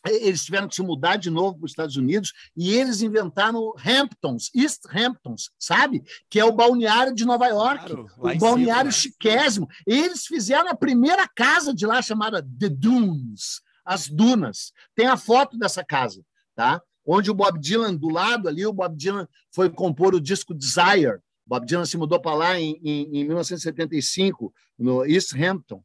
eles 0.05 0.43
tiveram 0.43 0.67
que 0.67 0.75
se 0.75 0.81
mudar 0.81 1.17
de 1.17 1.29
novo 1.29 1.57
para 1.57 1.65
os 1.65 1.71
Estados 1.71 1.95
Unidos 1.95 2.33
e 2.55 2.73
eles 2.73 3.01
inventaram 3.01 3.73
Hamptons, 3.85 4.49
East 4.55 4.83
Hamptons, 4.91 5.51
sabe? 5.59 6.03
Que 6.29 6.39
é 6.39 6.45
o 6.45 6.51
balneário 6.51 7.13
de 7.13 7.25
Nova 7.25 7.47
York, 7.47 7.85
claro, 7.85 8.07
o 8.17 8.39
balneário 8.39 8.91
cima, 8.91 9.13
chiquésimo. 9.13 9.67
Eles 9.85 10.25
fizeram 10.25 10.69
a 10.69 10.75
primeira 10.75 11.27
casa 11.27 11.73
de 11.73 11.85
lá 11.85 12.01
chamada 12.01 12.41
The 12.41 12.69
Dunes, 12.69 13.61
as 13.85 14.07
Dunas. 14.07 14.73
Tem 14.95 15.05
a 15.05 15.17
foto 15.17 15.57
dessa 15.57 15.83
casa, 15.83 16.23
tá? 16.55 16.81
Onde 17.05 17.29
o 17.29 17.35
Bob 17.35 17.59
Dylan 17.59 17.95
do 17.95 18.09
lado 18.09 18.47
ali, 18.47 18.65
o 18.65 18.73
Bob 18.73 18.95
Dylan 18.95 19.27
foi 19.51 19.69
compor 19.69 20.15
o 20.15 20.21
disco 20.21 20.53
Desire. 20.53 21.19
Bob 21.45 21.65
Dylan 21.65 21.85
se 21.85 21.97
mudou 21.97 22.19
para 22.19 22.35
lá 22.35 22.59
em, 22.59 22.79
em, 22.83 23.03
em 23.19 23.23
1975 23.25 24.53
no 24.77 25.05
East 25.05 25.33
Hampton. 25.35 25.83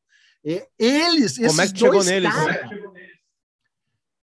Eles, 0.79 1.39
Como 1.39 1.61
é 1.61 1.69
que 1.69 1.79
chegou 1.79 2.05
neles? 2.05 2.33
Cara, 2.33 2.71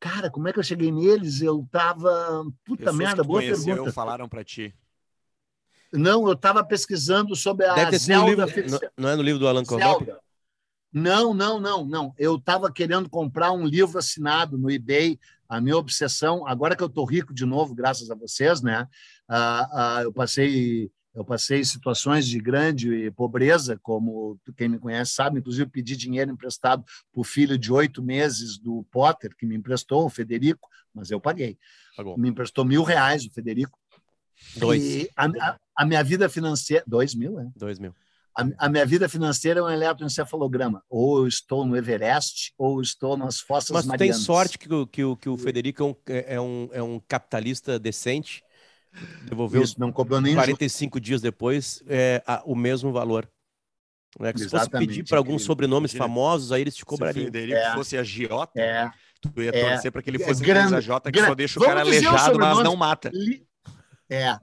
Cara, 0.01 0.31
como 0.31 0.49
é 0.49 0.53
que 0.53 0.59
eu 0.59 0.63
cheguei 0.63 0.91
neles? 0.91 1.43
Eu 1.43 1.69
tava. 1.71 2.45
Puta 2.65 2.85
Pessoas 2.85 2.97
merda, 2.97 3.23
boa 3.23 3.41
conheceu 3.41 3.75
pergunta. 3.75 3.93
falaram 3.93 4.27
pra 4.27 4.43
ti. 4.43 4.75
Não, 5.93 6.27
eu 6.27 6.35
tava 6.35 6.65
pesquisando 6.65 7.37
sobre 7.37 7.67
a 7.67 7.75
Deve 7.75 7.91
ter 7.91 7.99
Zelda. 7.99 8.45
livro, 8.47 8.71
não, 8.71 8.79
não 8.97 9.09
é 9.11 9.17
no 9.17 9.23
livro 9.23 9.39
do 9.39 9.47
Alan? 9.47 9.63
Zelda. 9.65 10.19
Não, 10.93 11.35
não, 11.35 11.61
não, 11.61 11.85
não. 11.85 12.15
Eu 12.17 12.37
estava 12.37 12.73
querendo 12.73 13.11
comprar 13.11 13.53
um 13.53 13.65
livro 13.67 13.99
assinado 13.99 14.57
no 14.57 14.71
eBay. 14.71 15.19
A 15.49 15.61
minha 15.61 15.77
obsessão, 15.77 16.47
agora 16.47 16.77
que 16.77 16.83
eu 16.83 16.87
estou 16.87 17.05
rico 17.05 17.35
de 17.35 17.45
novo, 17.45 17.75
graças 17.75 18.09
a 18.11 18.15
vocês, 18.15 18.63
né? 18.63 18.87
Ah, 19.29 19.69
ah, 19.73 20.03
eu 20.03 20.13
passei 20.13 20.91
eu 21.15 21.25
passei 21.25 21.65
situações 21.65 22.27
de 22.27 22.39
grande 22.39 23.11
pobreza, 23.13 23.79
como 23.83 24.39
quem 24.57 24.69
me 24.69 24.79
conhece 24.79 25.13
sabe, 25.13 25.41
inclusive 25.41 25.69
pedi 25.69 25.97
dinheiro 25.97 26.31
emprestado 26.31 26.85
para 26.85 27.21
o 27.21 27.25
filho 27.25 27.59
de 27.59 27.73
oito 27.73 28.03
meses 28.03 28.57
do 28.59 28.85
Potter, 28.91 29.35
que 29.37 29.45
me 29.45 29.57
emprestou, 29.57 30.07
o 30.07 30.11
Federico, 30.11 30.69
mas 30.95 31.11
eu 31.11 31.21
paguei. 31.21 31.59
Pagou. 31.97 32.17
Me 32.17 32.29
emprestou 32.29 32.65
mil 32.65 32.83
reais, 32.83 33.25
o 33.27 33.31
Federico. 33.33 33.79
Dois. 34.57 34.83
E 34.83 35.11
a, 35.17 35.27
a- 35.27 35.57
a 35.77 35.85
minha 35.87 36.03
vida 36.05 36.29
financeira. 36.29 36.85
Dois 36.87 37.15
mil, 37.15 37.39
é? 37.41 37.47
Dois 37.57 37.79
mil. 37.79 37.95
A, 38.37 38.67
a 38.67 38.69
minha 38.69 38.87
vida 38.87 39.09
financeira 39.09 39.61
é 39.61 39.63
um 39.63 39.69
eletroencefalograma. 39.69 40.83
Ou 40.89 41.19
eu 41.19 41.27
estou 41.27 41.67
no 41.67 41.77
Everest, 41.77 42.53
ou 42.57 42.81
estou 42.81 43.17
nas 43.17 43.41
Fossas 43.41 43.71
Mas 43.71 43.85
tu 43.85 43.89
tem 43.89 43.99
Marianas. 43.99 44.23
sorte 44.23 44.59
que, 44.59 44.73
o- 44.73 44.87
que, 44.87 45.05
o- 45.05 45.17
que 45.17 45.29
o 45.29 45.37
Federico 45.37 45.83
é 45.83 45.87
um, 45.87 45.95
é, 46.07 46.41
um, 46.41 46.69
é 46.73 46.83
um 46.83 47.01
capitalista 47.01 47.79
decente. 47.79 48.43
Devolveu 49.25 49.63
Isso, 49.63 49.79
não 49.79 49.93
cobrou 49.93 50.21
nem 50.21 50.35
45 50.35 51.01
dias 51.01 51.21
depois 51.21 51.83
é, 51.87 52.23
a- 52.27 52.43
o 52.45 52.55
mesmo 52.57 52.93
valor. 52.93 53.31
Né? 54.19 54.33
Que 54.33 54.41
se 54.41 54.49
fosse 54.49 54.69
pedir 54.69 55.05
para 55.05 55.19
alguns 55.19 55.45
sobrenomes 55.45 55.93
Imagina. 55.93 56.05
famosos, 56.09 56.51
aí 56.51 56.63
eles 56.63 56.75
te 56.75 56.79
Se 56.79 56.83
o 56.83 56.87
cobrariam. 56.87 57.25
Federico 57.27 57.57
É. 57.59 57.75
fosse 57.75 57.97
agiota, 57.97 58.61
É. 58.61 58.91
tu 59.21 59.41
ia 59.41 59.51
É. 59.55 59.71
torcer 59.71 59.93
pra 59.93 60.03
que 60.03 60.11
ele 60.11 60.21
É 60.23 60.27
fosse 60.27 60.43
grande- 60.43 60.75
um 60.75 60.77
agiota 60.79 61.13
que 61.13 61.17
grande. 61.19 61.29
só 61.31 61.35
deixa 61.37 61.59
o 61.59 61.63
Vamos 61.63 61.75
cara 61.75 61.87
aleijado, 61.89 62.39
mas 62.39 62.65
não 62.65 62.75
mata. 62.75 63.11
Li- 63.15 63.47
É. 64.11 64.37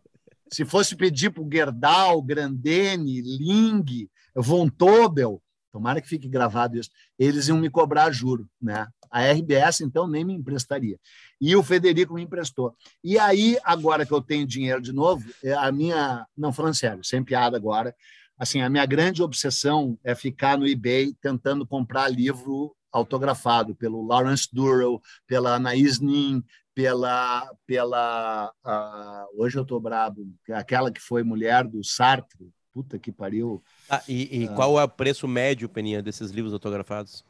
Se 0.49 0.63
fosse 0.63 0.95
pedir 0.95 1.29
para 1.31 1.43
o 1.43 1.49
Gerdau, 1.51 2.21
Grandene, 2.21 3.21
Ling, 3.21 4.09
Von 4.33 4.69
Tobel, 4.69 5.43
tomara 5.73 5.99
que 5.99 6.07
fique 6.07 6.29
gravado 6.29 6.79
isso, 6.79 6.89
eles 7.19 7.49
iam 7.49 7.57
me 7.57 7.69
cobrar 7.69 8.09
juro, 8.11 8.47
né? 8.61 8.87
A 9.11 9.21
RBS, 9.23 9.81
então, 9.83 10.07
nem 10.07 10.23
me 10.23 10.33
emprestaria. 10.33 10.97
E 11.39 11.55
o 11.55 11.63
Federico 11.63 12.13
me 12.13 12.23
emprestou. 12.23 12.75
E 13.03 13.17
aí, 13.19 13.57
agora 13.63 14.05
que 14.05 14.11
eu 14.11 14.21
tenho 14.21 14.45
dinheiro 14.47 14.81
de 14.81 14.91
novo, 14.91 15.23
é 15.43 15.53
a 15.53 15.71
minha. 15.71 16.25
Não, 16.35 16.51
falando 16.51 16.73
sério, 16.75 17.03
sem 17.03 17.23
piada 17.23 17.55
agora. 17.57 17.95
Assim, 18.39 18.61
a 18.61 18.69
minha 18.69 18.85
grande 18.85 19.23
obsessão 19.23 19.97
é 20.03 20.13
ficar 20.13 20.57
no 20.57 20.67
eBay 20.67 21.13
tentando 21.21 21.65
comprar 21.65 22.07
livro 22.09 22.75
autografado 22.91 23.75
pelo 23.75 24.05
Lawrence 24.05 24.47
Durrell, 24.51 25.01
pela 25.27 25.55
Anaïs 25.55 25.99
Nin, 25.99 26.43
pela 26.73 27.51
pela 27.65 28.51
ah, 28.63 29.25
hoje 29.35 29.57
eu 29.57 29.65
tô 29.65 29.79
brabo 29.79 30.27
aquela 30.51 30.91
que 30.91 31.01
foi 31.01 31.23
mulher 31.23 31.63
do 31.67 31.83
Sartre 31.83 32.51
puta 32.71 32.99
que 32.99 33.11
pariu 33.11 33.63
Ah, 33.89 34.03
e 34.07 34.43
e 34.43 34.47
Ah. 34.47 34.53
qual 34.53 34.79
é 34.79 34.83
o 34.83 34.87
preço 34.87 35.27
médio, 35.27 35.67
Peninha, 35.67 36.01
desses 36.03 36.29
livros 36.29 36.53
autografados? 36.53 37.25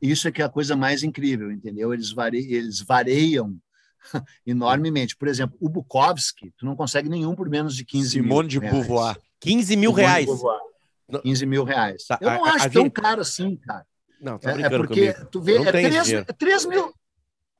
Isso 0.00 0.28
é 0.28 0.32
que 0.32 0.40
é 0.42 0.44
a 0.44 0.48
coisa 0.48 0.76
mais 0.76 1.02
incrível 1.02 1.50
entendeu 1.52 1.92
eles 1.92 2.10
vari, 2.12 2.52
eles 2.52 2.80
variam 2.80 3.56
enormemente 4.46 5.16
por 5.16 5.28
exemplo 5.28 5.56
o 5.60 5.68
Bukowski 5.68 6.52
tu 6.56 6.64
não 6.64 6.76
consegue 6.76 7.08
nenhum 7.08 7.34
por 7.34 7.48
menos 7.48 7.74
de 7.76 7.84
15 7.84 8.10
Simone 8.10 8.28
mil 8.28 8.42
de 8.48 8.58
reais. 8.58 8.74
Beauvoir. 8.86 9.18
15 9.40 9.76
mil 9.76 9.90
Simone 9.90 9.94
de 10.04 10.08
reais. 10.10 10.26
Beauvoir. 10.26 10.60
Não. 11.08 11.20
15 11.20 11.46
mil 11.46 11.64
reais 11.64 12.04
Tá, 12.06 12.18
eu 12.20 12.30
não 12.30 12.44
a- 12.44 12.50
acho 12.50 12.66
a 12.66 12.70
tão 12.70 12.82
gente- 12.84 12.92
caro 12.92 13.20
assim 13.20 13.56
cara 13.56 13.86
Não, 14.20 14.38
tá 14.38 14.50
É, 14.52 14.62
é 14.62 14.68
porque 14.70 15.12
comigo. 15.12 15.30
tu 15.30 15.40
vê, 15.40 15.52
Eu 15.56 15.60
não 15.60 15.68
é 15.68 15.72
tenho 15.72 15.88
3, 15.90 16.04
dinheiro. 16.06 16.26
3 16.36 16.66
mil. 16.66 16.92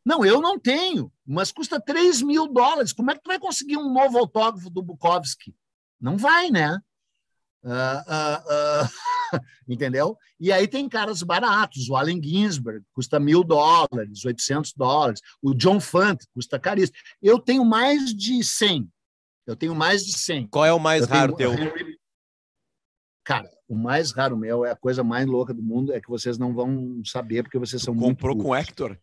Não, 0.05 0.24
eu 0.24 0.41
não 0.41 0.59
tenho, 0.59 1.12
mas 1.26 1.53
custa 1.53 1.78
3 1.80 2.20
mil 2.22 2.49
dólares. 2.49 2.93
Como 2.93 3.11
é 3.11 3.14
que 3.14 3.20
tu 3.22 3.28
vai 3.28 3.39
conseguir 3.39 3.76
um 3.76 3.93
novo 3.93 4.18
autógrafo 4.18 4.68
do 4.70 4.82
Bukowski? 4.82 5.55
Não 6.01 6.16
vai, 6.16 6.51
né? 6.51 6.78
Ah, 7.70 8.04
ah, 8.06 8.44
ah, 9.34 9.40
entendeu? 9.68 10.16
E 10.40 10.50
aí 10.50 10.66
tem 10.66 10.88
caras 10.88 11.22
baratos. 11.22 11.88
O 11.90 11.96
Allen 11.96 12.22
Ginsberg 12.22 12.84
custa 12.92 13.20
mil 13.20 13.44
dólares, 13.44 14.24
800 14.24 14.72
dólares. 14.74 15.20
O 15.42 15.52
John 15.54 15.78
Fante 15.80 16.26
custa 16.32 16.58
caríssimo. 16.58 16.96
Eu 17.20 17.38
tenho 17.38 17.64
mais 17.64 18.14
de 18.14 18.42
100. 18.42 18.88
Eu 19.46 19.54
tenho 19.56 19.74
mais 19.74 20.04
de 20.04 20.12
100. 20.16 20.46
Qual 20.48 20.64
é 20.64 20.72
o 20.72 20.78
mais 20.78 21.02
Eu 21.02 21.08
tenho 21.08 21.20
raro 21.20 21.36
teu? 21.36 21.52
Henry- 21.52 21.98
Cara, 23.24 23.50
o 23.68 23.74
mais 23.76 24.10
raro 24.12 24.36
meu 24.38 24.64
é 24.64 24.70
a 24.70 24.76
coisa 24.76 25.04
mais 25.04 25.26
louca 25.26 25.52
do 25.52 25.62
mundo, 25.62 25.92
é 25.92 26.00
que 26.00 26.08
vocês 26.08 26.38
não 26.38 26.54
vão 26.54 27.02
saber 27.04 27.42
porque 27.42 27.58
vocês 27.58 27.82
são 27.82 27.94
muito 27.94 28.06
Comprou 28.16 28.36
com 28.36 28.48
o. 28.50 28.54
Hector. 28.54 28.98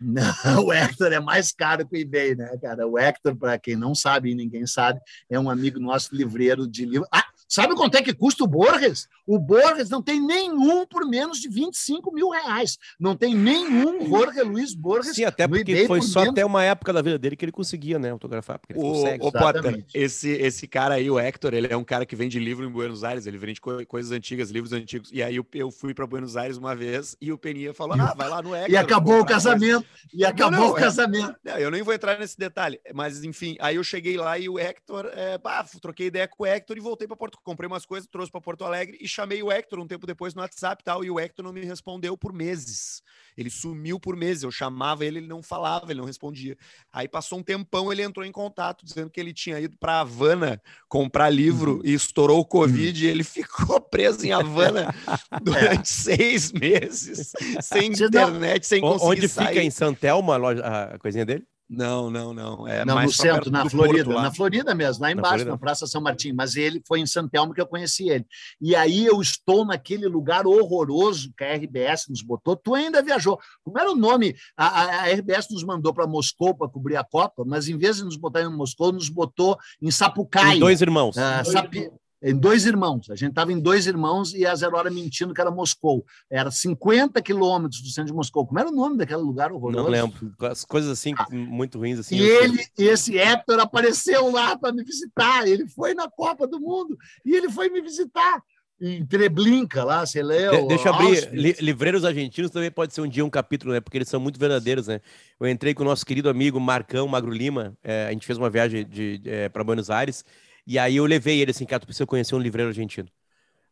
Não, 0.00 0.22
o 0.66 0.72
Hector 0.72 1.12
é 1.12 1.20
mais 1.20 1.52
caro 1.52 1.86
que 1.86 1.96
o 1.96 2.00
eBay, 2.00 2.34
né, 2.34 2.56
cara? 2.62 2.86
O 2.86 2.98
Hector, 2.98 3.36
para 3.36 3.58
quem 3.58 3.76
não 3.76 3.94
sabe 3.94 4.30
e 4.30 4.34
ninguém 4.34 4.66
sabe, 4.66 5.00
é 5.28 5.38
um 5.38 5.50
amigo 5.50 5.80
nosso 5.80 6.14
livreiro 6.14 6.66
de 6.66 6.84
livro. 6.84 7.06
Ah, 7.12 7.24
sabe 7.48 7.74
quanto 7.74 7.96
é 7.96 8.02
que 8.02 8.12
custa 8.12 8.44
o 8.44 8.46
Borges? 8.46 9.08
O 9.26 9.38
Borges 9.38 9.88
não 9.90 10.02
tem 10.02 10.20
nenhum 10.20 10.86
por 10.86 11.06
menos 11.06 11.38
de 11.40 11.48
25 11.48 12.12
mil 12.12 12.28
reais. 12.30 12.78
Não 12.98 13.16
tem 13.16 13.34
nenhum 13.34 14.06
Jorge 14.08 14.40
Luiz 14.42 14.74
Borges. 14.74 15.14
Sim, 15.16 15.24
até 15.24 15.46
no 15.46 15.54
porque 15.56 15.72
eBay 15.72 15.86
foi 15.86 15.98
por 16.00 16.04
só 16.06 16.20
menos- 16.20 16.32
até 16.32 16.44
uma 16.44 16.62
época 16.64 16.92
da 16.92 17.02
vida 17.02 17.18
dele 17.18 17.36
que 17.36 17.44
ele 17.44 17.52
conseguia, 17.52 17.98
né, 17.98 18.10
autografar, 18.10 18.58
porque 18.58 18.72
ele 18.72 18.80
O, 18.82 19.02
cego. 19.02 19.26
o 19.26 19.32
Potter, 19.32 19.84
esse, 19.94 20.30
esse 20.30 20.66
cara 20.66 20.94
aí, 20.94 21.10
o 21.10 21.18
Hector, 21.18 21.52
ele 21.54 21.66
é 21.70 21.76
um 21.76 21.84
cara 21.84 22.06
que 22.06 22.14
vende 22.16 22.38
livro 22.38 22.64
em 22.66 22.70
Buenos 22.70 23.04
Aires, 23.04 23.26
ele 23.26 23.38
vende 23.38 23.60
co- 23.60 23.84
coisas 23.86 24.12
antigas, 24.12 24.50
livros 24.50 24.72
antigos. 24.72 25.10
E 25.12 25.22
aí 25.22 25.36
eu, 25.36 25.46
eu 25.54 25.70
fui 25.70 25.92
para 25.94 26.06
Buenos 26.06 26.36
Aires 26.36 26.56
uma 26.56 26.74
vez 26.74 27.16
e 27.20 27.32
o 27.32 27.38
Peninha 27.38 27.72
falou: 27.74 27.96
o- 27.96 28.00
ah, 28.02 28.14
vai 28.16 28.28
lá 28.28 28.42
no 28.42 28.54
Hector. 28.54 28.70
E 28.72 28.76
acabou 28.76 29.14
o 29.14 29.18
comprar 29.20 29.34
coisa." 29.34 29.50
casamento. 29.50 29.86
E 30.12 30.24
acabou 30.24 30.58
não, 30.60 30.72
o 30.72 30.78
é. 30.78 30.80
casamento. 30.80 31.36
Não, 31.44 31.58
eu 31.58 31.70
nem 31.70 31.82
vou 31.82 31.94
entrar 31.94 32.18
nesse 32.18 32.38
detalhe, 32.38 32.80
mas 32.94 33.22
enfim, 33.24 33.56
aí 33.60 33.76
eu 33.76 33.84
cheguei 33.84 34.16
lá 34.16 34.38
e 34.38 34.48
o 34.48 34.58
Hector, 34.58 35.06
é, 35.14 35.38
pá, 35.38 35.64
troquei 35.80 36.06
ideia 36.06 36.26
com 36.26 36.42
o 36.42 36.46
Hector 36.46 36.76
e 36.76 36.80
voltei 36.80 37.06
para 37.06 37.16
Porto, 37.16 37.37
comprei 37.44 37.66
umas 37.66 37.84
coisas, 37.86 38.08
trouxe 38.10 38.30
para 38.30 38.40
Porto 38.40 38.64
Alegre 38.64 38.98
e 39.00 39.08
chamei 39.08 39.42
o 39.42 39.50
Hector 39.50 39.78
um 39.78 39.86
tempo 39.86 40.06
depois 40.06 40.34
no 40.34 40.40
WhatsApp 40.42 40.82
e 40.82 40.84
tal, 40.84 41.04
e 41.04 41.10
o 41.10 41.18
Hector 41.18 41.44
não 41.44 41.52
me 41.52 41.64
respondeu 41.64 42.16
por 42.16 42.32
meses. 42.32 43.02
Ele 43.36 43.50
sumiu 43.50 43.98
por 44.00 44.16
meses, 44.16 44.42
eu 44.42 44.50
chamava 44.50 45.04
ele, 45.04 45.18
ele 45.18 45.26
não 45.26 45.42
falava, 45.42 45.90
ele 45.90 46.00
não 46.00 46.06
respondia. 46.06 46.56
Aí 46.92 47.08
passou 47.08 47.38
um 47.38 47.42
tempão, 47.42 47.92
ele 47.92 48.02
entrou 48.02 48.24
em 48.26 48.32
contato 48.32 48.84
dizendo 48.84 49.10
que 49.10 49.20
ele 49.20 49.32
tinha 49.32 49.58
ido 49.60 49.76
para 49.78 50.00
Havana 50.00 50.60
comprar 50.88 51.30
livro 51.30 51.76
Uhum. 51.76 51.82
e 51.84 51.94
estourou 51.94 52.40
o 52.40 52.44
Covid 52.44 53.04
e 53.04 53.08
ele 53.08 53.22
ficou 53.24 53.80
preso 53.80 54.26
em 54.26 54.32
Havana 54.32 54.92
durante 55.42 55.88
seis 55.88 56.52
meses, 56.52 57.32
sem 57.62 57.92
internet, 57.92 58.66
sem 58.66 58.82
O- 58.82 58.92
conseguir 58.92 59.10
Onde 59.10 59.28
sair. 59.28 59.48
fica 59.48 59.62
em 59.62 59.70
Santelmo 59.70 60.32
a, 60.32 60.36
loja, 60.36 60.62
a 60.64 60.98
coisinha 60.98 61.24
dele? 61.24 61.46
Não, 61.68 62.10
não, 62.10 62.32
não. 62.32 62.66
É 62.66 62.82
não, 62.84 62.94
mais 62.94 63.08
no 63.08 63.12
centro, 63.12 63.50
na 63.50 63.68
Florida, 63.68 64.04
Porto 64.04 64.22
na 64.22 64.32
Florida 64.32 64.74
mesmo, 64.74 65.02
lá 65.02 65.12
embaixo, 65.12 65.28
Florida? 65.30 65.50
na 65.50 65.58
Praça 65.58 65.86
São 65.86 66.00
Martim. 66.00 66.32
Mas 66.32 66.56
ele 66.56 66.82
foi 66.86 67.00
em 67.00 67.06
Santelmo 67.06 67.52
que 67.52 67.60
eu 67.60 67.66
conheci 67.66 68.08
ele. 68.08 68.26
E 68.60 68.74
aí 68.74 69.04
eu 69.04 69.20
estou 69.20 69.66
naquele 69.66 70.06
lugar 70.08 70.46
horroroso 70.46 71.30
que 71.36 71.44
a 71.44 71.54
RBS 71.54 72.06
nos 72.08 72.22
botou. 72.22 72.56
Tu 72.56 72.74
ainda 72.74 73.02
viajou. 73.02 73.38
Como 73.62 73.78
era 73.78 73.90
o 73.92 73.94
nome? 73.94 74.34
A, 74.56 74.66
a- 74.66 75.00
a 75.02 75.12
RBS 75.12 75.48
nos 75.50 75.62
mandou 75.62 75.92
para 75.92 76.06
Moscou 76.06 76.54
para 76.54 76.68
cobrir 76.68 76.96
a 76.96 77.04
Copa, 77.04 77.44
mas 77.46 77.68
em 77.68 77.76
vez 77.76 77.96
de 77.98 78.04
nos 78.04 78.16
botar 78.16 78.40
em 78.42 78.48
Moscou, 78.50 78.90
nos 78.90 79.10
botou 79.10 79.58
em 79.82 79.90
Sapucaia. 79.90 80.56
Em 80.56 80.60
dois 80.60 80.80
irmãos. 80.80 81.18
Ah, 81.18 81.44
Sapi- 81.44 81.90
Em 82.22 82.34
dois 82.36 82.66
irmãos. 82.66 83.08
A 83.10 83.14
gente 83.14 83.30
estava 83.30 83.52
em 83.52 83.60
dois 83.60 83.86
irmãos 83.86 84.34
e 84.34 84.44
a 84.44 84.54
Zero 84.54 84.76
Hora 84.76 84.90
mentindo 84.90 85.32
que 85.32 85.40
era 85.40 85.50
Moscou. 85.50 86.04
Era 86.30 86.50
50 86.50 87.22
quilômetros 87.22 87.80
do 87.80 87.88
centro 87.88 88.10
de 88.10 88.16
Moscou. 88.16 88.46
Como 88.46 88.58
era 88.58 88.68
o 88.68 88.72
nome 88.72 88.96
daquele 88.96 89.20
lugar 89.22 89.52
horroroso? 89.52 89.84
Não 89.84 89.88
lembro. 89.90 90.32
As 90.40 90.64
coisas 90.64 90.90
assim, 90.90 91.14
muito 91.30 91.78
ruins 91.78 91.98
assim. 91.98 92.16
E 92.16 92.20
ele, 92.20 92.58
esse 92.76 93.16
Hector 93.16 93.60
apareceu 93.60 94.30
lá 94.32 94.56
para 94.58 94.72
me 94.72 94.82
visitar. 94.82 95.46
Ele 95.46 95.66
foi 95.68 95.94
na 95.94 96.10
Copa 96.10 96.46
do 96.46 96.58
Mundo 96.60 96.96
e 97.24 97.34
ele 97.36 97.48
foi 97.50 97.68
me 97.70 97.80
visitar. 97.80 98.42
Em 98.80 99.04
Treblinka, 99.04 99.82
lá, 99.82 100.06
você 100.06 100.22
leu. 100.22 100.52
De- 100.62 100.68
deixa 100.68 100.88
eu 100.88 100.94
abrir. 100.94 101.28
Li- 101.32 101.56
Livreiros 101.60 102.04
argentinos 102.04 102.48
também 102.50 102.70
pode 102.70 102.94
ser 102.94 103.00
um 103.00 103.08
dia 103.08 103.24
um 103.24 103.30
capítulo, 103.30 103.72
né? 103.72 103.80
Porque 103.80 103.98
eles 103.98 104.08
são 104.08 104.20
muito 104.20 104.38
verdadeiros, 104.38 104.86
né? 104.86 105.00
Eu 105.40 105.48
entrei 105.48 105.74
com 105.74 105.82
o 105.82 105.86
nosso 105.86 106.06
querido 106.06 106.28
amigo 106.28 106.60
Marcão 106.60 107.08
Magro 107.08 107.32
Lima. 107.32 107.76
é, 107.82 108.06
a 108.06 108.12
gente 108.12 108.24
fez 108.24 108.38
uma 108.38 108.48
viagem 108.48 108.86
de, 108.86 109.20
para 109.52 109.64
Buenos 109.64 109.90
Aires. 109.90 110.24
E 110.70 110.78
aí 110.78 110.96
eu 110.96 111.06
levei 111.06 111.40
ele 111.40 111.50
assim, 111.50 111.64
cara, 111.64 111.80
tu 111.80 111.86
precisa 111.86 112.04
conhecer 112.06 112.34
um 112.34 112.38
livreiro 112.38 112.68
argentino. 112.68 113.08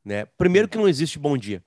Né? 0.02 0.24
Primeiro 0.38 0.66
que 0.66 0.78
não 0.78 0.88
existe 0.88 1.18
bom 1.18 1.36
dia. 1.36 1.62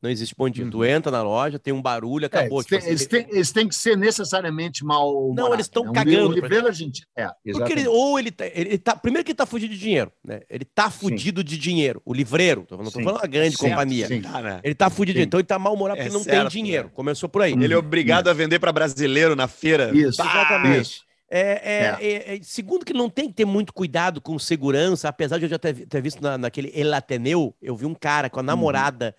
Não 0.00 0.08
existe 0.08 0.32
bom 0.34 0.48
dia. 0.48 0.64
Tu 0.70 0.78
Uhum. 0.78 0.84
entra 0.84 1.10
na 1.12 1.22
loja, 1.22 1.58
tem 1.58 1.74
um 1.74 1.82
barulho, 1.82 2.24
É, 2.24 2.26
acabou. 2.26 2.60
eles, 2.60 2.66
tipo 2.66 2.68
têm, 2.70 2.78
assim, 2.78 2.88
eles, 2.88 3.06
têm, 3.06 3.26
eles 3.36 3.52
têm 3.52 3.68
que 3.68 3.74
ser 3.74 3.96
necessariamente 3.98 4.82
mal 4.84 5.34
Não, 5.34 5.52
eles 5.52 5.68
tão 5.68 5.82
um, 5.82 5.92
cagando 5.92 6.28
Um 6.30 6.32
livreiro 6.32 6.68
argentino. 6.68 7.06
É, 7.14 7.28
Porque 7.52 7.72
ele, 7.72 7.86
ou 7.88 8.18
ele 8.18 8.30
tá, 8.30 8.46
ele 8.46 8.78
tá. 8.78 8.96
Primeiro 8.96 9.24
que 9.24 9.32
ele 9.32 9.36
tá 9.36 9.44
fudido 9.44 9.74
de 9.74 9.78
dinheiro, 9.80 10.10
né? 10.24 10.40
Ele 10.48 10.64
tá 10.64 10.88
fudido 10.90 11.44
de 11.44 11.58
dinheiro. 11.58 12.00
O 12.04 12.14
livreiro, 12.14 12.64
tô- 12.66 12.76
não 12.78 12.84
tô 12.84 12.92
Sim. 12.92 13.02
falando 13.04 13.20
uma 13.20 13.26
grande 13.28 13.56
Certo, 13.58 13.70
companhia. 13.72 14.06
sim. 14.06 14.20
Né? 14.20 14.60
Ele 14.64 14.74
tá 14.74 14.88
fudido, 14.88 15.04
de 15.04 15.10
Sim. 15.12 15.12
dinheiro. 15.12 15.28
então 15.28 15.40
ele 15.40 15.46
tá 15.46 15.58
mal-humorado 15.58 16.00
É 16.00 16.04
porque 16.04 16.16
não 16.16 16.24
certo, 16.24 16.50
tem 16.50 16.62
dinheiro. 16.62 16.86
né? 16.86 16.92
Começou 16.94 17.28
por 17.28 17.42
aí. 17.42 17.52
Ele 17.52 17.74
é 17.74 17.76
obrigado 17.76 18.28
a 18.28 18.32
vender 18.32 18.58
para 18.58 18.72
brasileiro 18.72 19.36
na 19.36 19.48
feira. 19.48 19.90
Isso, 19.94 20.16
Pá! 20.16 20.30
exatamente. 20.30 20.80
Isso. 20.82 21.09
É, 21.32 21.40
é, 21.40 22.06
é, 22.06 22.36
é, 22.36 22.42
segundo 22.42 22.84
que 22.84 22.92
não 22.92 23.08
tem 23.08 23.28
que 23.28 23.34
ter 23.34 23.44
muito 23.44 23.72
cuidado 23.72 24.20
com 24.20 24.36
segurança, 24.36 25.08
apesar 25.08 25.38
de 25.38 25.44
eu 25.44 25.48
já 25.48 25.60
ter, 25.60 25.86
ter 25.86 26.02
visto 26.02 26.20
na, 26.20 26.36
naquele 26.36 26.72
El 26.74 26.92
Ateneu, 26.92 27.54
eu 27.62 27.76
vi 27.76 27.86
um 27.86 27.94
cara 27.94 28.28
com 28.28 28.40
a 28.40 28.42
namorada 28.42 29.14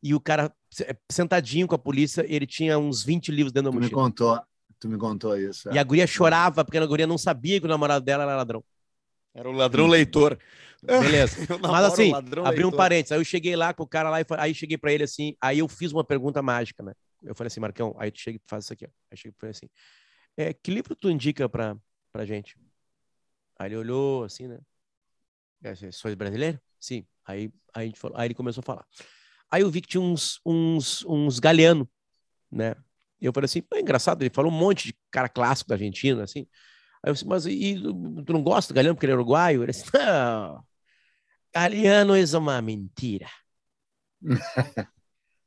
e 0.00 0.14
o 0.14 0.20
cara 0.20 0.52
sentadinho 1.10 1.66
com 1.66 1.74
a 1.74 1.78
polícia, 1.78 2.24
ele 2.28 2.46
tinha 2.46 2.78
uns 2.78 3.02
20 3.02 3.32
livros 3.32 3.52
dentro 3.52 3.70
da 3.70 3.76
tu 3.76 3.80
mochila. 3.80 4.00
Me 4.00 4.04
contou, 4.04 4.40
tu 4.78 4.88
me 4.88 4.96
contou 4.96 5.36
isso. 5.36 5.68
É. 5.70 5.74
E 5.74 5.78
a 5.80 5.82
guria 5.82 6.06
chorava, 6.06 6.64
porque 6.64 6.78
a 6.78 6.86
guria 6.86 7.08
não 7.08 7.18
sabia 7.18 7.58
que 7.58 7.66
o 7.66 7.68
namorado 7.68 8.04
dela 8.04 8.22
era 8.22 8.36
ladrão. 8.36 8.62
Era 9.34 9.50
um 9.50 9.52
ladrão 9.52 9.88
leitor. 9.88 10.38
Beleza. 10.80 11.36
Mas 11.60 11.84
assim, 11.84 12.12
abri 12.44 12.64
um 12.64 12.70
parênteses. 12.70 13.12
Aí 13.12 13.18
eu 13.18 13.24
cheguei 13.24 13.56
lá 13.56 13.74
com 13.74 13.82
o 13.82 13.86
cara 13.86 14.10
lá, 14.10 14.20
e 14.20 14.24
aí 14.38 14.54
cheguei 14.54 14.78
para 14.78 14.92
ele 14.92 15.02
assim, 15.02 15.34
aí 15.40 15.58
eu 15.58 15.66
fiz 15.66 15.90
uma 15.90 16.04
pergunta 16.04 16.40
mágica, 16.40 16.84
né? 16.84 16.92
Eu 17.22 17.34
falei 17.34 17.48
assim, 17.48 17.58
Marcão, 17.58 17.96
aí 17.98 18.12
tu 18.12 18.20
chega 18.20 18.38
e 18.38 18.40
faz 18.46 18.64
isso 18.64 18.72
aqui, 18.72 18.84
ó. 18.84 18.88
Aí 19.10 19.16
cheguei 19.16 19.34
e 19.36 19.40
falei 19.40 19.50
assim, 19.50 19.68
é, 20.38 20.54
que 20.54 20.70
livro 20.70 20.94
tu 20.94 21.10
indica 21.10 21.48
pra, 21.48 21.76
pra 22.12 22.24
gente? 22.24 22.56
Aí 23.58 23.68
ele 23.68 23.76
olhou 23.76 24.22
assim, 24.22 24.46
né? 24.46 24.60
Sois 25.90 26.14
brasileiro? 26.14 26.60
Sim. 26.78 27.04
Aí, 27.26 27.52
aí, 27.74 27.82
a 27.82 27.86
gente 27.86 27.98
falou, 27.98 28.16
aí 28.16 28.28
ele 28.28 28.34
começou 28.34 28.60
a 28.60 28.64
falar. 28.64 28.86
Aí 29.50 29.62
eu 29.62 29.70
vi 29.70 29.80
que 29.80 29.88
tinha 29.88 30.00
uns, 30.00 30.40
uns, 30.46 31.04
uns 31.04 31.40
galeano, 31.40 31.90
né? 32.50 32.76
E 33.20 33.26
eu 33.26 33.32
falei 33.32 33.46
assim, 33.46 33.64
é 33.74 33.80
engraçado, 33.80 34.22
ele 34.22 34.30
falou 34.32 34.52
um 34.52 34.54
monte 34.54 34.86
de 34.86 34.98
cara 35.10 35.28
clássico 35.28 35.68
da 35.68 35.74
Argentina, 35.74 36.22
assim. 36.22 36.46
Aí 37.02 37.10
eu 37.10 37.14
disse, 37.14 37.26
mas 37.26 37.44
e, 37.44 37.74
tu 38.24 38.32
não 38.32 38.42
gosta 38.42 38.72
do 38.72 38.76
Galeano 38.76 38.94
porque 38.94 39.06
ele 39.06 39.14
é 39.14 39.16
uruguaio? 39.16 39.64
Ele 39.64 39.72
disse, 39.72 39.90
não, 39.92 40.64
Galeano 41.52 42.14
é 42.14 42.38
uma 42.38 42.62
mentira. 42.62 43.28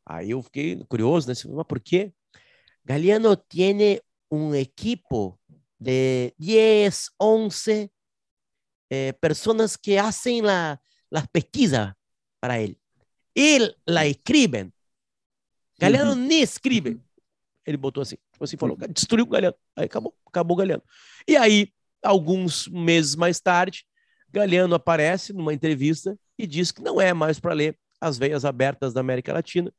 Aí 0.05 0.31
eu 0.31 0.41
fiquei 0.41 0.83
curioso, 0.89 1.29
né? 1.29 1.33
Mas 1.55 1.65
por 1.65 1.79
quê? 1.79 2.11
Galeano 2.83 3.37
tem 3.37 4.01
um 4.31 4.55
equipo 4.55 5.37
de 5.79 6.33
10, 6.39 7.09
11 7.19 7.91
eh, 8.89 9.11
pessoas 9.13 9.75
que 9.75 9.97
fazem 9.97 10.41
la, 10.41 10.79
las 11.11 11.27
pesquisas 11.27 11.93
para 12.39 12.59
ele. 12.59 12.77
Ele 13.35 13.75
la 13.87 14.05
escrevem. 14.07 14.71
Galeano 15.79 16.11
uhum. 16.11 16.27
nem 16.27 16.41
escreve. 16.41 16.99
Ele 17.65 17.77
botou 17.77 18.01
assim, 18.01 18.17
tipo 18.31 18.43
assim, 18.43 18.57
falou, 18.57 18.77
destruiu 18.89 19.25
o 19.25 19.27
Galeano. 19.27 19.55
Aí 19.75 19.85
acabou, 19.85 20.15
acabou 20.27 20.55
o 20.55 20.57
Galeano. 20.57 20.83
E 21.27 21.35
aí, 21.35 21.71
alguns 22.03 22.67
meses 22.67 23.15
mais 23.15 23.39
tarde, 23.39 23.85
Galeano 24.29 24.75
aparece 24.75 25.33
numa 25.33 25.53
entrevista 25.53 26.17
e 26.37 26.47
diz 26.47 26.71
que 26.71 26.81
não 26.81 26.99
é 26.99 27.13
mais 27.13 27.39
para 27.39 27.53
ler 27.53 27.77
As 27.99 28.17
Veias 28.17 28.45
Abertas 28.45 28.93
da 28.93 29.01
América 29.01 29.33
Latina, 29.33 29.73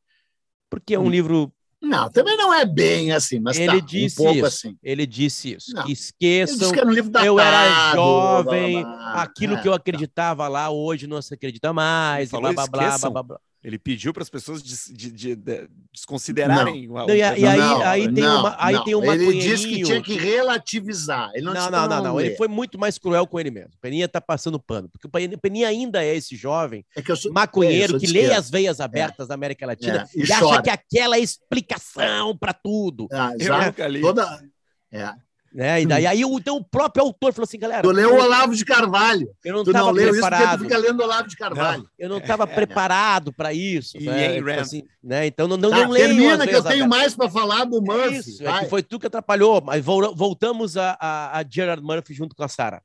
porque 0.70 0.94
é 0.94 0.98
um 0.98 1.04
hum. 1.04 1.10
livro. 1.10 1.52
Não, 1.82 2.08
também 2.08 2.36
não 2.36 2.54
é 2.54 2.64
bem 2.64 3.10
assim, 3.10 3.40
mas 3.40 3.58
ele 3.58 3.80
tá, 3.80 3.86
disse 3.86 4.20
um 4.20 4.24
pouco 4.24 4.38
isso. 4.38 4.46
assim. 4.46 4.78
Ele 4.80 5.04
disse 5.04 5.54
isso. 5.54 5.74
Não. 5.74 5.88
Esqueçam. 5.88 6.68
Ele 6.68 6.72
que 6.72 6.78
era 6.78 6.88
um 6.88 6.92
livro 6.92 7.10
datado, 7.10 7.26
eu 7.26 7.40
era 7.40 7.92
jovem, 7.92 8.82
blá, 8.82 8.82
blá, 8.82 8.96
blá. 8.96 9.22
aquilo 9.22 9.54
É, 9.54 9.62
que 9.62 9.68
eu 9.68 9.74
acreditava 9.74 10.46
lá 10.46 10.70
hoje 10.70 11.08
não 11.08 11.20
se 11.20 11.34
acredita 11.34 11.72
mais. 11.72 12.30
Falou, 12.30 12.54
blá, 12.54 12.66
blá, 12.68 12.98
blá, 12.98 13.10
blá, 13.10 13.22
blá. 13.22 13.40
Ele 13.62 13.78
pediu 13.78 14.12
para 14.12 14.24
as 14.24 14.28
pessoas 14.28 14.60
des, 14.60 14.90
de, 14.92 15.10
de, 15.12 15.36
de, 15.36 15.68
desconsiderarem 15.92 16.88
não. 16.88 16.94
o. 16.94 17.06
Não, 17.06 17.14
e, 17.14 17.18
e 17.18 17.22
aí, 17.22 17.58
não, 17.58 17.82
aí 17.82 18.12
tem 18.12 18.26
uma, 18.26 18.56
aí 18.58 18.74
não. 18.74 18.84
tem 18.84 18.94
uma 18.96 19.14
Ele 19.14 19.38
disse 19.38 19.68
que 19.68 19.82
tinha 19.82 20.02
que 20.02 20.14
relativizar. 20.14 21.30
Ele 21.32 21.44
não, 21.44 21.54
não, 21.54 21.70
não, 21.70 21.88
não, 21.88 22.02
não. 22.02 22.20
Ele 22.20 22.34
foi 22.34 22.48
muito 22.48 22.76
mais 22.76 22.98
cruel 22.98 23.24
com 23.24 23.38
ele 23.38 23.52
mesmo. 23.52 23.70
O 23.74 23.80
Peninha 23.80 24.08
tá 24.08 24.20
passando 24.20 24.58
pano, 24.58 24.88
porque 24.88 25.06
o 25.06 25.38
Peninha 25.38 25.68
ainda 25.68 26.02
é 26.02 26.16
esse 26.16 26.34
jovem 26.34 26.84
é 26.96 27.02
que 27.02 27.14
sou, 27.14 27.32
maconheiro 27.32 27.96
é, 27.96 28.00
que 28.00 28.06
lê 28.08 28.32
as 28.32 28.50
veias 28.50 28.80
abertas 28.80 29.26
é. 29.26 29.28
da 29.28 29.34
América 29.34 29.64
Latina 29.64 30.08
é. 30.12 30.18
e, 30.18 30.26
e 30.26 30.32
acha 30.32 30.62
que 30.62 30.70
aquela 30.70 31.16
é 31.16 31.20
explicação 31.20 32.36
para 32.36 32.52
tudo. 32.52 33.06
Ah, 33.12 33.32
exato. 33.38 33.76
Toda... 34.00 34.42
É. 34.90 35.14
Né? 35.54 35.82
E 35.82 35.86
daí 35.86 36.06
aí, 36.06 36.22
então, 36.22 36.56
o 36.56 36.64
próprio 36.64 37.04
autor 37.04 37.32
falou 37.34 37.44
assim, 37.44 37.58
galera. 37.58 37.82
Tu 37.82 37.90
leu 37.90 38.14
o 38.14 38.18
Olavo 38.18 38.56
de 38.56 38.64
Carvalho. 38.64 39.28
Eu 39.44 39.54
não 39.54 39.64
tu 39.64 39.70
estava 39.70 39.92
preparado. 39.92 40.44
Isso 40.44 40.58
tu 40.58 40.62
fica 40.62 40.78
lendo 40.78 41.02
Olavo 41.02 41.28
de 41.28 41.36
Carvalho. 41.36 41.82
Não, 41.82 41.90
eu 41.98 42.08
não 42.08 42.18
estava 42.18 42.44
é, 42.44 42.46
preparado 42.46 43.32
para 43.34 43.52
isso. 43.52 43.98
E 43.98 44.06
né? 44.06 44.34
tipo 44.36 44.50
assim, 44.50 44.82
né? 45.02 45.26
Então 45.26 45.46
não, 45.46 45.58
não, 45.58 45.68
tá, 45.68 45.82
não 45.82 45.90
leio. 45.90 46.06
Termina 46.06 46.46
que 46.46 46.54
eu 46.54 46.64
tenho 46.64 46.88
mais 46.88 47.14
para 47.14 47.28
falar 47.28 47.64
do 47.66 47.82
Murphy. 47.82 48.14
É 48.14 48.18
isso, 48.18 48.46
é 48.46 48.60
que 48.60 48.70
foi 48.70 48.82
tu 48.82 48.98
que 48.98 49.06
atrapalhou, 49.06 49.60
mas 49.60 49.84
voltamos 49.84 50.78
a, 50.78 50.96
a, 50.98 51.38
a 51.38 51.44
Gerard 51.46 51.82
Murphy 51.82 52.14
junto 52.14 52.34
com 52.34 52.42
a 52.42 52.48
Sarah. 52.48 52.82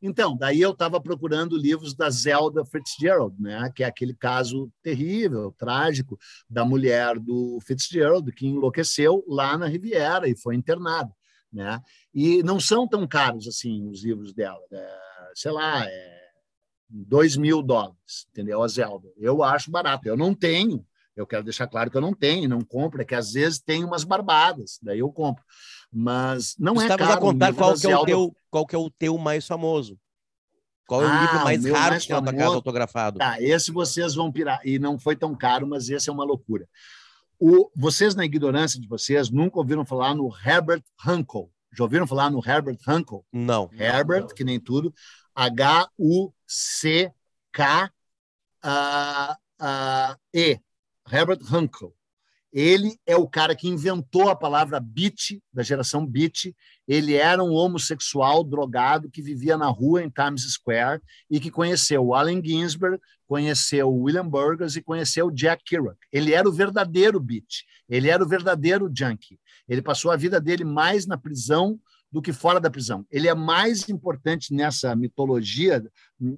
Então, 0.00 0.36
daí 0.36 0.60
eu 0.60 0.72
estava 0.72 1.00
procurando 1.00 1.56
livros 1.56 1.94
da 1.94 2.10
Zelda 2.10 2.64
Fitzgerald, 2.64 3.40
né? 3.40 3.70
que 3.74 3.84
é 3.84 3.86
aquele 3.86 4.14
caso 4.14 4.68
terrível, 4.82 5.54
trágico, 5.56 6.18
da 6.50 6.64
mulher 6.64 7.20
do 7.20 7.58
Fitzgerald, 7.64 8.30
que 8.32 8.46
enlouqueceu 8.46 9.24
lá 9.28 9.56
na 9.56 9.66
Riviera 9.66 10.28
e 10.28 10.36
foi 10.36 10.56
internada 10.56 11.12
né? 11.52 11.80
E 12.14 12.42
não 12.42 12.58
são 12.58 12.86
tão 12.88 13.06
caros 13.06 13.46
assim 13.46 13.88
os 13.88 14.02
livros 14.04 14.32
dela, 14.32 14.60
é, 14.72 14.98
sei 15.34 15.50
lá, 15.50 15.84
é 15.86 16.22
dois 16.88 17.36
mil 17.36 17.62
dólares, 17.62 18.26
entendeu? 18.30 18.62
A 18.62 18.68
Zelda. 18.68 19.08
Eu 19.16 19.42
acho 19.42 19.70
barato. 19.70 20.06
Eu 20.06 20.16
não 20.16 20.34
tenho. 20.34 20.84
Eu 21.14 21.26
quero 21.26 21.44
deixar 21.44 21.66
claro 21.66 21.90
que 21.90 21.96
eu 21.96 22.00
não 22.00 22.14
tenho, 22.14 22.48
não 22.48 22.62
compro, 22.62 23.02
é 23.02 23.04
que 23.04 23.14
às 23.14 23.32
vezes 23.32 23.60
tem 23.60 23.84
umas 23.84 24.02
barbadas, 24.02 24.78
daí 24.82 25.00
eu 25.00 25.12
compro. 25.12 25.44
Mas 25.92 26.54
não 26.58 26.80
é 26.80 26.88
caro. 26.88 27.04
a 27.04 27.16
contar 27.18 27.52
qual 27.52 27.74
que 27.78 27.86
é, 27.86 27.96
o 27.96 28.04
teu, 28.06 28.36
qual 28.50 28.66
que 28.66 28.74
é 28.74 28.78
o 28.78 28.90
teu 28.90 29.18
mais 29.18 29.46
famoso. 29.46 29.98
Qual 30.86 31.02
é 31.02 31.06
o 31.06 31.08
Ah, 31.08 31.20
livro 31.20 31.44
mais 31.44 31.64
raro 31.66 31.90
mais 31.90 32.02
que 32.02 32.08
tem 32.08 32.16
na 32.16 32.22
tua 32.22 32.26
famoso- 32.32 32.44
casa 32.46 32.56
autografado? 32.56 33.18
Tá, 33.18 33.40
esse 33.42 33.70
vocês 33.70 34.14
vão 34.14 34.32
pirar. 34.32 34.60
E 34.64 34.78
não 34.78 34.98
foi 34.98 35.14
tão 35.14 35.34
caro, 35.34 35.66
mas 35.66 35.88
esse 35.90 36.08
é 36.08 36.12
uma 36.12 36.24
loucura. 36.24 36.66
O, 37.44 37.68
vocês, 37.74 38.14
na 38.14 38.24
ignorância 38.24 38.80
de 38.80 38.86
vocês, 38.86 39.28
nunca 39.28 39.58
ouviram 39.58 39.84
falar 39.84 40.14
no 40.14 40.32
Herbert 40.46 40.84
Hancock. 41.04 41.50
Já 41.76 41.82
ouviram 41.82 42.06
falar 42.06 42.30
no 42.30 42.38
Herbert 42.38 42.78
Hancock? 42.86 43.26
Não. 43.32 43.68
Herbert, 43.72 44.28
que 44.28 44.44
nem 44.44 44.60
tudo. 44.60 44.94
H-U-C-K-E. 45.34 46.30
Herbert 51.10 51.40
Hancock. 51.52 51.92
Ele 52.52 52.96
é 53.04 53.16
o 53.16 53.26
cara 53.26 53.56
que 53.56 53.66
inventou 53.66 54.28
a 54.28 54.36
palavra 54.36 54.78
beat, 54.78 55.42
da 55.52 55.64
geração 55.64 56.06
beat. 56.06 56.54
Ele 56.92 57.14
era 57.14 57.42
um 57.42 57.54
homossexual 57.54 58.44
drogado 58.44 59.08
que 59.08 59.22
vivia 59.22 59.56
na 59.56 59.68
rua 59.68 60.02
em 60.02 60.10
Times 60.10 60.42
Square 60.42 61.00
e 61.30 61.40
que 61.40 61.50
conheceu 61.50 62.12
Allen 62.12 62.44
Ginsberg, 62.44 63.00
conheceu 63.26 63.90
William 63.90 64.28
Burgess 64.28 64.76
e 64.76 64.82
conheceu 64.82 65.30
Jack 65.30 65.64
Kerouac. 65.64 65.96
Ele 66.12 66.34
era 66.34 66.46
o 66.46 66.52
verdadeiro 66.52 67.18
beat. 67.18 67.64
Ele 67.88 68.10
era 68.10 68.22
o 68.22 68.28
verdadeiro 68.28 68.92
junkie. 68.94 69.40
Ele 69.66 69.80
passou 69.80 70.10
a 70.10 70.16
vida 70.16 70.38
dele 70.38 70.64
mais 70.64 71.06
na 71.06 71.16
prisão 71.16 71.80
do 72.10 72.20
que 72.20 72.30
fora 72.30 72.60
da 72.60 72.70
prisão. 72.70 73.06
Ele 73.10 73.26
é 73.26 73.34
mais 73.34 73.88
importante 73.88 74.52
nessa 74.52 74.94
mitologia, 74.94 75.82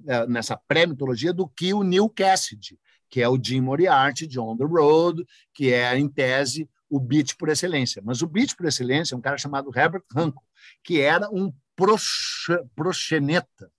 eh, 0.07 0.27
nessa 0.27 0.55
pré-mitologia, 0.55 1.33
do 1.33 1.49
que 1.49 1.73
o 1.73 1.83
Neil 1.83 2.07
Cassidy, 2.07 2.79
que 3.09 3.21
é 3.21 3.27
o 3.27 3.37
Jim 3.37 3.59
Moriarty 3.59 4.25
de 4.25 4.39
On 4.39 4.55
the 4.55 4.63
Road, 4.63 5.25
que 5.53 5.73
é, 5.73 5.99
em 5.99 6.07
tese, 6.07 6.69
o 6.95 6.99
beat 6.99 7.35
por 7.37 7.49
excelência. 7.49 8.01
Mas 8.05 8.21
o 8.21 8.27
beat 8.27 8.55
por 8.55 8.65
excelência 8.65 9.13
é 9.13 9.17
um 9.17 9.21
cara 9.21 9.37
chamado 9.37 9.71
Herbert 9.75 10.03
Hancock, 10.15 10.45
que 10.83 11.01
era 11.01 11.29
um 11.29 11.53
prox- 11.75 12.47
proxeneta, 12.73 13.69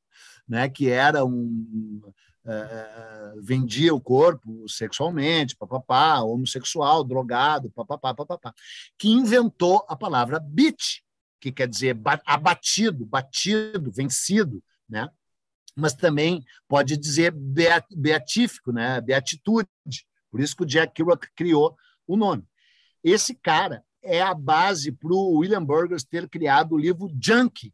né? 0.47 0.69
que 0.69 0.89
era 0.91 1.25
um 1.25 2.03
eh, 2.45 3.35
vendia 3.41 3.95
o 3.95 4.01
corpo 4.01 4.69
sexualmente, 4.69 5.57
papapá, 5.57 6.21
homossexual, 6.21 7.03
drogado, 7.03 7.71
papapá, 7.71 8.15
papapá, 8.15 8.55
que 8.99 9.09
inventou 9.09 9.85
a 9.89 9.97
palavra 9.97 10.39
beat, 10.39 11.03
que 11.41 11.51
quer 11.51 11.67
dizer 11.69 11.95
ba- 11.95 12.23
abatido, 12.27 13.07
batido, 13.07 13.91
vencido, 13.91 14.63
né? 14.89 15.09
Mas 15.75 15.95
também 15.95 16.45
pode 16.69 16.97
dizer 16.97 17.33
bea- 17.33 17.85
beatífico, 17.91 18.73
né? 18.73 19.01
Beatitude. 19.01 19.69
Por 20.31 20.41
isso 20.41 20.55
que 20.57 20.63
o 20.63 20.67
Jack 20.67 20.93
Kerouac 20.95 21.27
criou 21.35 21.77
o 22.07 22.17
nome. 22.17 22.45
Esse 23.07 23.37
cara 23.37 23.85
é 24.03 24.21
a 24.21 24.35
base 24.35 24.91
para 24.91 25.13
o 25.13 25.39
William 25.39 25.65
Burgess 25.65 26.05
ter 26.05 26.29
criado 26.29 26.75
o 26.75 26.79
livro 26.79 27.09
Junkie, 27.23 27.73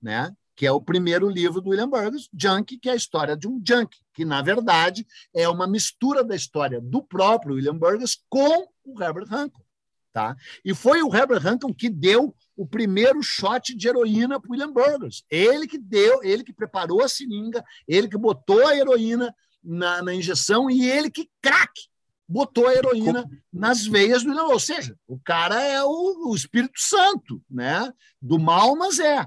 né? 0.00 0.34
que 0.56 0.66
é 0.66 0.72
o 0.72 0.80
primeiro 0.80 1.28
livro 1.28 1.60
do 1.60 1.68
William 1.68 1.90
Burgess, 1.90 2.30
Junkie, 2.32 2.78
que 2.78 2.88
é 2.88 2.92
a 2.92 2.96
história 2.96 3.36
de 3.36 3.46
um 3.46 3.62
junkie, 3.62 4.00
que, 4.14 4.24
na 4.24 4.40
verdade, 4.40 5.06
é 5.34 5.46
uma 5.46 5.66
mistura 5.66 6.24
da 6.24 6.34
história 6.34 6.80
do 6.80 7.02
próprio 7.02 7.56
William 7.56 7.76
Burgess 7.76 8.18
com 8.30 8.66
o 8.82 9.02
Herbert 9.02 9.26
Hancock. 9.30 9.62
Tá? 10.10 10.36
E 10.64 10.74
foi 10.74 11.02
o 11.02 11.14
Herbert 11.14 11.46
Hancock 11.46 11.74
que 11.74 11.90
deu 11.90 12.34
o 12.56 12.66
primeiro 12.66 13.22
shot 13.22 13.74
de 13.74 13.88
heroína 13.88 14.40
para 14.40 14.50
William 14.50 14.72
Burgess. 14.72 15.22
Ele 15.30 15.66
que 15.66 15.78
deu, 15.78 16.22
ele 16.22 16.44
que 16.44 16.52
preparou 16.52 17.02
a 17.02 17.08
seringa, 17.08 17.62
ele 17.86 18.08
que 18.08 18.16
botou 18.16 18.66
a 18.66 18.74
heroína 18.74 19.34
na, 19.62 20.02
na 20.02 20.14
injeção 20.14 20.70
e 20.70 20.90
ele 20.90 21.10
que, 21.10 21.30
craque, 21.42 21.91
botou 22.32 22.66
a 22.66 22.74
heroína 22.74 23.28
nas 23.52 23.86
veias 23.86 24.24
do. 24.24 24.32
Ou 24.32 24.58
seja, 24.58 24.96
o 25.06 25.18
cara 25.18 25.60
é 25.60 25.82
o, 25.84 26.30
o 26.30 26.34
Espírito 26.34 26.78
Santo, 26.78 27.40
né? 27.50 27.92
Do 28.20 28.38
mal, 28.38 28.74
mas 28.74 28.98
é. 28.98 29.26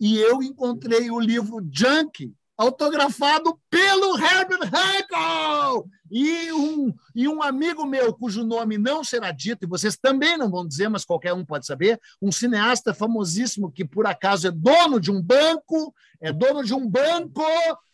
E 0.00 0.18
eu 0.18 0.42
encontrei 0.42 1.10
o 1.10 1.20
livro 1.20 1.60
Junkie, 1.70 2.32
autografado 2.56 3.58
pelo 3.68 4.16
Herbert 4.16 4.70
Hancock! 4.72 5.88
E 6.10 6.52
um, 6.52 6.94
e 7.14 7.28
um 7.28 7.42
amigo 7.42 7.84
meu, 7.84 8.14
cujo 8.14 8.44
nome 8.44 8.78
não 8.78 9.02
será 9.02 9.32
dito, 9.32 9.64
e 9.64 9.68
vocês 9.68 9.96
também 9.96 10.38
não 10.38 10.48
vão 10.48 10.66
dizer, 10.66 10.88
mas 10.88 11.04
qualquer 11.04 11.32
um 11.34 11.44
pode 11.44 11.66
saber, 11.66 12.00
um 12.22 12.30
cineasta 12.30 12.94
famosíssimo 12.94 13.70
que, 13.70 13.84
por 13.84 14.06
acaso, 14.06 14.46
é 14.46 14.50
dono 14.50 15.00
de 15.00 15.10
um 15.10 15.20
banco, 15.20 15.92
é 16.20 16.32
dono 16.32 16.62
de 16.62 16.72
um 16.72 16.88
banco, 16.88 17.42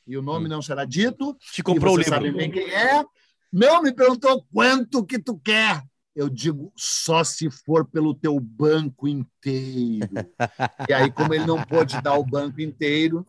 e 0.06 0.16
o 0.18 0.22
nome 0.22 0.48
não 0.48 0.60
será 0.60 0.84
dito. 0.84 1.36
Te 1.52 1.62
comprou 1.62 1.94
o 1.94 1.96
livro. 1.96 2.12
sabem 2.12 2.32
bem 2.32 2.50
quem 2.50 2.68
é. 2.68 3.04
Não, 3.52 3.82
me 3.82 3.92
perguntou 3.92 4.46
quanto 4.52 5.04
que 5.04 5.18
tu 5.18 5.38
quer. 5.38 5.82
Eu 6.14 6.28
digo, 6.28 6.72
só 6.76 7.22
se 7.22 7.50
for 7.50 7.86
pelo 7.86 8.14
teu 8.14 8.38
banco 8.38 9.08
inteiro. 9.08 10.08
e 10.88 10.92
aí, 10.92 11.10
como 11.10 11.32
ele 11.32 11.46
não 11.46 11.62
pôde 11.62 12.00
dar 12.02 12.14
o 12.14 12.24
banco 12.24 12.60
inteiro, 12.60 13.26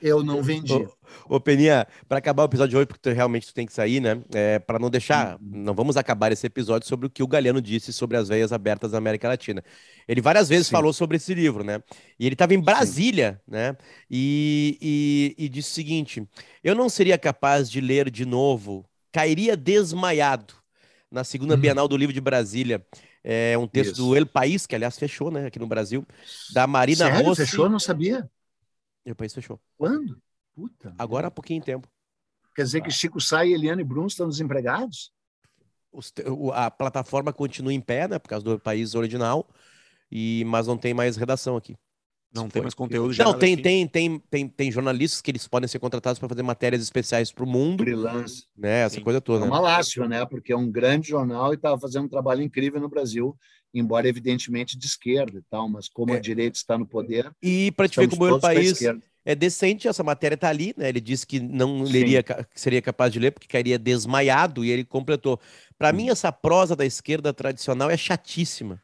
eu 0.00 0.22
não 0.22 0.42
vendi. 0.42 0.72
Ô, 0.72 1.36
ô 1.36 1.40
Peninha, 1.40 1.86
para 2.08 2.18
acabar 2.18 2.42
o 2.42 2.46
episódio 2.46 2.70
de 2.70 2.76
hoje, 2.78 2.86
porque 2.86 3.00
tu, 3.00 3.14
realmente 3.14 3.46
tu 3.46 3.54
tem 3.54 3.66
que 3.66 3.72
sair, 3.72 4.00
né? 4.00 4.20
É, 4.34 4.58
para 4.58 4.78
não 4.78 4.88
deixar, 4.88 5.34
uhum. 5.34 5.64
não 5.64 5.74
vamos 5.74 5.96
acabar 5.96 6.32
esse 6.32 6.46
episódio 6.46 6.88
sobre 6.88 7.06
o 7.06 7.10
que 7.10 7.22
o 7.22 7.26
Galeano 7.26 7.60
disse 7.60 7.92
sobre 7.92 8.16
as 8.16 8.28
veias 8.28 8.52
abertas 8.52 8.92
da 8.92 8.98
América 8.98 9.28
Latina. 9.28 9.62
Ele 10.08 10.20
várias 10.20 10.48
vezes 10.48 10.68
Sim. 10.68 10.72
falou 10.72 10.92
sobre 10.92 11.18
esse 11.18 11.34
livro, 11.34 11.62
né? 11.62 11.82
E 12.18 12.26
ele 12.26 12.34
estava 12.34 12.54
em 12.54 12.60
Brasília, 12.60 13.40
Sim. 13.44 13.52
né? 13.52 13.76
E, 14.10 14.78
e, 14.80 15.44
e 15.44 15.48
disse 15.48 15.70
o 15.70 15.74
seguinte: 15.74 16.26
eu 16.64 16.74
não 16.74 16.88
seria 16.88 17.18
capaz 17.18 17.70
de 17.70 17.80
ler 17.80 18.10
de 18.10 18.24
novo, 18.24 18.88
cairia 19.12 19.56
desmaiado 19.56 20.54
na 21.10 21.24
segunda 21.24 21.54
uhum. 21.54 21.60
Bienal 21.60 21.88
do 21.88 21.96
Livro 21.96 22.12
de 22.12 22.20
Brasília. 22.20 22.84
É 23.22 23.56
um 23.58 23.66
texto 23.66 23.92
Isso. 23.92 24.02
do 24.06 24.16
El 24.16 24.26
País, 24.26 24.66
que 24.66 24.74
aliás 24.74 24.98
fechou, 24.98 25.30
né, 25.30 25.46
aqui 25.46 25.58
no 25.58 25.66
Brasil, 25.66 26.06
da 26.52 26.66
Marina 26.66 27.06
Sério? 27.06 27.26
Rossi. 27.26 27.44
Fechou? 27.44 27.68
Não 27.68 27.78
sabia. 27.78 28.30
E 29.04 29.12
o 29.12 29.16
país 29.16 29.34
fechou. 29.34 29.60
Quando? 29.76 30.20
Puta. 30.54 30.94
Agora 30.98 31.28
há 31.28 31.30
pouquinho 31.30 31.62
tempo. 31.62 31.88
Quer 32.54 32.62
dizer 32.62 32.80
que 32.82 32.90
Chico 32.90 33.20
Sá 33.20 33.44
e 33.44 33.52
Eliane 33.52 33.84
Brum 33.84 34.06
estão 34.06 34.28
desempregados? 34.28 35.12
Os, 35.92 36.12
a 36.54 36.70
plataforma 36.70 37.32
continua 37.32 37.72
em 37.72 37.80
pé, 37.80 38.08
né? 38.08 38.18
Por 38.18 38.28
causa 38.28 38.44
do 38.44 38.58
país 38.58 38.94
original, 38.94 39.48
e, 40.10 40.44
mas 40.46 40.66
não 40.66 40.76
tem 40.76 40.94
mais 40.94 41.16
redação 41.16 41.56
aqui. 41.56 41.76
Não 42.32 42.48
tem 42.48 42.62
mais 42.62 42.74
conteúdo 42.74 43.16
Não, 43.18 43.36
tem, 43.36 43.56
tem, 43.56 43.86
tem, 43.88 44.18
tem, 44.30 44.48
tem 44.48 44.70
jornalistas 44.70 45.20
que 45.20 45.30
eles 45.32 45.48
podem 45.48 45.66
ser 45.66 45.80
contratados 45.80 46.18
para 46.18 46.28
fazer 46.28 46.42
matérias 46.42 46.80
especiais 46.80 47.32
para 47.32 47.44
o 47.44 47.46
mundo. 47.46 47.82
Freelance. 47.82 48.44
Né, 48.56 48.82
essa 48.82 48.96
Sim. 48.96 49.02
coisa 49.02 49.20
toda. 49.20 49.44
É 49.44 49.48
uma 49.48 49.58
lástima, 49.58 50.06
né? 50.06 50.24
Porque 50.24 50.52
é 50.52 50.56
um 50.56 50.70
grande 50.70 51.08
jornal 51.08 51.52
e 51.52 51.56
estava 51.56 51.78
fazendo 51.78 52.04
um 52.04 52.08
trabalho 52.08 52.42
incrível 52.42 52.80
no 52.80 52.88
Brasil, 52.88 53.36
embora 53.74 54.08
evidentemente 54.08 54.78
de 54.78 54.86
esquerda 54.86 55.38
e 55.38 55.42
tal, 55.50 55.68
mas 55.68 55.88
como 55.88 56.12
é. 56.12 56.16
a 56.16 56.20
direita 56.20 56.56
está 56.56 56.78
no 56.78 56.86
poder. 56.86 57.30
E 57.42 57.72
para 57.72 57.88
te 57.88 57.98
ver 57.98 58.08
como 58.08 58.26
é 58.26 58.32
o 58.32 58.40
país 58.40 58.80
é 59.24 59.34
decente, 59.34 59.86
essa 59.86 60.02
matéria 60.02 60.34
está 60.34 60.48
ali, 60.48 60.74
né? 60.76 60.88
Ele 60.88 61.00
disse 61.00 61.26
que 61.26 61.38
não 61.40 61.82
leria, 61.82 62.22
que 62.22 62.34
seria 62.54 62.80
capaz 62.80 63.12
de 63.12 63.18
ler 63.18 63.32
porque 63.32 63.46
cairia 63.46 63.78
desmaiado 63.78 64.64
e 64.64 64.70
ele 64.70 64.84
completou. 64.84 65.38
Para 65.78 65.90
hum. 65.90 65.96
mim, 65.96 66.08
essa 66.08 66.32
prosa 66.32 66.74
da 66.74 66.86
esquerda 66.86 67.32
tradicional 67.32 67.90
é 67.90 67.96
chatíssima. 67.96 68.82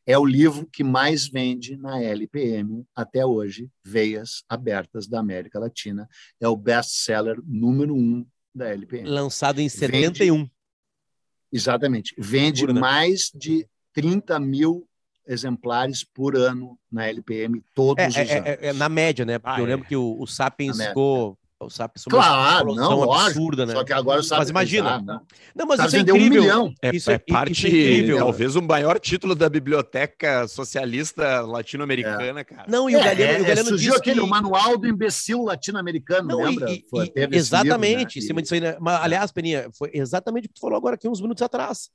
É 0.05 0.17
o 0.17 0.25
livro 0.25 0.67
que 0.71 0.83
mais 0.83 1.27
vende 1.27 1.77
na 1.77 2.01
LPM 2.01 2.83
até 2.95 3.25
hoje, 3.25 3.69
Veias 3.83 4.43
Abertas 4.49 5.07
da 5.07 5.19
América 5.19 5.59
Latina. 5.59 6.07
É 6.39 6.47
o 6.47 6.55
best-seller 6.55 7.39
número 7.45 7.95
um 7.95 8.25
da 8.53 8.69
LPM. 8.69 9.07
Lançado 9.07 9.59
em 9.59 9.69
71. 9.69 10.37
Vende 10.37 10.51
Exatamente. 11.51 12.13
Vende 12.17 12.65
né? 12.65 12.79
mais 12.79 13.31
de 13.33 13.67
30 13.93 14.39
mil 14.39 14.87
exemplares 15.27 16.03
por 16.03 16.35
ano 16.35 16.77
na 16.91 17.07
LPM 17.07 17.63
todos 17.75 18.03
é, 18.03 18.07
os 18.07 18.15
é, 18.15 18.37
anos. 18.37 18.47
É, 18.47 18.59
é, 18.67 18.73
na 18.73 18.89
média, 18.89 19.25
né? 19.25 19.37
Porque 19.39 19.59
ah, 19.59 19.63
eu 19.63 19.65
lembro 19.65 19.87
que 19.87 19.95
o, 19.95 20.19
o 20.19 20.27
Sapiens 20.27 20.77
ficou 20.81 21.37
o 21.65 21.69
SAP 21.69 21.97
claro, 22.09 22.73
não, 22.73 23.11
absurda, 23.13 23.65
né? 23.65 23.73
Só 23.73 23.83
que 23.83 23.93
agora 23.93 24.19
o 24.19 24.23
SAP 24.23 24.39
mas 24.39 24.49
imagina. 24.49 24.99
não. 24.99 25.21
não, 25.55 25.65
mas 25.65 25.79
isso 25.85 25.95
é 25.95 25.99
incrível. 25.99 26.41
Um 26.41 26.41
milhão. 26.41 26.73
É, 26.81 26.95
isso 26.95 27.11
é, 27.11 27.15
é 27.15 27.17
parte, 27.19 27.67
é 27.67 27.69
incrível. 27.69 28.17
talvez 28.17 28.55
o 28.55 28.61
maior 28.61 28.99
título 28.99 29.35
da 29.35 29.49
biblioteca 29.49 30.47
socialista 30.47 31.41
latino-americana, 31.41 32.39
é. 32.39 32.43
cara. 32.43 32.65
Não, 32.67 32.89
e 32.89 32.95
o 32.95 32.99
é, 32.99 33.03
Galeno, 33.03 33.31
é, 33.31 33.41
o 33.41 33.45
Galeno 33.45 33.69
surgiu 33.69 33.95
aquele 33.95 34.21
que... 34.21 34.27
manual 34.27 34.77
do 34.77 34.87
imbecil 34.87 35.43
latino-americano, 35.43 36.37
lembra? 36.37 36.71
E, 36.71 36.83
foi, 36.89 37.11
e, 37.15 37.35
exatamente, 37.35 37.89
livro, 37.89 38.13
né? 38.15 38.17
em 38.17 38.21
cima 38.21 38.41
disso 38.41 38.53
aí, 38.53 38.61
né? 38.61 38.77
Mas, 38.79 39.01
aliás, 39.01 39.31
Peninha, 39.31 39.69
foi 39.77 39.91
exatamente 39.93 40.45
o 40.45 40.47
que 40.49 40.55
tu 40.55 40.61
falou 40.61 40.77
agora 40.77 40.95
aqui 40.95 41.07
uns 41.07 41.21
minutos 41.21 41.41
atrás, 41.41 41.89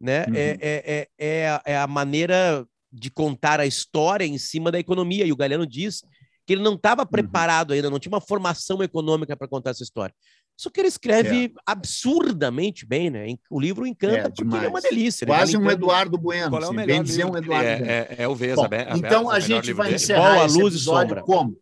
né? 0.00 0.24
Uhum. 0.28 0.34
É, 0.34 0.58
é, 0.60 1.08
é, 1.18 1.60
é 1.64 1.78
a 1.78 1.86
maneira 1.86 2.66
de 2.92 3.10
contar 3.10 3.60
a 3.60 3.66
história 3.66 4.24
em 4.24 4.38
cima 4.38 4.72
da 4.72 4.78
economia, 4.78 5.24
e 5.24 5.32
o 5.32 5.36
Galeno 5.36 5.66
diz 5.66 6.02
que 6.50 6.54
ele 6.54 6.64
não 6.64 6.74
estava 6.74 7.02
uhum. 7.02 7.08
preparado 7.08 7.72
ainda, 7.72 7.88
não 7.88 8.00
tinha 8.00 8.10
uma 8.10 8.20
formação 8.20 8.82
econômica 8.82 9.36
para 9.36 9.46
contar 9.46 9.70
essa 9.70 9.84
história. 9.84 10.12
Só 10.56 10.68
que 10.68 10.80
ele 10.80 10.88
escreve 10.88 11.44
é. 11.44 11.50
absurdamente 11.64 12.84
bem, 12.84 13.08
né? 13.08 13.36
O 13.48 13.60
livro 13.60 13.86
encanta 13.86 14.16
é, 14.16 14.28
porque 14.28 14.56
ele 14.56 14.66
é 14.66 14.68
uma 14.68 14.80
delícia. 14.80 15.24
Quase 15.24 15.56
um 15.56 15.70
Eduardo 15.70 16.18
Bueno. 16.18 16.50
Qual 16.50 16.60
é 16.64 16.68
o 16.68 16.72
melhor 16.72 16.86
bem 16.88 17.04
dizer 17.04 17.24
um 17.24 17.36
Eduardo 17.36 17.68
é, 17.68 17.76
Bueno. 17.76 17.92
É, 17.92 18.16
é 18.18 18.26
o 18.26 18.34
Vez 18.34 18.58
aberto. 18.58 18.96
Então 18.96 19.30
a 19.30 19.38
gente 19.38 19.72
vai 19.72 19.94
encerrar 19.94 20.44
esse 20.44 20.60
episódio 20.60 21.22
como? 21.22 21.56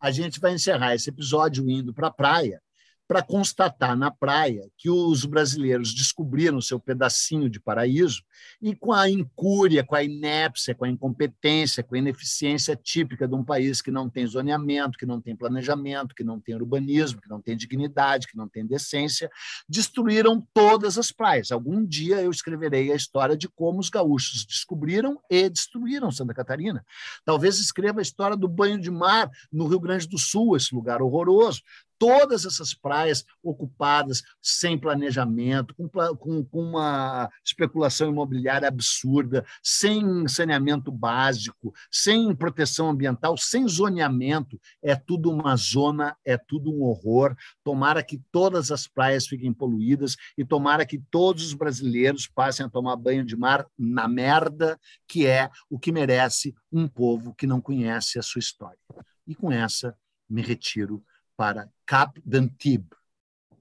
A 0.00 0.10
gente 0.10 0.40
vai 0.40 0.54
encerrar 0.54 0.94
esse 0.94 1.10
episódio 1.10 1.68
indo 1.68 1.92
para 1.92 2.06
a 2.06 2.10
praia 2.10 2.62
para 3.06 3.22
constatar 3.22 3.94
na 3.94 4.10
praia 4.10 4.66
que 4.78 4.88
os 4.88 5.26
brasileiros 5.26 5.92
descobriram 5.92 6.62
seu 6.62 6.80
pedacinho 6.80 7.50
de 7.50 7.60
paraíso 7.60 8.22
e 8.60 8.74
com 8.74 8.92
a 8.92 9.08
incúria, 9.08 9.84
com 9.84 9.94
a 9.94 10.02
inépcia, 10.02 10.74
com 10.74 10.84
a 10.84 10.88
incompetência, 10.88 11.82
com 11.82 11.94
a 11.94 11.98
ineficiência 11.98 12.76
típica 12.76 13.26
de 13.26 13.34
um 13.34 13.44
país 13.44 13.80
que 13.80 13.90
não 13.90 14.08
tem 14.08 14.26
zoneamento, 14.26 14.98
que 14.98 15.06
não 15.06 15.20
tem 15.20 15.36
planejamento, 15.36 16.14
que 16.14 16.24
não 16.24 16.40
tem 16.40 16.54
urbanismo, 16.54 17.20
que 17.20 17.28
não 17.28 17.40
tem 17.40 17.56
dignidade, 17.56 18.26
que 18.26 18.36
não 18.36 18.48
tem 18.48 18.66
decência, 18.66 19.30
destruíram 19.68 20.46
todas 20.52 20.98
as 20.98 21.10
praias. 21.10 21.50
Algum 21.50 21.84
dia 21.84 22.20
eu 22.20 22.30
escreverei 22.30 22.92
a 22.92 22.96
história 22.96 23.36
de 23.36 23.48
como 23.48 23.80
os 23.80 23.88
gaúchos 23.88 24.44
descobriram 24.44 25.18
e 25.30 25.48
destruíram 25.48 26.10
Santa 26.10 26.34
Catarina. 26.34 26.84
Talvez 27.24 27.58
escreva 27.58 28.00
a 28.00 28.02
história 28.02 28.36
do 28.36 28.48
banho 28.48 28.80
de 28.80 28.90
mar 28.90 29.30
no 29.52 29.66
Rio 29.66 29.80
Grande 29.80 30.08
do 30.08 30.18
Sul, 30.18 30.56
esse 30.56 30.74
lugar 30.74 31.02
horroroso 31.02 31.62
todas 32.00 32.46
essas 32.46 32.72
praias 32.72 33.26
ocupadas 33.42 34.22
sem 34.40 34.78
planejamento, 34.78 35.74
com, 35.74 35.86
com, 35.86 36.42
com, 36.42 36.62
uma 36.62 37.30
especulação 37.44 38.08
imobiliária 38.30 38.68
absurda, 38.68 39.44
sem 39.62 40.26
saneamento 40.28 40.92
básico, 40.92 41.74
sem 41.90 42.34
proteção 42.34 42.88
ambiental, 42.88 43.36
sem 43.36 43.66
zoneamento. 43.66 44.60
É 44.82 44.94
tudo 44.94 45.30
uma 45.30 45.56
zona, 45.56 46.16
é 46.24 46.38
tudo 46.38 46.72
um 46.72 46.82
horror. 46.82 47.36
Tomara 47.64 48.02
que 48.02 48.22
todas 48.30 48.70
as 48.70 48.86
praias 48.86 49.26
fiquem 49.26 49.52
poluídas 49.52 50.16
e 50.38 50.44
tomara 50.44 50.86
que 50.86 50.98
todos 51.10 51.44
os 51.44 51.54
brasileiros 51.54 52.26
passem 52.26 52.64
a 52.64 52.70
tomar 52.70 52.96
banho 52.96 53.24
de 53.24 53.36
mar 53.36 53.66
na 53.76 54.06
merda, 54.06 54.78
que 55.08 55.26
é 55.26 55.50
o 55.68 55.78
que 55.78 55.92
merece 55.92 56.54
um 56.72 56.86
povo 56.86 57.34
que 57.34 57.46
não 57.46 57.60
conhece 57.60 58.18
a 58.18 58.22
sua 58.22 58.38
história. 58.38 58.78
E 59.26 59.34
com 59.34 59.50
essa, 59.50 59.96
me 60.28 60.42
retiro 60.42 61.02
para 61.36 61.68
Cap 61.84 62.20
d'Antibes. 62.24 62.98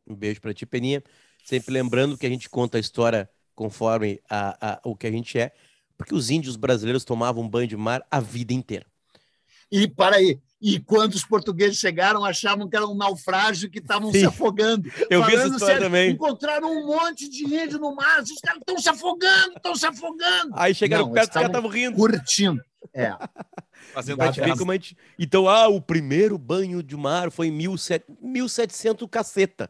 Um 0.05 0.15
beijo 0.15 0.41
para 0.41 0.53
ti, 0.53 0.65
Peninha. 0.65 1.03
Sempre 1.43 1.73
lembrando 1.73 2.17
que 2.17 2.25
a 2.25 2.29
gente 2.29 2.49
conta 2.49 2.77
a 2.77 2.79
história 2.79 3.29
conforme 3.59 4.21
a, 4.29 4.71
a, 4.75 4.79
o 4.85 4.95
que 4.95 5.05
a 5.05 5.11
gente 5.11 5.37
é, 5.37 5.51
porque 5.97 6.15
os 6.15 6.29
índios 6.29 6.55
brasileiros 6.55 7.03
tomavam 7.03 7.45
banho 7.45 7.67
de 7.67 7.75
mar 7.75 8.01
a 8.09 8.21
vida 8.21 8.53
inteira. 8.53 8.85
E 9.69 9.85
para 9.85 10.15
aí, 10.15 10.39
E 10.61 10.79
quando 10.79 11.13
os 11.13 11.25
portugueses 11.25 11.77
chegaram, 11.77 12.23
achavam 12.23 12.69
que 12.69 12.75
era 12.77 12.87
um 12.87 12.95
naufrágio 12.95 13.69
que 13.69 13.79
estavam 13.79 14.11
se 14.13 14.25
afogando. 14.25 14.89
Eu 15.09 15.25
vi 15.25 15.35
essa 15.35 15.47
história 15.47 15.65
sério, 15.65 15.81
também. 15.83 16.11
Encontraram 16.11 16.71
um 16.71 16.87
monte 16.87 17.29
de 17.29 17.43
índio 17.43 17.79
no 17.79 17.93
mar, 17.93 18.21
os 18.21 18.39
caras 18.41 18.59
estão 18.59 18.79
se 18.79 18.87
afogando, 18.87 19.53
estão 19.57 19.75
se 19.75 19.85
afogando. 19.85 20.51
Aí 20.53 20.73
chegaram 20.73 21.07
Não, 21.07 21.13
perto, 21.13 21.27
os 21.27 21.33
caras 21.33 21.49
estavam 21.49 21.69
rindo. 21.69 21.97
Curtindo. 21.97 22.61
É. 22.93 23.13
Fazendo 23.93 24.21
a 24.21 24.31
gente... 24.31 24.97
Então, 25.17 25.49
ah, 25.49 25.67
o 25.67 25.81
primeiro 25.81 26.37
banho 26.37 26.81
de 26.81 26.95
mar 26.95 27.29
foi 27.29 27.47
em 27.47 27.51
1700 27.51 29.05
caceta 29.11 29.69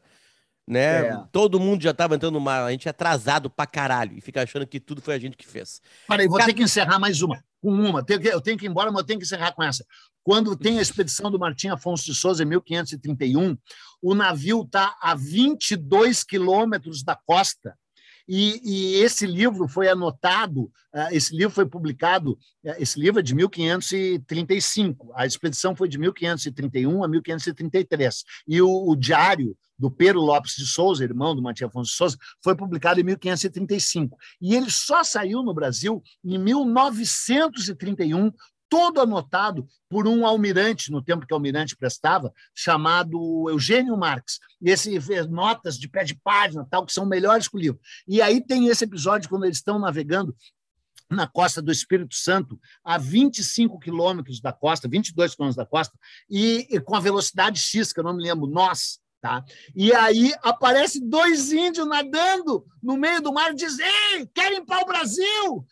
né? 0.70 1.08
É. 1.08 1.24
Todo 1.32 1.60
mundo 1.60 1.82
já 1.82 1.90
estava 1.90 2.14
entrando 2.14 2.36
no 2.36 2.40
mar, 2.40 2.64
a 2.64 2.72
gente 2.72 2.88
é 2.88 2.92
atrasado 2.92 3.50
pra 3.50 3.66
caralho 3.66 4.16
e 4.16 4.22
fica 4.22 4.44
achando 4.44 4.68
que 4.68 4.80
tudo 4.80 5.02
foi 5.02 5.16
a 5.16 5.20
gente 5.20 5.36
que 5.36 5.48
fez. 5.48 5.82
Peraí, 6.08 6.28
vou 6.28 6.38
ter 6.38 6.54
que 6.54 6.62
encerrar 6.62 7.00
mais 7.00 7.24
uma. 7.24 7.44
Com 7.60 7.74
uma, 7.74 8.06
eu 8.08 8.40
tenho 8.40 8.58
que 8.58 8.66
ir 8.66 8.70
embora, 8.70 8.92
mas 8.92 9.02
eu 9.02 9.06
tenho 9.06 9.20
que 9.20 9.26
encerrar 9.26 9.52
com 9.52 9.64
essa. 9.64 9.84
Quando 10.24 10.56
tem 10.56 10.78
a 10.78 10.82
expedição 10.82 11.32
do 11.32 11.40
Martim 11.40 11.70
Afonso 11.70 12.06
de 12.06 12.14
Souza 12.14 12.44
em 12.44 12.46
1531, 12.46 13.58
o 14.02 14.14
navio 14.14 14.62
está 14.62 14.96
a 15.02 15.16
22 15.16 16.24
quilômetros 16.24 17.04
da 17.04 17.16
costa 17.16 17.76
e, 18.30 18.62
e, 18.64 18.96
esse 19.02 19.26
livro 19.26 19.68
foi 19.68 19.90
anotado, 19.90 20.66
uh, 20.94 21.10
esse 21.12 21.36
livro 21.36 21.52
foi 21.52 21.66
publicado, 21.66 22.34
uh, 22.64 22.76
esse 22.78 23.00
livro 23.00 23.20
é 23.20 23.24
de 23.24 23.34
1535, 23.34 25.12
a 25.16 25.26
expedição 25.26 25.76
foi 25.76 25.90
de 25.90 25.98
1531 25.98 27.04
a 27.04 27.08
1533, 27.08 28.24
e 28.48 28.62
o, 28.62 28.70
o 28.70 28.96
diário 28.96 29.58
do 29.80 29.90
Pedro 29.90 30.20
Lopes 30.20 30.56
de 30.56 30.68
Souza, 30.68 31.04
irmão 31.04 31.36
do 31.36 31.42
Matias 31.42 31.70
Afonso 31.70 31.90
de 31.90 31.98
Souza, 31.98 32.18
foi 32.44 32.56
publicado 32.56 33.00
em 33.00 33.04
1535. 33.04 34.18
E 34.42 34.54
ele 34.54 34.70
só 34.70 35.04
saiu 35.04 35.42
no 35.42 35.54
Brasil 35.54 36.04
em 36.24 36.38
1931 36.38 38.32
todo 38.70 39.02
anotado 39.02 39.68
por 39.90 40.08
um 40.08 40.26
almirante, 40.26 40.92
no 40.92 41.02
tempo 41.02 41.26
que 41.26 41.34
o 41.34 41.36
almirante 41.36 41.76
prestava, 41.76 42.32
chamado 42.54 43.50
Eugênio 43.50 43.98
Marx. 43.98 44.40
E 44.62 44.70
esse 44.70 45.02
fez 45.02 45.28
notas 45.28 45.78
de 45.78 45.90
pé 45.90 46.04
de 46.04 46.16
página, 46.16 46.68
tal, 46.70 46.86
que 46.86 46.94
são 46.94 47.06
melhores 47.06 47.48
que 47.48 47.58
o 47.58 47.60
livro. 47.60 47.80
E 48.08 48.22
aí 48.22 48.40
tem 48.40 48.68
esse 48.68 48.84
episódio 48.84 49.28
quando 49.28 49.46
eles 49.46 49.58
estão 49.58 49.80
navegando 49.80 50.36
na 51.10 51.28
costa 51.28 51.62
do 51.62 51.72
Espírito 51.72 52.14
Santo, 52.14 52.60
a 52.84 52.98
25 52.98 53.80
quilômetros 53.80 54.40
da 54.40 54.54
costa, 54.54 54.88
22 54.88 55.34
quilômetros 55.34 55.56
da 55.56 55.66
costa, 55.66 55.98
e, 56.30 56.68
e, 56.70 56.80
com 56.80 56.96
a 56.96 57.00
velocidade 57.00 57.60
X, 57.60 57.92
que 57.92 58.00
eu 58.00 58.04
não 58.04 58.16
me 58.16 58.22
lembro, 58.22 58.46
nós, 58.46 59.00
Tá? 59.22 59.44
E 59.76 59.94
aí 59.94 60.34
aparece 60.42 61.02
dois 61.02 61.52
índios 61.52 61.86
nadando 61.86 62.66
no 62.82 62.96
meio 62.96 63.22
do 63.22 63.34
mar 63.34 63.52
e 63.52 63.56
diz: 63.56 63.78
Ei, 63.78 64.26
querem 64.28 64.62
o 64.62 64.86
Brasil? 64.86 65.66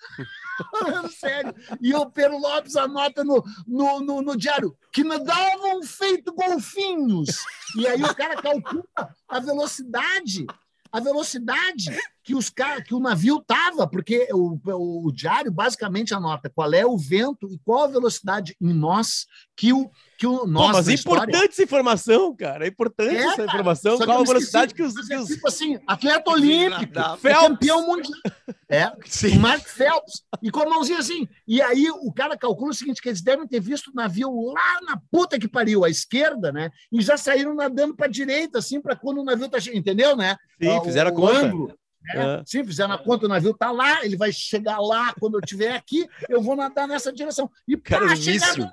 Sério. 1.18 1.56
E 1.80 1.93
o 1.93 2.10
Pedro 2.10 2.38
Lopes 2.38 2.76
anota 2.76 3.24
no, 3.24 3.41
no, 3.66 4.02
no, 4.02 4.22
no, 4.22 4.36
diário 4.36 4.78
que 4.91 5.02
nadavam 5.02 5.82
feito 5.84 6.34
golfinhos. 6.34 7.45
E 7.78 7.88
aí 7.88 8.04
o 8.04 8.16
cara 8.16 8.41
calcula 8.41 8.84
a 9.30 9.39
velocidade, 9.39 10.45
a 10.91 11.00
velocidade 11.00 11.98
que, 12.28 12.36
os 12.36 12.52
que 12.86 12.94
o 12.94 13.00
navio 13.00 13.40
tava, 13.40 13.88
porque 13.88 14.28
o, 14.34 14.60
o, 14.66 15.08
o 15.08 15.12
diário 15.14 15.50
basicamente 15.50 16.14
anota 16.14 16.50
qual 16.50 16.74
é 16.74 16.86
o 16.86 16.98
vento 16.98 17.48
e 17.50 17.58
qual 17.64 17.86
a 17.86 17.88
velocidade 17.88 18.54
em 18.60 18.74
nós 18.74 19.26
que 19.56 19.72
o 19.72 19.90
que 20.18 20.28
o 20.28 20.46
nosso. 20.46 20.74
Mas 20.74 20.88
é 20.90 20.94
importante 20.94 21.52
essa 21.52 21.64
informação, 21.64 22.36
cara. 22.36 22.66
É 22.66 22.68
importante 22.68 23.16
é, 23.16 23.24
essa 23.24 23.46
informação. 23.46 23.98
Qual 24.00 24.22
a 24.22 24.24
velocidade 24.24 24.74
que 24.74 24.82
os, 24.82 24.94
que 24.94 25.16
os. 25.16 25.28
Tipo 25.28 25.48
assim, 25.48 25.80
atleta 25.86 26.32
olímpico, 26.32 27.00
é 27.00 27.34
campeão 27.34 27.86
mundial. 27.86 28.20
É, 28.68 28.92
Sim. 29.06 29.38
o 29.38 29.40
Mark 29.40 29.66
Phelps. 29.66 30.24
E 30.42 30.50
com 30.50 30.62
a 30.62 30.70
mãozinha 30.70 31.00
assim. 31.00 31.28
E 31.48 31.62
aí 31.62 31.90
o 31.90 32.12
cara 32.12 32.36
calcula 32.36 32.72
o 32.72 32.74
seguinte: 32.74 33.02
que 33.02 33.08
eles 33.08 33.22
devem 33.22 33.48
ter 33.48 33.62
visto 33.62 33.90
o 33.90 33.94
navio 33.94 34.52
lá 34.52 34.82
na 34.82 35.00
puta 35.12 35.40
que 35.40 35.48
pariu, 35.48 35.86
à 35.86 35.90
esquerda, 35.90 36.52
né? 36.52 36.72
E 36.92 37.00
já 37.02 37.16
saíram 37.16 37.54
nadando 37.54 37.96
para 37.96 38.08
a 38.08 38.12
direita, 38.12 38.58
assim, 38.58 38.82
para 38.82 38.96
quando 38.96 39.22
o 39.22 39.24
navio 39.24 39.48
tá 39.48 39.60
chegando. 39.60 39.80
Entendeu, 39.80 40.18
né? 40.18 40.36
Sim, 40.62 40.82
fizeram 40.84 41.12
o, 41.12 41.14
a 41.14 41.16
conta. 41.16 41.46
Ângulo. 41.46 41.78
É. 42.14 42.43
Sim, 42.45 42.64
fizeram 42.66 42.93
a 42.93 42.97
conta, 42.97 43.26
o 43.26 43.30
navio 43.30 43.51
está 43.51 43.72
lá, 43.72 44.03
ele 44.05 44.16
vai 44.16 44.32
chegar 44.32 44.80
lá 44.80 45.14
quando 45.20 45.36
eu 45.36 45.41
estiver 45.41 45.76
aqui, 45.76 46.08
eu 46.30 46.41
vou 46.41 46.55
nadar 46.55 46.88
nessa 46.88 47.12
direção. 47.12 47.49
E 47.68 47.76
para 47.76 48.16
chegar 48.16 48.51
ali, 48.51 48.70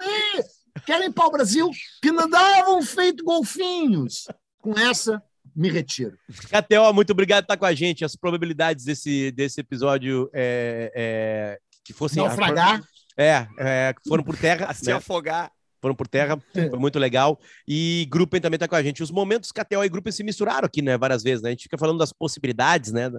querem 0.86 1.10
para 1.10 1.26
o 1.26 1.30
Brasil 1.30 1.70
que 2.02 2.12
nadavam 2.12 2.82
feito 2.82 3.24
golfinhos. 3.24 4.26
Com 4.58 4.78
essa, 4.78 5.22
me 5.54 5.70
retiro. 5.70 6.16
KTO, 6.28 6.92
muito 6.94 7.10
obrigado 7.10 7.42
por 7.42 7.52
estar 7.52 7.56
com 7.58 7.66
a 7.66 7.74
gente. 7.74 8.04
As 8.04 8.16
probabilidades 8.16 8.84
desse, 8.84 9.30
desse 9.30 9.60
episódio 9.60 10.30
é, 10.32 10.90
é, 10.94 11.58
que 11.84 11.92
fossem. 11.92 12.22
Naufragar. 12.22 12.82
É, 13.16 13.46
é, 13.58 13.94
foram 14.08 14.24
por 14.24 14.36
terra. 14.36 14.72
Se 14.74 14.86
né? 14.86 14.94
afogar 14.94 15.52
foram 15.84 15.94
por 15.94 16.08
terra, 16.08 16.40
é. 16.56 16.70
foi 16.70 16.78
muito 16.78 16.98
legal. 16.98 17.38
E 17.68 18.08
Gruppen 18.10 18.40
também 18.40 18.56
está 18.56 18.66
com 18.66 18.74
a 18.74 18.82
gente. 18.82 19.02
Os 19.02 19.10
momentos 19.10 19.52
KTO 19.52 19.84
e 19.84 19.88
Gruppen 19.90 20.10
se 20.10 20.24
misturaram 20.24 20.64
aqui, 20.64 20.80
né, 20.80 20.96
várias 20.96 21.22
vezes, 21.22 21.42
né? 21.42 21.50
A 21.50 21.52
gente 21.52 21.64
fica 21.64 21.76
falando 21.76 21.98
das 21.98 22.10
possibilidades, 22.10 22.90
né? 22.90 23.10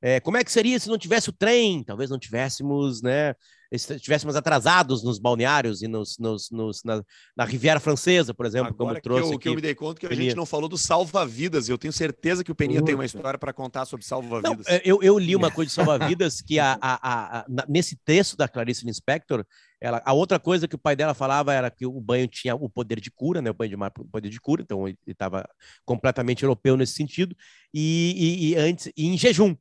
É, 0.00 0.20
como 0.20 0.36
é 0.36 0.44
que 0.44 0.50
seria 0.50 0.78
se 0.78 0.88
não 0.88 0.96
tivesse 0.96 1.28
o 1.28 1.32
trem? 1.32 1.82
Talvez 1.82 2.08
não 2.08 2.18
tivéssemos, 2.18 3.02
né? 3.02 3.34
Se 3.76 3.94
estivéssemos 3.94 4.36
atrasados 4.36 5.02
nos 5.02 5.18
balneários 5.18 5.82
e 5.82 5.88
nos, 5.88 6.16
nos, 6.18 6.50
nos 6.50 6.84
na, 6.84 7.02
na, 7.36 7.44
Riviera 7.44 7.80
Francesa, 7.80 8.32
por 8.32 8.46
exemplo, 8.46 8.68
Agora 8.68 9.00
como 9.00 9.02
trouxe. 9.02 9.22
Que 9.22 9.28
eu, 9.28 9.34
aqui, 9.34 9.42
que 9.42 9.48
eu 9.48 9.54
me 9.54 9.60
dei 9.60 9.74
conta 9.74 10.00
que 10.00 10.06
a 10.06 10.14
gente 10.14 10.36
não 10.36 10.46
falou 10.46 10.68
do 10.68 10.78
salva-vidas. 10.78 11.68
Eu 11.68 11.76
tenho 11.76 11.92
certeza 11.92 12.44
que 12.44 12.52
o 12.52 12.54
Peninha 12.54 12.82
tem 12.82 12.94
uma 12.94 13.04
história 13.04 13.38
para 13.38 13.52
contar 13.52 13.84
sobre 13.84 14.06
salva-vidas. 14.06 14.66
É, 14.66 14.80
eu, 14.84 15.02
eu 15.02 15.18
li 15.18 15.34
uma 15.34 15.50
coisa 15.52 15.68
de 15.68 15.74
salva-vidas 15.74 16.40
que 16.40 16.58
a, 16.58 16.78
a, 16.80 16.94
a, 17.02 17.38
a, 17.40 17.46
nesse 17.68 17.96
texto 17.96 18.36
da 18.36 18.46
Clarice 18.46 18.86
Lispector, 18.86 19.44
ela, 19.84 20.00
a 20.02 20.14
outra 20.14 20.40
coisa 20.40 20.66
que 20.66 20.74
o 20.74 20.78
pai 20.78 20.96
dela 20.96 21.12
falava 21.12 21.52
era 21.52 21.70
que 21.70 21.84
o 21.84 22.00
banho 22.00 22.26
tinha 22.26 22.54
o 22.54 22.70
poder 22.70 22.98
de 22.98 23.10
cura, 23.10 23.42
né? 23.42 23.50
O 23.50 23.54
banho 23.54 23.68
de 23.68 23.76
mar, 23.76 23.92
o 23.98 24.04
poder 24.06 24.30
de 24.30 24.40
cura, 24.40 24.62
então 24.62 24.88
ele 24.88 24.96
estava 25.06 25.46
completamente 25.84 26.42
europeu 26.42 26.74
nesse 26.74 26.94
sentido. 26.94 27.36
E, 27.72 28.14
e, 28.16 28.48
e 28.48 28.56
antes, 28.56 28.90
e 28.96 29.06
em 29.06 29.18
jejum. 29.18 29.54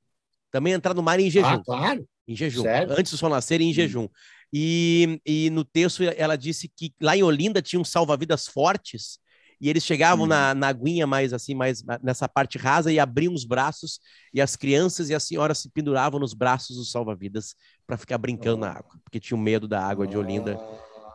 Também 0.50 0.72
entrar 0.72 0.94
no 0.94 1.04
mar 1.04 1.20
em 1.20 1.30
jejum. 1.30 1.48
Ah, 1.48 1.62
claro. 1.62 2.08
Em 2.26 2.38
jejum. 2.38 2.62
Sério? 2.62 2.94
Antes 2.98 3.12
do 3.12 3.18
sol 3.18 3.30
nascer, 3.30 3.60
em 3.60 3.72
hum. 3.72 3.74
jejum. 3.74 4.08
E, 4.54 5.20
e 5.26 5.50
no 5.50 5.66
texto 5.66 6.04
ela 6.16 6.38
disse 6.38 6.72
que 6.74 6.94
lá 7.02 7.18
em 7.18 7.24
Olinda 7.24 7.62
tinha 7.62 7.82
um 7.82 7.84
salva-vidas 7.84 8.48
fortes 8.48 9.20
e 9.64 9.70
eles 9.70 9.86
chegavam 9.86 10.26
hum. 10.26 10.28
na, 10.28 10.54
na 10.54 10.68
aguinha 10.68 11.08
mais 11.08 11.32
assim, 11.32 11.56
mais 11.56 11.82
nessa 12.04 12.28
parte 12.28 12.58
rasa 12.58 12.92
e 12.92 13.00
abriam 13.00 13.34
os 13.34 13.46
braços 13.46 14.02
e 14.34 14.42
as 14.42 14.58
crianças 14.58 15.10
e 15.10 15.16
as 15.16 15.24
senhoras 15.24 15.60
se 15.60 15.70
penduravam 15.70 16.20
nos 16.20 16.34
braços 16.34 16.76
dos 16.76 16.92
salva-vidas 16.92 17.56
para 17.88 17.98
ficar 17.98 18.18
brincando 18.18 18.58
oh. 18.58 18.66
na 18.66 18.72
água, 18.72 19.00
porque 19.06 19.22
tinham 19.22 19.40
medo 19.40 19.66
da 19.66 19.82
água 19.82 20.06
de 20.06 20.18
Olinda, 20.18 20.60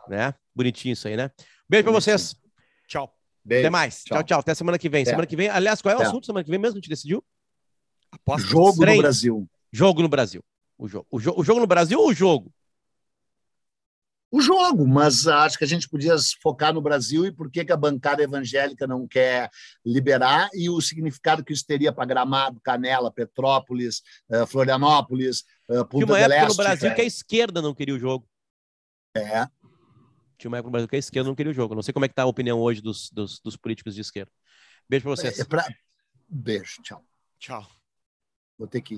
né? 0.08 0.32
Bonitinho 0.54 0.94
isso 0.94 1.06
aí, 1.06 1.14
né? 1.14 1.30
Beijo 1.68 1.84
para 1.84 1.92
vocês. 1.92 2.34
Tchau. 2.86 3.14
Beijo. 3.44 3.66
Até 3.66 3.70
mais. 3.70 4.02
Tchau. 4.02 4.16
tchau, 4.16 4.24
tchau. 4.24 4.40
Até 4.40 4.54
semana 4.54 4.78
que 4.78 4.88
vem. 4.88 5.04
Semana 5.04 5.26
que 5.26 5.36
vem, 5.36 5.50
aliás, 5.50 5.82
qual 5.82 5.94
é 5.94 5.98
o 5.98 6.00
assunto 6.00 6.24
semana 6.24 6.42
que 6.42 6.50
vem 6.50 6.58
mesmo? 6.58 6.76
A 6.76 6.80
gente 6.80 6.88
decidiu? 6.88 7.22
Aposta 8.10 8.48
jogo 8.48 8.86
no 8.86 8.96
Brasil. 8.96 9.50
Jogo 9.70 10.00
no 10.00 10.08
Brasil. 10.08 10.42
O 10.78 10.88
jogo. 10.88 11.06
O, 11.10 11.20
jo 11.20 11.34
o 11.36 11.44
jogo 11.44 11.60
no 11.60 11.66
Brasil 11.66 12.00
ou 12.00 12.08
o 12.08 12.14
jogo? 12.14 12.50
O 14.30 14.40
jogo, 14.40 14.86
mas 14.86 15.26
acho 15.26 15.56
que 15.56 15.64
a 15.64 15.66
gente 15.66 15.88
podia 15.88 16.14
focar 16.42 16.72
no 16.72 16.82
Brasil 16.82 17.24
e 17.24 17.32
por 17.32 17.50
que, 17.50 17.64
que 17.64 17.72
a 17.72 17.76
bancada 17.76 18.22
evangélica 18.22 18.86
não 18.86 19.06
quer 19.06 19.50
liberar 19.84 20.50
e 20.52 20.68
o 20.68 20.80
significado 20.80 21.42
que 21.42 21.52
isso 21.52 21.64
teria 21.66 21.92
para 21.92 22.04
Gramado, 22.04 22.60
Canela, 22.60 23.10
Petrópolis, 23.10 24.02
uh, 24.30 24.46
Florianópolis, 24.46 25.44
uh, 25.68 25.84
Punta 25.86 26.04
Tinha 26.04 26.06
uma 26.06 26.18
época 26.18 26.34
Leste, 26.34 26.48
no 26.48 26.56
Brasil 26.56 26.90
é... 26.90 26.94
que 26.94 27.00
a 27.00 27.04
esquerda 27.04 27.62
não 27.62 27.74
queria 27.74 27.94
o 27.94 27.98
jogo. 27.98 28.28
É. 29.16 29.46
Tinha 30.36 30.50
uma 30.50 30.58
época 30.58 30.68
no 30.68 30.72
Brasil 30.72 30.88
que 30.88 30.96
a 30.96 30.98
esquerda 30.98 31.28
não 31.28 31.34
queria 31.34 31.50
o 31.50 31.54
jogo. 31.54 31.74
Não 31.74 31.82
sei 31.82 31.94
como 31.94 32.04
é 32.04 32.08
que 32.08 32.12
está 32.12 32.22
a 32.22 32.26
opinião 32.26 32.60
hoje 32.60 32.82
dos, 32.82 33.10
dos, 33.10 33.40
dos 33.40 33.56
políticos 33.56 33.94
de 33.94 34.02
esquerda. 34.02 34.30
Beijo 34.88 35.04
para 35.04 35.16
vocês. 35.16 35.40
É, 35.40 35.44
pra... 35.44 35.66
Beijo, 36.28 36.82
tchau. 36.82 37.02
Tchau. 37.38 37.66
Vou 38.58 38.68
ter 38.68 38.82
que 38.82 38.84
ir. 38.84 38.86